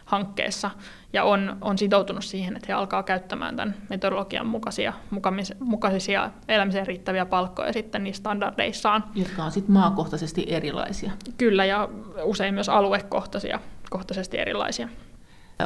hankkeessa 0.09 0.71
ja 1.13 1.23
on, 1.23 1.57
on 1.61 1.77
sitoutunut 1.77 2.25
siihen, 2.25 2.55
että 2.55 2.65
he 2.67 2.73
alkaa 2.73 3.03
käyttämään 3.03 3.55
tämän 3.55 3.75
metodologian 3.89 4.47
mukaisia, 4.47 4.93
mukaisia 5.59 6.31
elämiseen 6.47 6.87
riittäviä 6.87 7.25
palkkoja 7.25 7.73
sitten 7.73 8.03
niissä 8.03 8.19
standardeissaan. 8.19 9.03
Jotka 9.15 9.43
on 9.43 9.51
sitten 9.51 9.73
maakohtaisesti 9.73 10.45
erilaisia. 10.47 11.11
Kyllä, 11.37 11.65
ja 11.65 11.89
usein 12.23 12.53
myös 12.53 12.69
aluekohtaisia, 12.69 13.59
kohtaisesti 13.89 14.39
erilaisia. 14.39 14.89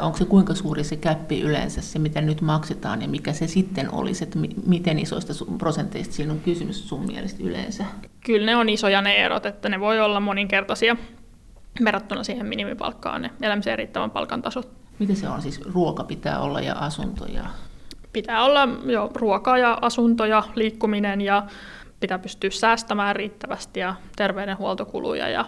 Onko 0.02 0.18
se 0.18 0.26
kuinka 0.26 0.56
suuri 0.56 0.84
se 0.84 0.96
käppi 0.96 1.42
yleensä, 1.42 1.82
se 1.82 2.00
mitä 2.00 2.22
nyt 2.22 2.42
maksetaan 2.42 3.02
ja 3.02 3.08
mikä 3.08 3.34
se 3.34 3.48
sitten 3.48 3.94
olisi, 3.94 4.24
että 4.24 4.40
miten 4.66 5.00
isoista 5.00 5.34
prosenteista 5.58 6.14
siinä 6.14 6.34
on 6.34 6.40
kysymys 6.40 6.90
sun 6.90 7.06
mielestä 7.06 7.44
yleensä? 7.44 7.86
Kyllä 8.26 8.46
ne 8.46 8.56
on 8.56 8.70
isoja 8.70 9.02
ne 9.02 9.16
erot, 9.16 9.46
että 9.46 9.70
ne 9.70 9.80
voi 9.80 10.02
olla 10.02 10.20
moninkertaisia 10.20 10.98
verrattuna 11.86 12.24
siihen 12.24 12.46
minimipalkkaan, 12.46 13.22
ne 13.22 13.32
elämiseen 13.42 13.78
riittävän 13.78 14.12
palkan 14.12 14.42
tasot. 14.42 14.72
Miten 15.00 15.16
se 15.16 15.30
on? 15.30 15.42
Siis 15.42 15.62
ruoka 15.62 16.04
pitää 16.04 16.40
olla 16.40 16.62
ja 16.62 16.74
asuntoja? 16.74 17.44
Pitää 18.14 18.44
olla 18.44 18.68
jo 18.86 19.12
ruoka 19.16 19.58
ja 19.58 19.78
asuntoja, 19.82 20.44
liikkuminen 20.56 21.22
ja 21.22 21.44
pitää 22.00 22.20
pystyä 22.20 22.50
säästämään 22.50 23.16
riittävästi 23.16 23.80
ja 23.80 23.96
terveydenhuoltokuluja 24.16 25.30
ja 25.30 25.46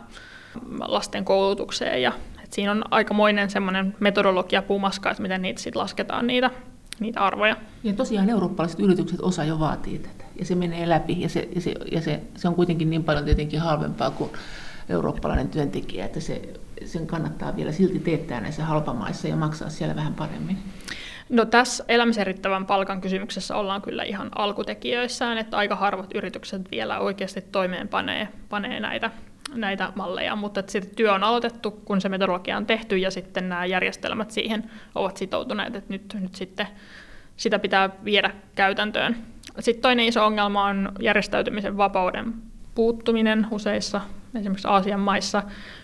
lasten 0.80 1.26
koulutukseen. 1.26 2.02
Ja, 2.02 2.14
et 2.44 2.54
siinä 2.54 2.72
on 2.72 2.84
aikamoinen 2.92 3.50
semmoinen 3.50 3.96
metodologia 4.00 4.62
pumaska, 4.62 5.12
että 5.12 5.24
miten 5.24 5.42
niitä 5.42 5.62
sit 5.62 5.76
lasketaan 5.76 6.28
niitä, 6.28 6.52
niitä 7.00 7.20
arvoja. 7.20 7.56
Ja 7.84 7.94
tosiaan 7.94 8.30
eurooppalaiset 8.30 8.80
yritykset 8.80 9.22
osa 9.22 9.44
jo 9.44 9.60
vaatii 9.60 10.00
tätä 10.00 10.26
ja 10.40 10.46
se 10.46 10.56
menee 10.56 10.90
läpi 10.90 11.22
ja 11.22 11.30
se, 11.30 11.50
ja 11.56 11.62
se, 11.62 11.74
ja 11.92 12.02
se, 12.02 12.22
se 12.36 12.48
on 12.48 12.56
kuitenkin 12.56 12.90
niin 12.90 13.04
paljon 13.04 13.26
tietenkin 13.26 13.60
halvempaa 13.60 14.12
kuin 14.12 14.32
eurooppalainen 14.90 15.50
työntekijä, 15.50 16.06
että 16.06 16.20
se, 16.20 16.42
sen 16.86 17.08
kannattaa 17.08 17.56
vielä 17.56 17.72
silti 17.72 18.00
teettää 18.00 18.42
näissä 18.42 18.66
halpamaissa 18.66 19.28
ja 19.28 19.36
maksaa 19.36 19.70
siellä 19.70 19.96
vähän 19.96 20.14
paremmin. 20.14 20.58
No 21.30 21.46
tässä 21.46 21.86
elämisen 21.88 22.26
riittävän 22.26 22.66
palkan 22.66 23.02
kysymyksessä 23.02 23.56
ollaan 23.56 23.82
kyllä 23.82 24.04
ihan 24.04 24.30
alkutekijöissään, 24.36 25.38
että 25.38 25.58
aika 25.58 25.76
harvat 25.76 26.16
yritykset 26.16 26.72
vielä 26.72 27.00
oikeasti 27.00 27.42
toimeenpanee 27.42 28.28
panee 28.50 28.80
näitä, 28.80 29.12
näitä 29.54 29.94
malleja, 29.96 30.36
mutta 30.36 30.64
sitten 30.68 30.96
työ 30.96 31.14
on 31.14 31.24
aloitettu, 31.24 31.72
kun 31.72 32.02
se 32.02 32.10
metodologia 32.10 32.58
on 32.58 32.66
tehty 32.66 32.98
ja 32.98 33.12
sitten 33.12 33.50
nämä 33.50 33.66
järjestelmät 33.66 34.32
siihen 34.32 34.72
ovat 34.96 35.18
sitoutuneet, 35.18 35.76
että 35.76 35.94
nyt, 35.94 36.18
nyt 36.20 36.36
sitten 36.36 36.68
sitä 37.38 37.60
pitää 37.60 37.90
viedä 38.04 38.32
käytäntöön. 38.56 39.18
Sitten 39.60 39.82
toinen 39.82 40.06
iso 40.06 40.26
ongelma 40.26 40.66
on 40.66 40.92
järjestäytymisen 41.00 41.78
vapauden 41.78 42.34
puuttuminen 42.76 43.48
useissa 43.52 44.02
esimerkiksi 44.36 44.68
Aasian 44.68 45.00
maissa, 45.00 45.44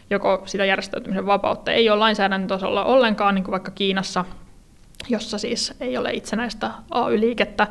joko 0.09 0.43
sitä 0.45 0.65
järjestäytymisen 0.65 1.25
vapautta 1.25 1.71
ei 1.71 1.89
ole 1.89 1.99
lainsäädäntötasolla 1.99 2.85
ollenkaan, 2.85 3.35
niin 3.35 3.43
kuin 3.43 3.51
vaikka 3.51 3.71
Kiinassa, 3.71 4.25
jossa 5.09 5.37
siis 5.37 5.73
ei 5.79 5.97
ole 5.97 6.13
itsenäistä 6.13 6.71
AY-liikettä, 6.91 7.67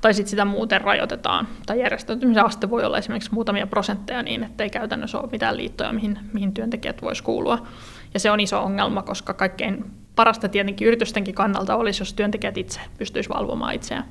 tai 0.00 0.14
sitten 0.14 0.30
sitä 0.30 0.44
muuten 0.44 0.80
rajoitetaan. 0.80 1.48
Tai 1.66 1.80
järjestäytymisen 1.80 2.44
aste 2.44 2.70
voi 2.70 2.84
olla 2.84 2.98
esimerkiksi 2.98 3.34
muutamia 3.34 3.66
prosentteja 3.66 4.22
niin, 4.22 4.44
että 4.44 4.64
ei 4.64 4.70
käytännössä 4.70 5.18
ole 5.18 5.28
mitään 5.32 5.56
liittoja, 5.56 5.92
mihin, 5.92 6.18
mihin 6.32 6.54
työntekijät 6.54 7.02
voisivat 7.02 7.26
kuulua. 7.26 7.66
Ja 8.14 8.20
se 8.20 8.30
on 8.30 8.40
iso 8.40 8.62
ongelma, 8.62 9.02
koska 9.02 9.34
kaikkein 9.34 9.84
parasta 10.16 10.48
tietenkin 10.48 10.88
yritystenkin 10.88 11.34
kannalta 11.34 11.76
olisi, 11.76 12.00
jos 12.00 12.14
työntekijät 12.14 12.58
itse 12.58 12.80
pystyisivät 12.98 13.36
valvomaan 13.36 13.74
itseään. 13.74 14.04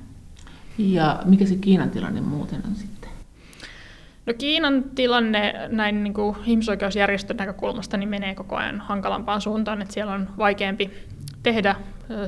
Ja 0.78 1.20
mikä 1.26 1.46
se 1.46 1.56
Kiinan 1.56 1.90
tilanne 1.90 2.22
muuten 2.22 2.62
on 2.68 2.76
sitten? 2.76 3.01
No 4.32 4.36
Kiinan 4.38 4.84
tilanne 4.84 5.54
näin 5.68 6.04
niin 6.04 6.14
kuin 6.14 6.36
ihmisoikeusjärjestön 6.46 7.38
näkökulmasta 7.38 7.98
niin 7.98 8.10
menee 8.10 8.36
koko 8.36 8.56
ajan 8.56 8.80
hankalampaan 8.80 9.42
suuntaan, 9.42 9.82
että 9.82 9.94
siellä 9.94 10.14
on 10.14 10.30
vaikeampi 10.38 10.90
tehdä 11.44 11.76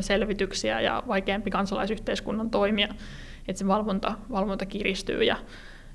selvityksiä 0.01 0.82
ja 0.82 1.04
vaikeampi 1.08 1.51
kansalaisyhteiskunnan 1.51 2.49
toimia, 2.49 2.88
että 3.47 3.60
se 3.60 3.68
valvonta, 3.68 4.14
valvonta 4.32 4.66
kiristyy 4.66 5.24
ja 5.24 5.36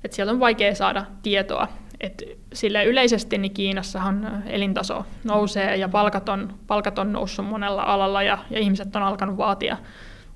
että 0.03 0.15
siellä 0.15 0.31
on 0.31 0.39
vaikea 0.39 0.75
saada 0.75 1.05
tietoa. 1.23 1.67
Et 1.99 2.23
sille 2.53 2.85
yleisesti 2.85 3.37
niin 3.37 3.53
Kiinassahan 3.53 4.43
elintaso 4.45 5.05
nousee 5.23 5.75
ja 5.75 5.89
palkat 5.89 6.29
on, 6.29 6.53
palkat 6.67 6.99
on 6.99 7.13
noussut 7.13 7.45
monella 7.45 7.83
alalla 7.83 8.23
ja, 8.23 8.37
ja 8.49 8.59
ihmiset 8.59 8.95
on 8.95 9.03
alkanut 9.03 9.37
vaatia, 9.37 9.77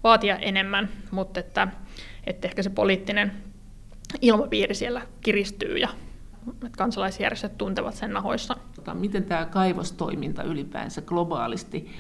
vaatia 0.04 0.38
enemmän, 0.38 0.90
mutta 1.12 1.40
että, 1.40 1.68
että 2.28 2.48
ehkä 2.48 2.64
se 2.64 2.70
poliittinen 2.70 3.53
ilmapiiri 4.22 4.76
siellä 4.76 5.02
kiristyy 5.22 5.78
ja 5.78 5.90
että 6.52 6.78
kansalaisjärjestöt 6.78 7.58
tuntevat 7.58 7.96
sen 7.96 8.14
nahoissa. 8.14 8.56
Tota, 8.76 8.94
miten 8.94 9.24
tämä 9.24 9.46
kaivostoiminta 9.46 10.44
ylipäänsä 10.44 11.02
globaalisti, 11.02 11.92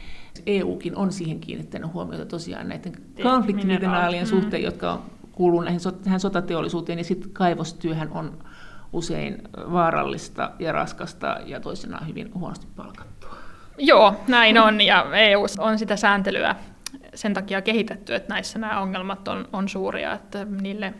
EUkin 0.45 0.95
on 0.95 1.11
siihen 1.11 1.39
kiinnittänyt 1.39 1.93
huomiota 1.93 2.25
tosiaan 2.25 2.69
näiden 2.69 2.93
konfliktimineraalien 3.23 4.23
mm. 4.23 4.29
suhteen, 4.29 4.63
jotka 4.63 5.01
kuuluu 5.31 5.61
näihin, 5.61 5.79
tähän 6.03 6.19
sotateollisuuteen, 6.19 6.97
ja 6.97 7.03
sitten 7.03 7.31
kaivostyöhän 7.31 8.11
on 8.11 8.37
usein 8.93 9.41
vaarallista 9.57 10.51
ja 10.59 10.71
raskasta 10.71 11.37
ja 11.45 11.59
toisenaan 11.59 12.07
hyvin 12.07 12.33
huonosti 12.33 12.67
palkattua. 12.75 13.35
Joo, 13.77 14.15
näin 14.27 14.57
on, 14.57 14.81
ja 14.81 15.05
EU 15.13 15.45
on 15.57 15.79
sitä 15.79 15.95
sääntelyä 15.95 16.55
sen 17.13 17.33
takia 17.33 17.61
kehitetty, 17.61 18.15
että 18.15 18.33
näissä 18.33 18.59
nämä 18.59 18.81
ongelmat 18.81 19.27
on, 19.27 19.47
on 19.53 19.69
suuria, 19.69 20.13
että 20.13 20.45
niille 20.45 20.93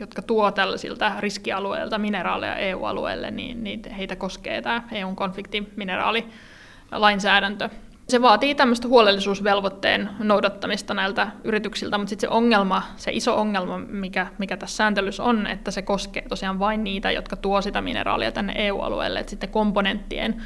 jotka 0.00 0.22
tuo 0.22 0.50
tällaisilta 0.50 1.12
riskialueilta 1.18 1.98
mineraaleja 1.98 2.56
EU-alueelle, 2.56 3.30
niin, 3.30 3.64
niin 3.64 3.82
heitä 3.96 4.16
koskee 4.16 4.62
tämä 4.62 4.82
EUn 4.92 5.16
konfliktimineraali-lainsäädäntö. 5.16 7.68
Se 8.08 8.22
vaatii 8.22 8.54
tämmöistä 8.54 8.88
huolellisuusvelvoitteen 8.88 10.10
noudattamista 10.18 10.94
näiltä 10.94 11.30
yrityksiltä, 11.44 11.98
mutta 11.98 12.10
sitten 12.10 12.30
se 12.30 12.34
ongelma, 12.34 12.82
se 12.96 13.10
iso 13.12 13.40
ongelma, 13.40 13.78
mikä, 13.78 14.26
mikä 14.38 14.56
tässä 14.56 14.76
sääntelyssä 14.76 15.22
on, 15.22 15.46
että 15.46 15.70
se 15.70 15.82
koskee 15.82 16.24
tosiaan 16.28 16.58
vain 16.58 16.84
niitä, 16.84 17.10
jotka 17.10 17.36
tuo 17.36 17.62
sitä 17.62 17.80
mineraalia 17.80 18.32
tänne 18.32 18.52
EU-alueelle, 18.56 19.20
että 19.20 19.30
sitten 19.30 19.48
komponenttien 19.48 20.42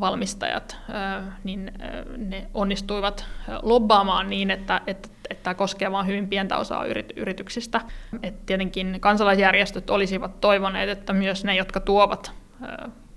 valmistajat, 0.00 0.76
niin 1.44 1.72
ne 2.16 2.46
onnistuivat 2.54 3.26
lobbaamaan 3.62 4.30
niin, 4.30 4.50
että, 4.50 4.80
että, 4.86 5.08
että 5.32 5.42
tämä 5.42 5.54
koskee 5.54 5.92
vain 5.92 6.06
hyvin 6.06 6.28
pientä 6.28 6.56
osaa 6.56 6.84
yrityksistä. 7.16 7.80
Et 8.22 8.46
tietenkin 8.46 8.96
kansalaisjärjestöt 9.00 9.90
olisivat 9.90 10.40
toivoneet, 10.40 10.88
että 10.88 11.12
myös 11.12 11.44
ne, 11.44 11.56
jotka 11.56 11.80
tuovat 11.80 12.32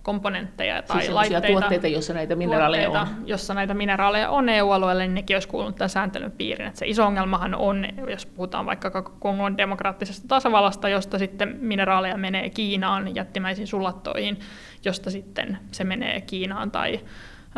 komponentteja 0.04 0.82
tai 0.82 1.02
siis 1.02 1.14
laitteita. 1.14 1.48
tuotteita, 1.48 1.88
joissa 1.88 2.14
näitä 2.14 2.36
mineraaleja 2.36 2.90
on. 2.90 3.08
Jossa 3.26 3.54
näitä 3.54 3.74
mineraaleja 3.74 4.30
on 4.30 4.50
EU-alueelle, 4.50 5.04
niin 5.04 5.14
nekin 5.14 5.36
olisi 5.36 5.48
kuulunut 5.48 5.76
tämän 5.76 5.90
sääntelyn 5.90 6.32
piiriin. 6.32 6.70
Et 6.70 6.76
se 6.76 6.86
iso 6.88 7.06
ongelmahan 7.06 7.56
on, 7.56 7.86
jos 8.10 8.26
puhutaan 8.26 8.66
vaikka 8.66 9.02
Kongon 9.02 9.58
demokraattisesta 9.58 10.28
tasavallasta, 10.28 10.90
josta 10.90 11.20
sitten 11.20 11.58
mineraaleja 11.62 12.18
menee 12.18 12.50
Kiinaan 12.50 13.16
jättimäisiin 13.16 13.68
sulattoihin, 13.68 14.40
josta 14.86 15.12
sitten 15.12 15.58
se 15.72 15.84
menee 15.84 16.22
Kiinaan 16.22 16.72
tai 16.72 17.00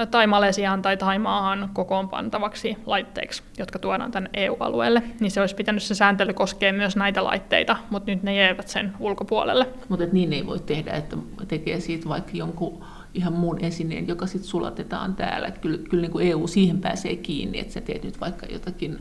tai 0.06 0.28
Malesiaan 0.28 0.82
tai 0.82 0.98
Taimaahan 0.98 1.70
kokoonpantavaksi 1.74 2.78
laitteiksi, 2.86 3.44
jotka 3.58 3.80
tuodaan 3.80 4.12
tänne 4.12 4.30
EU-alueelle, 4.34 5.04
niin 5.20 5.32
se 5.32 5.42
olisi 5.42 5.56
pitänyt 5.56 5.84
se 5.84 5.96
sääntely 5.96 6.34
koskee 6.34 6.72
myös 6.72 6.96
näitä 6.96 7.24
laitteita, 7.24 7.78
mutta 7.90 8.12
nyt 8.12 8.24
ne 8.24 8.36
jäävät 8.36 8.68
sen 8.68 8.94
ulkopuolelle. 9.00 9.68
Mutta 9.90 10.06
niin 10.12 10.34
ei 10.34 10.46
voi 10.46 10.60
tehdä, 10.60 10.92
että 10.92 11.18
tekee 11.48 11.80
siitä 11.80 12.10
vaikka 12.10 12.32
jonkun 12.34 12.84
ihan 13.14 13.34
muun 13.34 13.64
esineen, 13.66 14.08
joka 14.08 14.28
sitten 14.28 14.50
sulatetaan 14.50 15.16
täällä. 15.16 15.48
Että 15.48 15.60
kyllä, 15.60 15.78
kyllä 15.90 16.02
niin 16.02 16.12
kuin 16.12 16.28
EU 16.28 16.48
siihen 16.48 16.82
pääsee 16.82 17.16
kiinni, 17.16 17.60
että 17.60 17.74
sä 17.74 17.82
teet 17.82 18.04
nyt 18.04 18.22
vaikka 18.22 18.46
jotakin 18.46 19.00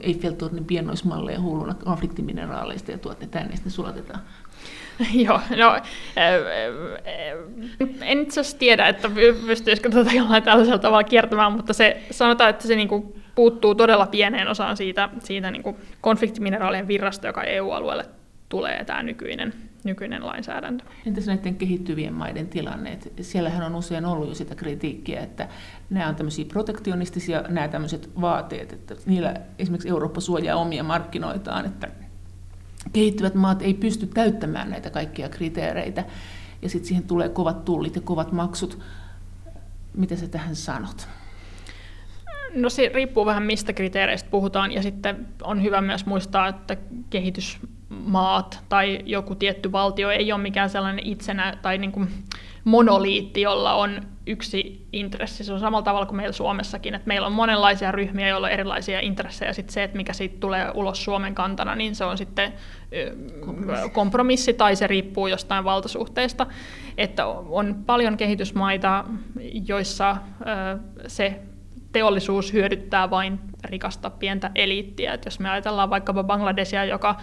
Eiffeltornin 0.00 0.64
pienoismalleja 0.64 1.40
hulluna 1.40 1.74
konfliktimineraaleista 1.74 2.90
ja 2.90 2.98
tuotte 2.98 3.26
tänne, 3.26 3.56
sitten 3.56 3.72
sulatetaan. 3.72 4.20
Joo, 5.24 5.40
no 5.56 5.76
en 8.02 8.20
itse 8.20 8.40
asiassa 8.40 8.58
tiedä, 8.58 8.88
että 8.88 9.10
pystyisikö 9.46 9.90
tuota 9.90 10.12
jollain 10.12 10.42
tällaisella 10.42 10.78
tavalla 10.78 11.04
kiertämään, 11.04 11.52
mutta 11.52 11.72
se 11.72 12.02
sanotaan, 12.10 12.50
että 12.50 12.66
se 12.66 12.76
niinku 12.76 13.16
puuttuu 13.34 13.74
todella 13.74 14.06
pieneen 14.06 14.48
osaan 14.48 14.76
siitä, 14.76 15.08
siitä 15.18 15.50
niinku 15.50 15.76
konfliktimineraalien 16.00 16.88
virrasta, 16.88 17.26
joka 17.26 17.42
EU-alueelle 17.42 18.04
tulee 18.48 18.84
tämä 18.84 19.02
nykyinen, 19.02 19.54
nykyinen 19.88 20.26
lainsäädäntö. 20.26 20.84
Entäs 21.06 21.26
näiden 21.26 21.54
kehittyvien 21.54 22.14
maiden 22.14 22.48
tilanne? 22.48 22.98
Siellähän 23.20 23.62
on 23.62 23.74
usein 23.74 24.04
ollut 24.04 24.28
jo 24.28 24.34
sitä 24.34 24.54
kritiikkiä, 24.54 25.20
että 25.20 25.48
nämä 25.90 26.08
on 26.08 26.16
tämmöisiä 26.16 26.44
protektionistisia, 26.44 27.42
nämä 27.48 27.68
tämmöiset 27.68 28.10
vaateet, 28.20 28.72
että 28.72 28.94
niillä 29.06 29.34
esimerkiksi 29.58 29.88
Eurooppa 29.88 30.20
suojaa 30.20 30.56
omia 30.56 30.82
markkinoitaan, 30.82 31.66
että 31.66 31.88
kehittyvät 32.92 33.34
maat 33.34 33.62
ei 33.62 33.74
pysty 33.74 34.06
täyttämään 34.06 34.70
näitä 34.70 34.90
kaikkia 34.90 35.28
kriteereitä, 35.28 36.04
ja 36.62 36.68
sitten 36.68 36.88
siihen 36.88 37.04
tulee 37.04 37.28
kovat 37.28 37.64
tullit 37.64 37.96
ja 37.96 38.00
kovat 38.00 38.32
maksut. 38.32 38.78
Mitä 39.94 40.16
sä 40.16 40.28
tähän 40.28 40.56
sanot? 40.56 41.08
No 42.54 42.70
se 42.70 42.90
riippuu 42.94 43.26
vähän 43.26 43.42
mistä 43.42 43.72
kriteereistä 43.72 44.30
puhutaan, 44.30 44.72
ja 44.72 44.82
sitten 44.82 45.26
on 45.42 45.62
hyvä 45.62 45.80
myös 45.80 46.06
muistaa, 46.06 46.48
että 46.48 46.76
kehitysmaat 47.88 48.64
tai 48.68 49.00
joku 49.04 49.34
tietty 49.34 49.72
valtio 49.72 50.10
ei 50.10 50.32
ole 50.32 50.42
mikään 50.42 50.70
sellainen 50.70 51.06
itsenä 51.06 51.56
tai 51.62 51.78
niin 51.78 51.92
kuin 51.92 52.08
monoliitti, 52.64 53.40
jolla 53.40 53.74
on 53.74 54.00
yksi 54.26 54.86
intressi. 54.92 55.44
Se 55.44 55.52
on 55.52 55.60
samalla 55.60 55.82
tavalla 55.82 56.06
kuin 56.06 56.16
meillä 56.16 56.32
Suomessakin, 56.32 56.94
että 56.94 57.08
meillä 57.08 57.26
on 57.26 57.32
monenlaisia 57.32 57.92
ryhmiä, 57.92 58.28
joilla 58.28 58.46
on 58.46 58.52
erilaisia 58.52 59.00
intressejä. 59.00 59.52
Sitten 59.52 59.74
se, 59.74 59.82
että 59.82 59.96
mikä 59.96 60.12
siitä 60.12 60.36
tulee 60.40 60.70
ulos 60.74 61.04
Suomen 61.04 61.34
kantana, 61.34 61.74
niin 61.74 61.94
se 61.94 62.04
on 62.04 62.18
sitten 62.18 62.52
kompromissi, 63.40 63.90
kompromissi 63.90 64.52
tai 64.52 64.76
se 64.76 64.86
riippuu 64.86 65.26
jostain 65.26 65.64
valtasuhteesta. 65.64 66.46
Että 66.98 67.26
on 67.26 67.74
paljon 67.86 68.16
kehitysmaita, 68.16 69.04
joissa 69.68 70.16
se 71.06 71.40
teollisuus 71.92 72.52
hyödyttää 72.52 73.10
vain 73.10 73.40
rikasta 73.64 74.10
pientä 74.10 74.50
eliittiä. 74.54 75.14
Et 75.14 75.24
jos 75.24 75.40
me 75.40 75.50
ajatellaan 75.50 75.90
vaikkapa 75.90 76.24
Bangladesia, 76.24 76.84
joka 76.84 77.16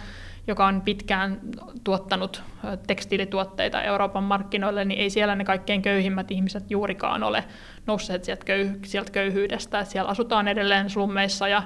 joka 0.46 0.66
on 0.66 0.80
pitkään 0.80 1.40
tuottanut 1.84 2.42
tekstiilituotteita 2.86 3.82
Euroopan 3.82 4.24
markkinoille, 4.24 4.84
niin 4.84 5.00
ei 5.00 5.10
siellä 5.10 5.34
ne 5.34 5.44
kaikkein 5.44 5.82
köyhimmät 5.82 6.30
ihmiset 6.30 6.70
juurikaan 6.70 7.22
ole 7.22 7.44
nousseet 7.86 8.24
sieltä, 8.24 8.44
sieltä 8.84 9.12
köyhyydestä. 9.12 9.84
Siellä 9.84 10.10
asutaan 10.10 10.48
edelleen 10.48 10.90
slummeissa 10.90 11.48
ja, 11.48 11.62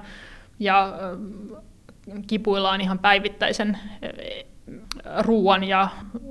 ja 0.59 0.93
kipuillaan 2.27 2.81
ihan 2.81 2.99
päivittäisen 2.99 3.79
ruoan 5.21 5.65
ja 5.65 5.89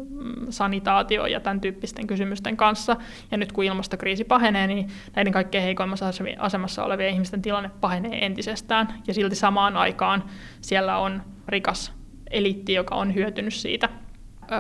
mm, 0.10 0.48
sanitaatio 0.50 1.26
ja 1.26 1.40
tämän 1.40 1.62
tyyppisten 1.62 2.08
kysymysten 2.08 2.58
kanssa. 2.58 2.98
Ja 3.32 3.38
nyt 3.38 3.52
kun 3.52 3.64
ilmastokriisi 3.64 4.24
pahenee, 4.24 4.68
niin 4.68 4.88
näiden 5.16 5.34
kaikkein 5.34 5.64
heikoimmassa 5.64 6.12
asemassa 6.40 6.84
olevien 6.84 7.14
ihmisten 7.14 7.42
tilanne 7.42 7.72
pahenee 7.82 8.26
entisestään. 8.26 8.94
Ja 9.08 9.14
silti 9.14 9.36
samaan 9.36 9.78
aikaan 9.78 10.24
siellä 10.62 10.98
on 10.98 11.22
rikas 11.48 11.99
eliitti, 12.32 12.74
joka 12.74 12.96
on 12.96 13.16
hyötynyt 13.16 13.54
siitä 13.54 13.90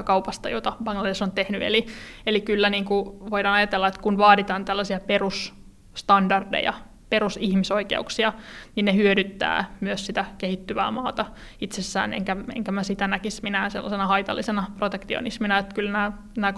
kaupasta, 0.05 0.49
jota 0.49 0.73
Bangladesh 0.83 1.23
on 1.23 1.31
tehnyt. 1.31 1.61
Eli, 1.61 1.85
eli 2.25 2.41
kyllä 2.41 2.69
niin 2.69 2.85
kuin 2.85 3.29
voidaan 3.29 3.55
ajatella, 3.55 3.87
että 3.87 4.01
kun 4.01 4.17
vaaditaan 4.17 4.65
tällaisia 4.65 4.99
perusstandardeja 4.99 6.73
perusihmisoikeuksia, 7.09 8.33
niin 8.75 8.85
ne 8.85 8.95
hyödyttää 8.95 9.75
myös 9.81 10.05
sitä 10.05 10.25
kehittyvää 10.37 10.91
maata 10.91 11.25
itsessään, 11.61 12.13
enkä, 12.13 12.37
enkä 12.55 12.71
mä 12.71 12.83
sitä 12.83 13.07
näkisi 13.07 13.43
minä 13.43 13.69
sellaisena 13.69 14.07
haitallisena 14.07 14.65
protektionismina, 14.77 15.57
että 15.57 15.75
kyllä 15.75 15.91
nämä, 15.91 16.11
nämä 16.37 16.53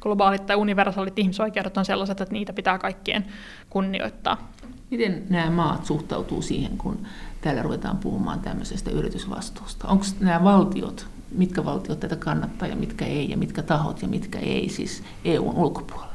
globaalit 0.00 0.46
tai 0.46 0.56
universaalit 0.56 1.18
ihmisoikeudet 1.18 1.76
on 1.76 1.84
sellaiset, 1.84 2.20
että 2.20 2.32
niitä 2.32 2.52
pitää 2.52 2.78
kaikkien 2.78 3.26
kunnioittaa. 3.70 4.52
Miten 4.94 5.22
nämä 5.30 5.50
maat 5.50 5.86
suhtautuu 5.86 6.42
siihen, 6.42 6.78
kun 6.78 7.06
täällä 7.40 7.62
ruvetaan 7.62 7.98
puhumaan 7.98 8.40
tämmöisestä 8.40 8.90
yritysvastuusta? 8.90 9.88
Onko 9.88 10.04
nämä 10.20 10.44
valtiot, 10.44 11.06
mitkä 11.30 11.64
valtiot 11.64 12.00
tätä 12.00 12.16
kannattaa 12.16 12.68
ja 12.68 12.76
mitkä 12.76 13.04
ei, 13.04 13.30
ja 13.30 13.36
mitkä 13.36 13.62
tahot 13.62 14.02
ja 14.02 14.08
mitkä 14.08 14.38
ei, 14.38 14.68
siis 14.68 15.02
EUn 15.24 15.54
ulkopuolella? 15.54 16.14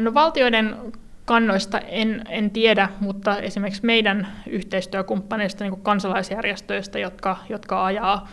No 0.00 0.14
valtioiden 0.14 0.76
kannoista 1.24 1.78
en, 1.78 2.24
en 2.28 2.50
tiedä, 2.50 2.88
mutta 3.00 3.38
esimerkiksi 3.38 3.86
meidän 3.86 4.28
yhteistyökumppaneista, 4.46 5.64
niin 5.64 5.80
kansalaisjärjestöistä, 5.80 6.98
jotka, 6.98 7.36
jotka 7.48 7.84
ajaa, 7.84 8.28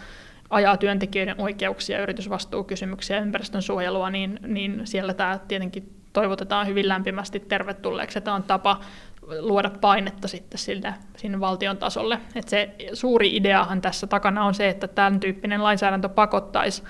ajaa 0.50 0.78
työntekijöiden 0.78 1.42
oikeuksia, 1.42 2.02
yritysvastuukysymyksiä 2.02 3.20
ympäristön 3.20 3.62
suojelua, 3.62 4.10
niin, 4.10 4.40
niin 4.48 4.82
siellä 4.84 5.14
tämä 5.14 5.40
tietenkin 5.48 5.98
toivotetaan 6.14 6.68
hyvin 6.68 6.88
lämpimästi 6.88 7.40
tervetulleeksi. 7.40 8.22
Tämä 8.22 8.36
on 8.36 8.44
tapa 8.44 8.80
luoda 9.40 9.70
painetta 9.70 10.28
sitten 10.28 10.60
sille, 10.60 10.94
sinne 11.18 11.40
valtion 11.40 11.78
tasolle. 11.78 12.20
Et 12.36 12.48
se 12.48 12.76
suuri 12.94 13.36
ideahan 13.36 13.82
tässä 13.82 14.08
takana 14.08 14.46
on 14.46 14.54
se, 14.54 14.70
että 14.70 14.88
tämän 14.88 15.20
tyyppinen 15.20 15.64
lainsäädäntö 15.64 16.10
pakottaisi 16.10 16.84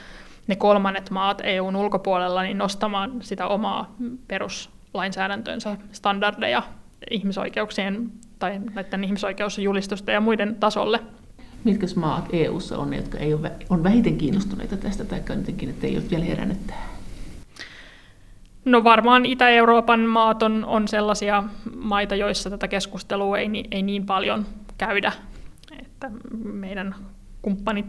ne 0.47 0.55
kolmannet 0.55 1.09
maat 1.09 1.41
EUn 1.43 1.75
ulkopuolella 1.75 2.43
niin 2.43 2.57
nostamaan 2.57 3.11
sitä 3.21 3.47
omaa 3.47 3.95
peruslainsäädäntönsä 4.27 5.77
standardeja 5.91 6.63
ihmisoikeuksien 7.11 8.11
tai 8.39 8.59
näiden 8.73 9.03
ihmisoikeusjulistusten 9.03 10.13
ja 10.13 10.21
muiden 10.21 10.55
tasolle. 10.55 10.99
Mitkä 11.63 11.87
maat 11.95 12.25
EUssa 12.33 12.77
on 12.77 12.89
ne, 12.89 12.97
jotka 12.97 13.17
ei 13.17 13.33
ole, 13.33 13.51
on 13.69 13.83
vähiten 13.83 14.17
kiinnostuneita 14.17 14.77
tästä, 14.77 15.05
tai 15.05 15.21
jotenkin, 15.29 15.69
että 15.69 15.87
ei 15.87 15.97
ole 15.97 16.09
vielä 16.09 16.25
herännyt 16.25 16.67
tähän? 16.67 16.96
No 18.67 18.83
varmaan 18.83 19.25
Itä-Euroopan 19.25 19.99
maat 19.99 20.43
on, 20.43 20.65
on 20.65 20.87
sellaisia 20.87 21.43
maita, 21.75 22.15
joissa 22.15 22.49
tätä 22.49 22.67
keskustelua 22.67 23.37
ei, 23.37 23.47
ei 23.71 23.83
niin 23.83 24.05
paljon 24.05 24.45
käydä. 24.77 25.11
Että 25.79 26.11
meidän 26.43 26.95
kumppanit 27.41 27.85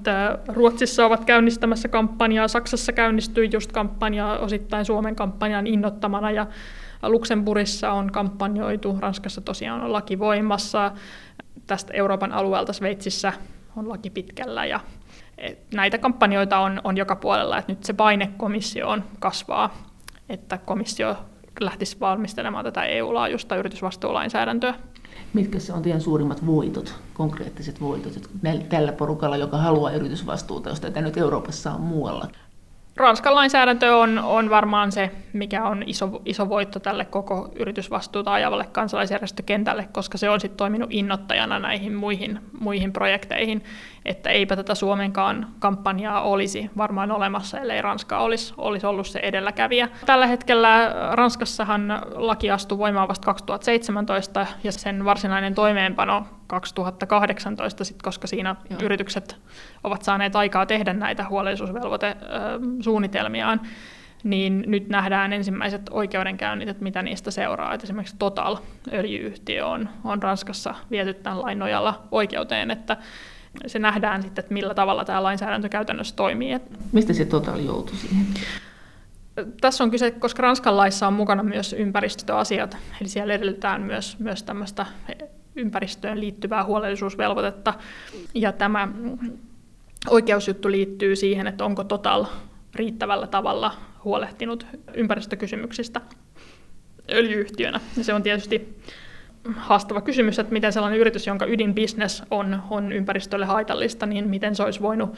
Ruotsissa 0.49 1.07
ovat 1.07 1.25
käynnistämässä 1.25 1.89
kampanjaa, 1.89 2.49
Saksassa 2.49 2.93
käynnistyi 2.93 3.51
just 3.53 3.73
kampanjaa 3.73 4.39
osittain 4.39 4.85
Suomen 4.85 5.17
kampanjan 5.17 5.67
innottamana 5.67 6.31
ja 6.31 6.47
Luxemburgissa 7.03 7.93
on 7.93 8.13
kampanjoitu, 8.13 8.97
Ranskassa 9.01 9.41
tosiaan 9.41 9.83
on 9.83 9.93
laki 9.93 10.19
voimassa, 10.19 10.93
tästä 11.67 11.95
Euroopan 11.95 12.33
alueelta 12.33 12.73
Sveitsissä 12.73 13.33
on 13.77 13.89
laki 13.89 14.11
pitkällä 14.11 14.65
ja 14.65 14.81
näitä 15.75 15.99
kampanjoita 15.99 16.59
on, 16.59 16.81
on 16.85 16.97
joka 16.97 17.17
puolella, 17.17 17.59
että 17.59 17.73
nyt 17.73 17.85
se 17.85 17.93
paine 17.93 18.31
komissioon 18.37 19.05
kasvaa 19.19 19.88
että 20.29 20.59
komissio 20.59 21.17
lähtisi 21.61 22.01
valmistelemaan 22.01 22.65
tätä 22.65 22.85
EU-laajuista 22.85 23.57
yritysvastuulainsäädäntöä. 23.57 24.75
Mitkä 25.35 25.59
se 25.59 25.73
on 25.73 25.83
teidän 25.83 26.01
suurimmat 26.01 26.47
voitot, 26.47 26.95
konkreettiset 27.15 27.81
voitot 27.81 28.31
tällä 28.69 28.93
porukalla, 28.93 29.37
joka 29.37 29.57
haluaa 29.57 29.93
yritysvastuuta, 29.93 30.69
jos 30.69 30.81
tätä 30.81 31.01
nyt 31.01 31.17
Euroopassa 31.17 31.73
on 31.73 31.81
muualla? 31.81 32.29
Ranskan 32.99 33.35
lainsäädäntö 33.35 33.97
on, 33.97 34.19
on 34.19 34.51
varmaan 34.51 34.93
se, 34.93 35.11
mikä 35.33 35.65
on 35.65 35.83
iso, 35.87 36.23
iso 36.25 36.49
voitto 36.49 36.81
tälle 36.81 37.05
koko 37.05 37.49
yritysvastuuta 37.55 38.33
ajavalle 38.33 38.67
kansalaisjärjestökentälle, 38.73 39.89
koska 39.93 40.19
se 40.19 40.31
on 40.31 40.41
sitten 40.41 40.57
toiminut 40.57 40.91
innoittajana 40.93 41.59
näihin 41.59 41.95
muihin, 41.95 42.41
muihin 42.61 42.93
projekteihin, 42.93 43.65
että 44.05 44.31
eipä 44.31 44.57
tätä 44.57 44.75
Suomenkaan 44.75 45.47
kampanjaa 45.59 46.23
olisi 46.23 46.71
varmaan 46.77 47.13
olemassa, 47.13 47.61
ellei 47.61 47.83
Ranska 47.83 48.19
olisi, 48.19 48.55
olisi 48.57 48.87
ollut 48.87 49.07
se 49.07 49.19
edelläkävijä. 49.19 49.89
Tällä 50.07 50.27
hetkellä 50.27 50.95
Ranskassahan 51.13 52.03
laki 52.15 52.51
astui 52.51 52.79
voimaan 52.79 53.09
vasta 53.09 53.25
2017 53.25 54.47
ja 54.65 54.73
sen 54.73 55.05
varsinainen 55.05 55.55
toimeenpano 55.55 56.27
2018, 56.49 57.85
sit, 57.85 58.03
koska 58.03 58.27
siinä 58.27 58.57
Joo. 58.71 58.81
yritykset 58.83 59.37
ovat 59.85 60.03
saaneet 60.03 60.37
aikaa 60.37 60.67
tehdä 60.67 60.93
näitä 60.93 61.27
huolellisuusvelvoitesuunnitelmiaan, 61.29 63.61
niin 64.25 64.65
nyt 64.67 64.89
nähdään 64.89 65.33
ensimmäiset 65.33 65.83
oikeudenkäynnit, 65.91 66.69
että 66.69 66.83
mitä 66.83 67.03
niistä 67.03 67.31
seuraa. 67.31 67.75
Et 67.75 67.85
esimerkiksi 67.85 68.17
Total, 68.19 68.57
öljyyhtiö, 68.93 69.67
on, 69.67 69.89
on 70.05 70.23
Ranskassa 70.23 70.75
viety 70.91 71.15
tämän 71.15 71.43
lain 71.43 71.59
nojalla 71.59 72.03
oikeuteen, 72.11 72.71
että 72.71 72.97
se 73.67 73.79
nähdään 73.79 74.23
sitten, 74.23 74.43
että 74.43 74.55
millä 74.55 74.75
tavalla 74.75 75.05
tämä 75.05 75.23
lainsäädäntö 75.23 75.69
käytännössä 75.69 76.17
toimii. 76.17 76.57
Mistä 76.93 77.13
se 77.13 77.25
Total 77.25 77.59
joutui 77.59 77.97
siihen? 77.97 78.27
Tässä 79.61 79.85
on 79.85 79.91
kyse, 79.91 80.11
koska 80.11 80.43
Ranskan 80.43 80.77
laissa 80.77 81.07
on 81.07 81.13
mukana 81.13 81.43
myös 81.43 81.73
ympäristöasiat, 81.73 82.77
eli 83.01 83.09
siellä 83.09 83.35
edellytetään 83.35 83.83
myös, 83.83 84.19
myös 84.19 84.43
tämmöistä 84.43 84.87
ympäristöön 85.59 86.21
liittyvää 86.21 86.65
huolellisuusvelvoitetta. 86.65 87.75
Ja 88.35 88.53
tämä 88.53 88.89
oikeusjuttu 90.11 90.71
liittyy 90.71 91.17
siihen, 91.17 91.47
että 91.47 91.65
onko 91.65 91.85
Total 91.85 92.25
riittävällä 92.75 93.27
tavalla 93.27 93.75
huolehtinut 94.05 94.67
ympäristökysymyksistä 94.95 96.01
öljyyhtiönä. 97.11 97.81
Ja 97.97 98.05
se 98.05 98.15
on 98.15 98.23
tietysti 98.23 98.79
haastava 99.57 100.01
kysymys, 100.01 100.39
että 100.39 100.53
miten 100.53 100.73
sellainen 100.73 101.01
yritys, 101.01 101.27
jonka 101.27 101.47
ydinbisnes 101.47 102.23
on, 102.31 102.63
on 102.71 102.93
ympäristölle 102.93 103.47
haitallista, 103.47 104.07
niin 104.07 104.29
miten 104.29 104.57
se 104.57 104.63
olisi 104.63 104.81
voinut, 104.81 105.15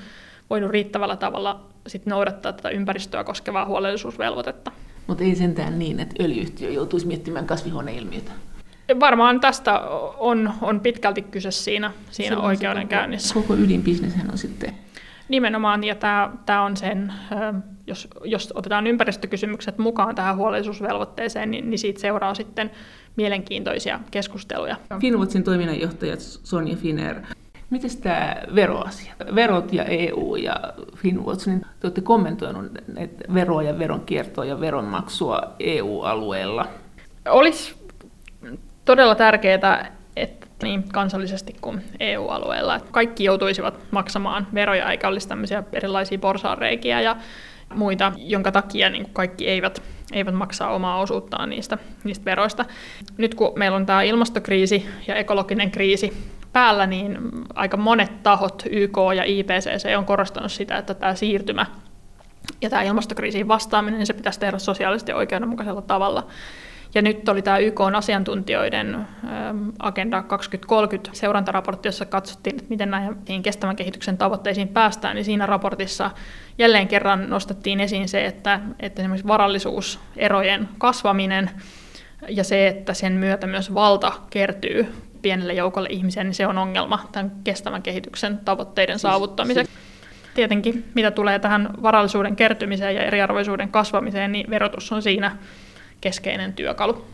voinut 0.50 0.70
riittävällä 0.70 1.16
tavalla 1.16 1.66
sit 1.86 2.06
noudattaa 2.06 2.52
tätä 2.52 2.68
ympäristöä 2.68 3.24
koskevaa 3.24 3.66
huolellisuusvelvoitetta. 3.66 4.72
Mutta 5.06 5.24
ei 5.24 5.34
sentään 5.34 5.78
niin, 5.78 6.00
että 6.00 6.24
öljyyhtiö 6.24 6.70
joutuisi 6.70 7.06
miettimään 7.06 7.46
kasvihuoneilmiötä. 7.46 8.32
Varmaan 9.00 9.40
tästä 9.40 9.80
on, 10.18 10.52
on 10.62 10.80
pitkälti 10.80 11.22
kyse 11.22 11.50
siinä, 11.50 11.92
siinä 12.10 12.38
oikeudenkäynnissä. 12.38 13.34
Koko, 13.34 13.46
koko 13.46 13.60
ydinbisneshän 13.60 14.30
on 14.30 14.38
sitten 14.38 14.74
Nimenomaan, 15.30 15.84
ja 15.84 15.94
tämä, 15.94 16.30
tämä 16.46 16.62
on 16.62 16.76
sen, 16.76 17.12
jos, 17.86 18.08
jos 18.24 18.52
otetaan 18.54 18.86
ympäristökysymykset 18.86 19.78
mukaan 19.78 20.14
tähän 20.14 20.36
huolellisuusvelvoitteeseen, 20.36 21.50
niin, 21.50 21.70
niin 21.70 21.78
siitä 21.78 22.00
seuraa 22.00 22.34
sitten 22.34 22.70
mielenkiintoisia 23.16 24.00
keskusteluja. 24.10 24.76
Finwatchin 25.00 25.44
toiminnanjohtaja 25.44 26.16
Sonja 26.18 26.76
Finer, 26.76 27.16
Miten 27.70 27.90
tämä 28.02 28.36
veroasia? 28.54 29.14
Verot 29.34 29.72
ja 29.72 29.84
EU 29.84 30.36
ja 30.36 30.54
Finwatch, 30.96 31.46
niin 31.46 31.60
te 31.60 31.86
olette 31.86 32.00
kommentoineet 32.00 33.10
veroa 33.34 33.62
ja 33.62 33.78
veronkiertoa 33.78 34.44
ja 34.44 34.60
veronmaksua 34.60 35.40
EU-alueella. 35.60 36.66
Olisi 37.28 37.74
todella 38.90 39.14
tärkeää, 39.14 39.92
että 40.16 40.46
niin 40.62 40.88
kansallisesti 40.88 41.56
kuin 41.60 41.84
EU-alueella, 42.00 42.76
että 42.76 42.88
kaikki 42.92 43.24
joutuisivat 43.24 43.78
maksamaan 43.90 44.46
veroja, 44.54 44.90
eikä 44.90 45.08
olisi 45.08 45.28
tämmöisiä 45.28 45.62
erilaisia 45.72 46.18
porsaanreikiä 46.18 47.00
ja 47.00 47.16
muita, 47.74 48.12
jonka 48.16 48.52
takia 48.52 48.90
niin 48.90 49.10
kaikki 49.12 49.48
eivät, 49.48 49.82
eivät 50.12 50.34
maksaa 50.34 50.74
omaa 50.74 51.00
osuuttaan 51.00 51.50
niistä, 51.50 51.78
niistä 52.04 52.24
veroista. 52.24 52.64
Nyt 53.16 53.34
kun 53.34 53.52
meillä 53.56 53.76
on 53.76 53.86
tämä 53.86 54.02
ilmastokriisi 54.02 54.86
ja 55.06 55.14
ekologinen 55.14 55.70
kriisi 55.70 56.12
päällä, 56.52 56.86
niin 56.86 57.18
aika 57.54 57.76
monet 57.76 58.22
tahot, 58.22 58.62
YK 58.70 58.96
ja 59.16 59.24
IPCC, 59.24 59.96
on 59.98 60.04
korostanut 60.04 60.52
sitä, 60.52 60.78
että 60.78 60.94
tämä 60.94 61.14
siirtymä 61.14 61.66
ja 62.62 62.70
tämä 62.70 62.82
ilmastokriisiin 62.82 63.48
vastaaminen, 63.48 63.98
niin 63.98 64.06
se 64.06 64.12
pitäisi 64.12 64.40
tehdä 64.40 64.58
sosiaalisesti 64.58 65.12
oikeudenmukaisella 65.12 65.82
tavalla. 65.82 66.26
Ja 66.94 67.02
nyt 67.02 67.28
oli 67.28 67.42
tämä 67.42 67.58
YK 67.58 67.80
asiantuntijoiden 67.80 68.94
ähm, 68.94 69.68
Agenda 69.78 70.22
2030 70.22 71.10
seurantaraportti, 71.12 71.88
jossa 71.88 72.04
katsottiin, 72.04 72.56
että 72.56 72.70
miten 72.70 72.90
näihin 72.90 73.42
kestävän 73.42 73.76
kehityksen 73.76 74.18
tavoitteisiin 74.18 74.68
päästään, 74.68 75.16
niin 75.16 75.24
siinä 75.24 75.46
raportissa 75.46 76.10
jälleen 76.58 76.88
kerran 76.88 77.30
nostettiin 77.30 77.80
esiin 77.80 78.08
se, 78.08 78.24
että, 78.24 78.60
että 78.80 79.02
esimerkiksi 79.02 79.28
varallisuuserojen 79.28 80.68
kasvaminen 80.78 81.50
ja 82.28 82.44
se, 82.44 82.68
että 82.68 82.94
sen 82.94 83.12
myötä 83.12 83.46
myös 83.46 83.74
valta 83.74 84.12
kertyy 84.30 84.86
pienelle 85.22 85.54
joukolle 85.54 85.88
ihmisiä, 85.90 86.24
niin 86.24 86.34
se 86.34 86.46
on 86.46 86.58
ongelma 86.58 87.08
tämän 87.12 87.32
kestävän 87.44 87.82
kehityksen 87.82 88.38
tavoitteiden 88.44 88.94
siis 88.94 89.02
saavuttamiseksi. 89.02 89.72
Tietenkin, 90.34 90.84
mitä 90.94 91.10
tulee 91.10 91.38
tähän 91.38 91.68
varallisuuden 91.82 92.36
kertymiseen 92.36 92.94
ja 92.94 93.02
eriarvoisuuden 93.02 93.68
kasvamiseen, 93.68 94.32
niin 94.32 94.50
verotus 94.50 94.92
on 94.92 95.02
siinä 95.02 95.36
keskeinen 96.00 96.52
työkalu. 96.52 97.04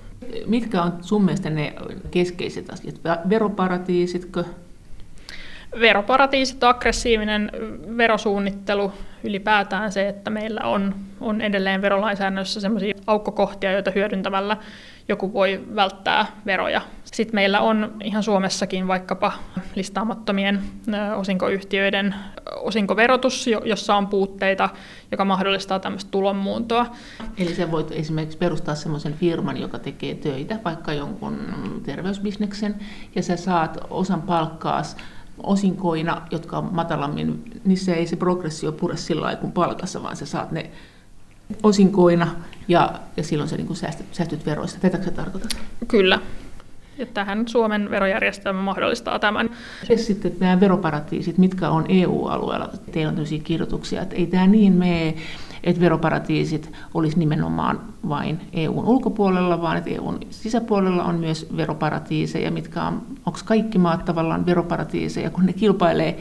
Mitkä 0.47 0.83
on 0.83 0.93
sun 1.01 1.25
mielestä 1.25 1.51
ne 1.51 1.75
keskeiset 2.11 2.71
asiat? 2.71 3.01
Veroparatiisitko? 3.29 4.45
Veroparatiisit, 5.81 6.65
aggressiivinen 6.65 7.51
verosuunnittelu, 7.97 8.93
ylipäätään 9.25 9.93
se, 9.93 10.09
että 10.09 10.31
meillä 10.31 10.61
on, 10.61 10.95
on 11.21 11.41
edelleen 11.41 11.83
verolainsäädännössä 11.83 12.61
sellaisia 12.61 12.95
aukkokohtia, 13.07 13.73
joita 13.73 13.91
hyödyntämällä 13.95 14.57
joku 15.09 15.33
voi 15.33 15.65
välttää 15.75 16.27
veroja. 16.47 16.81
Sitten 17.05 17.35
meillä 17.35 17.61
on 17.61 17.97
ihan 18.05 18.23
Suomessakin 18.23 18.89
vaikkapa 18.89 19.33
listaamattomien 19.75 20.61
osinkoyhtiöiden 21.17 22.15
osinkoverotus, 22.57 23.47
jossa 23.65 23.97
on 23.97 24.07
puutteita, 24.07 24.69
joka 25.11 25.25
mahdollistaa 25.25 25.79
tämmöistä 25.79 26.11
tulonmuuntoa. 26.11 26.87
Eli 27.39 27.55
sä 27.55 27.71
voit 27.71 27.93
esimerkiksi 27.93 28.39
perustaa 28.39 28.75
semmoisen 28.75 29.15
firman, 29.15 29.57
joka 29.57 29.79
tekee 29.79 30.15
töitä, 30.15 30.59
vaikka 30.65 30.93
jonkun 30.93 31.39
terveysbisneksen, 31.85 32.75
ja 33.15 33.23
sä 33.23 33.37
saat 33.37 33.79
osan 33.91 34.23
palkkaas 34.23 34.97
osinkoina, 35.43 36.23
jotka 36.31 36.59
on 36.59 36.69
matalammin, 36.73 37.45
niissä 37.65 37.95
ei 37.95 38.07
se 38.07 38.17
progressio 38.17 38.73
pure 38.73 38.97
sillä 38.97 39.23
lailla 39.23 39.41
kuin 39.41 39.53
palkassa, 39.53 40.03
vaan 40.03 40.17
sä 40.17 40.27
saat 40.27 40.53
ne 40.53 40.71
osinkoina 41.63 42.29
ja, 42.69 43.01
ja 43.17 43.23
silloin 43.23 43.49
sä 43.49 43.57
niin 43.57 43.77
säästyt, 43.77 44.07
säästyt 44.13 44.47
veroista. 44.47 44.81
Tätäkö 44.81 45.05
sä 45.05 45.11
tarkoitat? 45.11 45.57
Kyllä. 45.89 46.21
Ja 46.99 47.07
tähän 47.07 47.49
Suomen 47.49 47.91
verojärjestelmä 47.91 48.63
mahdollistaa 48.63 49.19
tämän. 49.19 49.51
Ja 49.89 49.99
sitten 49.99 50.33
nämä 50.41 50.61
veroparatiisit, 50.61 51.39
mitkä 51.39 51.69
on 51.69 51.85
EU-alueella? 51.89 52.71
Teillä 52.93 53.09
on 53.09 53.15
tämmöisiä 53.15 53.41
kirjoituksia, 53.45 54.03
että 54.03 54.17
ei 54.17 54.27
tämä 54.27 54.47
niin 54.47 54.73
mene, 54.73 55.15
että 55.67 55.81
veroparatiisit 55.81 56.73
olisi 56.95 57.19
nimenomaan 57.19 57.81
vain 58.09 58.41
EUn 58.53 58.85
ulkopuolella, 58.85 59.63
vaan 59.63 59.77
että 59.77 59.91
EUn 59.91 60.21
sisäpuolella 60.31 61.05
on 61.05 61.15
myös 61.15 61.47
veroparatiiseja, 61.57 62.51
mitkä 62.51 62.83
on, 62.83 63.03
onko 63.27 63.39
kaikki 63.45 63.79
maat 63.79 64.05
tavallaan 64.05 64.47
veroparatiiseja, 64.47 65.31
kun 65.31 65.47
ne 65.47 65.53
kilpailee 65.53 66.19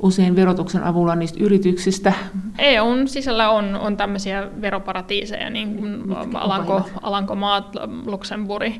usein 0.00 0.36
verotuksen 0.36 0.84
avulla 0.84 1.14
niistä 1.14 1.44
yrityksistä. 1.44 2.12
EUn 2.58 3.08
sisällä 3.08 3.50
on, 3.50 3.74
on 3.74 3.96
tämmöisiä 3.96 4.48
veroparatiiseja, 4.60 5.50
niin 5.50 5.76
kuin 5.76 6.04
Alanko, 6.34 6.90
Alankomaat, 7.02 7.76
Luxemburg, 8.06 8.72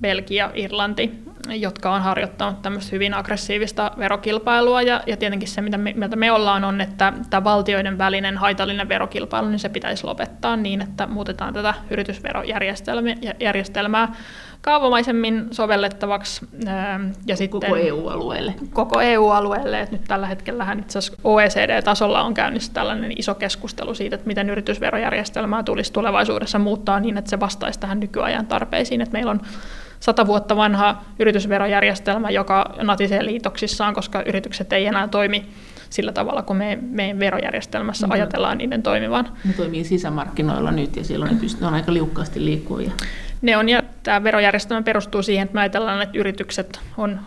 Belgia, 0.00 0.50
Irlanti, 0.54 1.22
jotka 1.48 1.94
on 1.94 2.02
harjoittanut 2.02 2.62
tämmöistä 2.62 2.90
hyvin 2.92 3.14
aggressiivista 3.14 3.90
verokilpailua. 3.98 4.82
Ja, 4.82 5.00
ja 5.06 5.16
tietenkin 5.16 5.48
se, 5.48 5.60
mitä 5.60 5.78
me, 5.78 5.92
mitä 5.96 6.16
me 6.16 6.32
ollaan, 6.32 6.64
on, 6.64 6.80
että 6.80 7.12
tämä 7.30 7.44
valtioiden 7.44 7.98
välinen 7.98 8.36
haitallinen 8.36 8.88
verokilpailu, 8.88 9.48
niin 9.48 9.58
se 9.58 9.68
pitäisi 9.68 10.04
lopettaa 10.04 10.56
niin, 10.56 10.80
että 10.80 11.06
muutetaan 11.06 11.54
tätä 11.54 11.74
yritysverojärjestelmää 11.90 14.14
kaavamaisemmin 14.60 15.48
sovellettavaksi. 15.50 16.48
Ja 17.26 17.36
sitten 17.36 17.60
koko 17.60 17.76
EU-alueelle. 17.76 18.54
Koko 18.72 19.00
EU-alueelle. 19.00 19.80
Että 19.80 19.96
nyt 19.96 20.04
tällä 20.04 20.26
hetkellä 20.26 20.76
itse 20.78 20.98
OECD-tasolla 21.24 22.22
on 22.22 22.34
käynnissä 22.34 22.72
tällainen 22.72 23.12
iso 23.16 23.34
keskustelu 23.34 23.94
siitä, 23.94 24.14
että 24.14 24.26
miten 24.26 24.50
yritysverojärjestelmää 24.50 25.62
tulisi 25.62 25.92
tulevaisuudessa 25.92 26.58
muuttaa 26.58 27.00
niin, 27.00 27.18
että 27.18 27.30
se 27.30 27.40
vastaisi 27.40 27.80
tähän 27.80 28.00
nykyajan 28.00 28.46
tarpeisiin. 28.46 29.00
Että 29.00 29.12
meillä 29.12 29.30
on 29.30 29.40
sata 30.00 30.26
vuotta 30.26 30.56
vanha 30.56 31.04
yritysverojärjestelmä, 31.18 32.30
joka 32.30 32.74
natisee 32.82 33.24
liitoksissaan, 33.24 33.94
koska 33.94 34.22
yritykset 34.22 34.72
ei 34.72 34.86
enää 34.86 35.08
toimi 35.08 35.46
sillä 35.90 36.12
tavalla, 36.12 36.42
kun 36.42 36.56
me, 36.56 36.78
meidän 36.82 37.18
verojärjestelmässä 37.18 38.06
mm. 38.06 38.12
ajatellaan 38.12 38.58
niiden 38.58 38.82
toimivan. 38.82 39.32
Ne 39.44 39.52
toimii 39.52 39.84
sisämarkkinoilla 39.84 40.70
nyt 40.70 40.96
ja 40.96 41.04
silloin 41.04 41.34
ne, 41.34 41.40
pystyy, 41.40 41.60
ne 41.60 41.66
on 41.66 41.74
aika 41.74 41.92
liukkaasti 41.92 42.44
liikkuvia. 42.44 42.90
Ne 43.42 43.56
on, 43.56 43.68
ja 43.68 43.82
tämä 44.02 44.24
verojärjestelmä 44.24 44.82
perustuu 44.82 45.22
siihen, 45.22 45.44
että 45.44 45.54
me 45.54 45.60
ajatellaan, 45.60 46.02
että 46.02 46.18
yritykset, 46.18 46.80
on, 46.96 47.20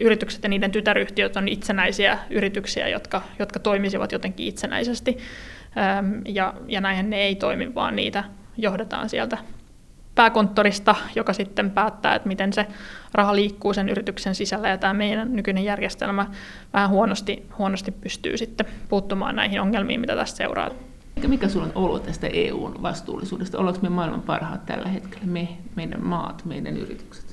yritykset 0.00 0.42
ja 0.42 0.48
niiden 0.48 0.70
tytäryhtiöt 0.70 1.36
on 1.36 1.48
itsenäisiä 1.48 2.18
yrityksiä, 2.30 2.88
jotka, 2.88 3.22
jotka 3.38 3.58
toimisivat 3.58 4.12
jotenkin 4.12 4.46
itsenäisesti. 4.46 5.18
Ja, 6.26 6.54
ja 6.68 6.80
näinhän 6.80 7.10
ne 7.10 7.16
ei 7.16 7.34
toimi, 7.34 7.74
vaan 7.74 7.96
niitä 7.96 8.24
johdetaan 8.56 9.08
sieltä 9.08 9.38
pääkonttorista, 10.18 10.94
joka 11.14 11.32
sitten 11.32 11.70
päättää, 11.70 12.14
että 12.14 12.28
miten 12.28 12.52
se 12.52 12.66
raha 13.12 13.34
liikkuu 13.36 13.72
sen 13.74 13.88
yrityksen 13.88 14.34
sisällä, 14.34 14.68
ja 14.68 14.78
tämä 14.78 14.94
meidän 14.94 15.36
nykyinen 15.36 15.64
järjestelmä 15.64 16.26
vähän 16.72 16.90
huonosti, 16.90 17.46
huonosti 17.58 17.90
pystyy 17.90 18.36
sitten 18.36 18.66
puuttumaan 18.88 19.36
näihin 19.36 19.60
ongelmiin, 19.60 20.00
mitä 20.00 20.16
tästä 20.16 20.36
seuraa. 20.36 20.70
Mikä 21.26 21.48
sinulla 21.48 21.72
on 21.74 21.84
olo 21.84 21.98
tästä 21.98 22.26
EUn 22.26 22.82
vastuullisuudesta? 22.82 23.58
Ollaanko 23.58 23.80
me 23.82 23.88
maailman 23.88 24.22
parhaat 24.22 24.66
tällä 24.66 24.88
hetkellä, 24.88 25.26
me, 25.26 25.48
meidän 25.76 26.04
maat, 26.04 26.44
meidän 26.44 26.76
yritykset? 26.76 27.27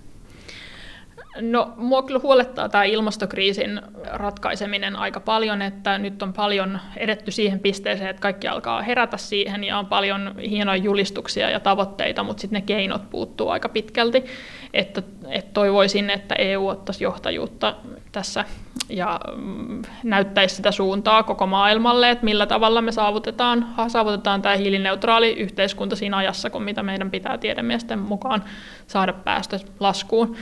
No, 1.41 1.73
mua 1.77 2.03
kyllä 2.03 2.19
huolettaa 2.23 2.69
tämä 2.69 2.83
ilmastokriisin 2.83 3.81
ratkaiseminen 4.11 4.95
aika 4.95 5.19
paljon, 5.19 5.61
että 5.61 5.97
nyt 5.97 6.23
on 6.23 6.33
paljon 6.33 6.79
edetty 6.97 7.31
siihen 7.31 7.59
pisteeseen, 7.59 8.09
että 8.09 8.21
kaikki 8.21 8.47
alkaa 8.47 8.81
herätä 8.81 9.17
siihen 9.17 9.63
ja 9.63 9.79
on 9.79 9.85
paljon 9.85 10.35
hienoja 10.49 10.83
julistuksia 10.83 11.49
ja 11.49 11.59
tavoitteita, 11.59 12.23
mutta 12.23 12.41
sitten 12.41 12.57
ne 12.57 12.65
keinot 12.65 13.09
puuttuu 13.09 13.49
aika 13.49 13.69
pitkälti. 13.69 14.25
Että, 14.73 15.03
että 15.29 15.51
toivoisin, 15.53 16.09
että 16.09 16.35
EU 16.35 16.67
ottaisi 16.67 17.03
johtajuutta 17.03 17.75
tässä 18.11 18.45
ja 18.89 19.19
mm, 19.35 19.81
näyttäisi 20.03 20.55
sitä 20.55 20.71
suuntaa 20.71 21.23
koko 21.23 21.47
maailmalle, 21.47 22.09
että 22.09 22.25
millä 22.25 22.45
tavalla 22.45 22.81
me 22.81 22.91
saavutetaan, 22.91 23.67
saavutetaan 23.87 24.41
tämä 24.41 24.55
hiilineutraali 24.55 25.33
yhteiskunta 25.33 25.95
siinä 25.95 26.17
ajassa, 26.17 26.49
kun 26.49 26.63
mitä 26.63 26.83
meidän 26.83 27.11
pitää 27.11 27.37
tiedemiesten 27.37 27.99
mukaan 27.99 28.43
saada 28.87 29.13
päästöt 29.13 29.71
laskuun 29.79 30.35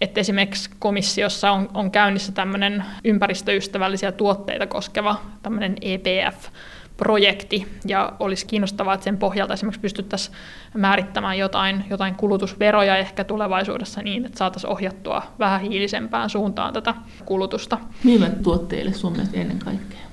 että 0.00 0.20
esimerkiksi 0.20 0.70
komissiossa 0.78 1.50
on, 1.50 1.68
on 1.74 1.90
käynnissä 1.90 2.32
tämmöinen 2.32 2.84
ympäristöystävällisiä 3.04 4.12
tuotteita 4.12 4.66
koskeva 4.66 5.16
tämmöinen 5.42 5.76
EPF, 5.80 6.48
projekti, 6.96 7.66
ja 7.86 8.12
olisi 8.18 8.46
kiinnostavaa, 8.46 8.94
että 8.94 9.04
sen 9.04 9.18
pohjalta 9.18 9.54
esimerkiksi 9.54 9.80
pystyttäisiin 9.80 10.36
määrittämään 10.74 11.38
jotain, 11.38 11.84
jotain 11.90 12.14
kulutusveroja 12.14 12.96
ehkä 12.96 13.24
tulevaisuudessa 13.24 14.02
niin, 14.02 14.26
että 14.26 14.38
saataisiin 14.38 14.72
ohjattua 14.72 15.22
vähän 15.38 15.60
hiilisempään 15.60 16.30
suuntaan 16.30 16.72
tätä 16.72 16.94
kulutusta. 17.24 17.78
Millä 18.04 18.30
tuotteille 18.42 18.92
mielestä 19.10 19.40
ennen 19.40 19.58
kaikkea? 19.58 20.09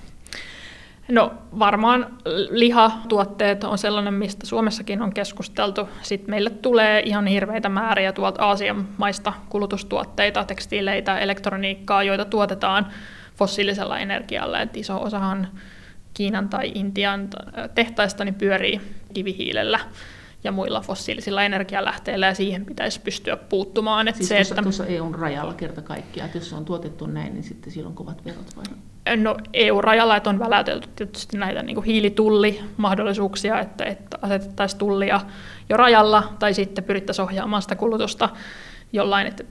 No 1.07 1.33
varmaan 1.59 2.17
lihatuotteet 2.49 3.63
on 3.63 3.77
sellainen, 3.77 4.13
mistä 4.13 4.45
Suomessakin 4.45 5.01
on 5.01 5.13
keskusteltu. 5.13 5.89
Sitten 6.01 6.29
meille 6.29 6.49
tulee 6.49 7.01
ihan 7.05 7.27
hirveitä 7.27 7.69
määriä 7.69 8.13
tuolta 8.13 8.45
Aasian 8.45 8.87
maista 8.97 9.33
kulutustuotteita, 9.49 10.43
tekstiileitä, 10.43 11.19
elektroniikkaa, 11.19 12.03
joita 12.03 12.25
tuotetaan 12.25 12.87
fossiilisella 13.35 13.99
energialla. 13.99 14.61
Et 14.61 14.77
iso 14.77 15.01
osahan 15.01 15.47
Kiinan 16.13 16.49
tai 16.49 16.71
Intian 16.75 17.27
tehtaista 17.75 18.25
niin 18.25 18.35
pyörii 18.35 18.81
kivihiilellä 19.13 19.79
ja 20.43 20.51
muilla 20.51 20.81
fossiilisilla 20.81 21.43
energialähteillä, 21.43 22.25
ja 22.25 22.33
siihen 22.33 22.65
pitäisi 22.65 22.99
pystyä 22.99 23.37
puuttumaan. 23.37 24.07
Että 24.07 24.17
siis 24.17 24.29
se, 24.29 24.35
tuossa, 24.35 24.53
että... 24.53 24.63
tuossa 24.63 24.85
EUn 24.85 25.15
rajalla 25.15 25.53
kerta 25.53 25.81
kaikkiaan, 25.81 26.25
että 26.25 26.37
jos 26.37 26.49
se 26.49 26.55
on 26.55 26.65
tuotettu 26.65 27.05
näin, 27.05 27.33
niin 27.33 27.43
sitten 27.43 27.73
silloin 27.73 27.95
kovat 27.95 28.25
verot 28.25 28.55
vai? 28.57 28.65
No 29.15 29.37
EU-rajalla, 29.53 30.15
että 30.15 30.29
on 30.29 30.39
välätelty 30.39 30.89
tietysti 30.95 31.37
näitä 31.37 31.63
niin 31.63 31.83
hiilitullimahdollisuuksia, 31.83 33.59
että, 33.59 33.85
että 33.85 34.19
asetettaisiin 34.21 34.79
tullia 34.79 35.21
jo 35.69 35.77
rajalla, 35.77 36.33
tai 36.39 36.53
sitten 36.53 36.83
pyrittäisiin 36.83 37.23
ohjaamaan 37.23 37.61
sitä 37.61 37.75
kulutusta 37.75 38.29
jollain, 38.93 39.27
että 39.27 39.43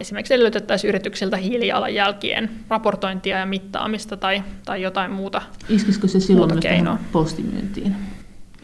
esimerkiksi 0.00 0.34
edellytettäisiin 0.34 0.88
yrityksiltä 0.88 1.36
hiilijalanjälkien 1.36 2.50
raportointia 2.68 3.38
ja 3.38 3.46
mittaamista 3.46 4.16
tai, 4.16 4.42
tai 4.64 4.82
jotain 4.82 5.10
muuta 5.10 5.42
Iskisikö 5.68 6.08
se 6.08 6.20
silloin 6.20 6.52
myös 6.52 6.98
postimyyntiin? 7.12 7.96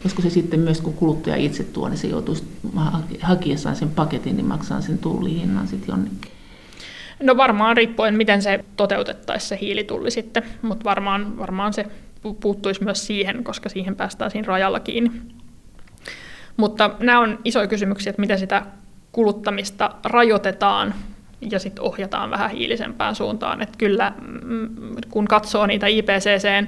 Koska 0.05 0.23
se 0.23 0.31
sitten 0.31 0.61
myös, 0.61 0.81
kun 0.81 0.95
kuluttaja 0.95 1.37
itse 1.37 1.65
tuo, 1.65 1.89
niin 1.89 1.99
se 1.99 2.07
joutuisi 2.09 2.45
hakiessaan 3.21 3.77
sen 3.77 3.91
paketin, 3.91 4.37
niin 4.37 4.47
maksaa 4.47 4.81
sen 4.81 4.99
tullihinnan 4.99 5.69
sitten 5.69 5.93
jonnekin. 5.93 6.33
No 7.23 7.37
varmaan 7.37 7.77
riippuen, 7.77 8.15
miten 8.15 8.43
se 8.43 8.65
toteutettaisiin 8.77 9.49
se 9.49 9.59
hiilitulli 9.61 10.11
sitten, 10.11 10.43
mutta 10.63 10.85
varmaan, 10.85 11.39
varmaan 11.39 11.73
se 11.73 11.87
puuttuisi 12.41 12.85
myös 12.85 13.07
siihen, 13.07 13.45
koska 13.45 13.69
siihen 13.69 13.97
päästään 13.97 14.31
siinä 14.31 14.47
rajalla 14.47 14.81
kiinni. 14.81 15.11
Mutta 16.57 16.91
nämä 17.01 17.21
on 17.21 17.39
isoja 17.45 17.67
kysymyksiä, 17.67 18.11
että 18.11 18.21
miten 18.21 18.39
sitä 18.39 18.67
kuluttamista 19.13 19.91
rajoitetaan 20.05 20.95
ja 21.51 21.59
sitten 21.59 21.85
ohjataan 21.85 22.31
vähän 22.31 22.51
hiilisempään 22.51 23.15
suuntaan. 23.15 23.63
Että 23.63 23.79
kyllä, 23.79 24.13
mm, 24.45 24.69
kun 25.11 25.25
katsoo 25.25 25.67
niitä 25.67 25.87
IPCCn 25.87 26.67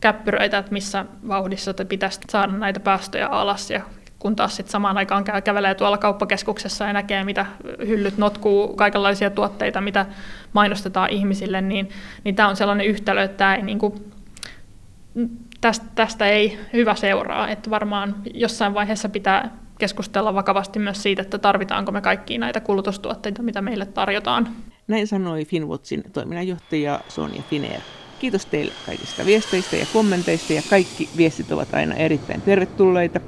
käppyröitä, 0.00 0.58
että 0.58 0.72
missä 0.72 1.04
vauhdissa 1.28 1.74
pitäisi 1.88 2.20
saada 2.30 2.52
näitä 2.52 2.80
päästöjä 2.80 3.26
alas 3.26 3.70
ja 3.70 3.80
kun 4.18 4.36
taas 4.36 4.56
sitten 4.56 4.72
samaan 4.72 4.96
aikaan 4.96 5.24
käy, 5.24 5.42
kävelee 5.42 5.74
tuolla 5.74 5.98
kauppakeskuksessa 5.98 6.84
ja 6.84 6.92
näkee, 6.92 7.24
mitä 7.24 7.46
hyllyt 7.86 8.18
notkuu, 8.18 8.76
kaikenlaisia 8.76 9.30
tuotteita, 9.30 9.80
mitä 9.80 10.06
mainostetaan 10.52 11.10
ihmisille, 11.10 11.60
niin, 11.60 11.88
niin 12.24 12.34
tämä 12.34 12.48
on 12.48 12.56
sellainen 12.56 12.86
yhtälö, 12.86 13.22
että 13.22 13.36
tämä 13.36 13.54
ei, 13.54 13.62
niin 13.62 13.78
kuin, 13.78 14.12
tästä, 15.60 15.86
tästä 15.94 16.26
ei 16.26 16.58
hyvä 16.72 16.94
seuraa. 16.94 17.48
Että 17.48 17.70
varmaan 17.70 18.14
jossain 18.34 18.74
vaiheessa 18.74 19.08
pitää 19.08 19.50
keskustella 19.78 20.34
vakavasti 20.34 20.78
myös 20.78 21.02
siitä, 21.02 21.22
että 21.22 21.38
tarvitaanko 21.38 21.92
me 21.92 22.00
kaikki 22.00 22.38
näitä 22.38 22.60
kulutustuotteita, 22.60 23.42
mitä 23.42 23.62
meille 23.62 23.86
tarjotaan. 23.86 24.48
Näin 24.88 25.06
sanoi 25.06 25.44
Finwatchin 25.44 26.04
toiminnanjohtaja 26.12 27.00
Sonja 27.08 27.42
Finer. 27.50 27.80
Kiitos 28.18 28.46
teille 28.46 28.74
kaikista 28.82 29.24
viesteistä 29.24 29.76
ja 29.76 29.86
kommenteista 29.86 30.52
ja 30.52 30.62
kaikki 30.62 31.10
viestit 31.16 31.52
ovat 31.52 31.74
aina 31.74 31.94
erittäin 31.94 32.42
tervetulleita. 32.42 33.20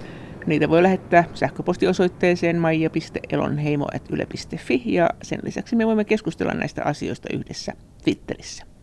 Niitä 0.47 0.68
voi 0.68 0.82
lähettää 0.82 1.24
sähköpostiosoitteeseen 1.34 2.59
maija.elonheimo.yle.fi 2.59 4.82
ja 4.84 5.11
sen 5.22 5.39
lisäksi 5.45 5.76
me 5.76 5.86
voimme 5.86 6.05
keskustella 6.05 6.55
näistä 6.55 6.84
asioista 6.84 7.28
yhdessä 7.32 7.72
Twitterissä. 8.05 8.78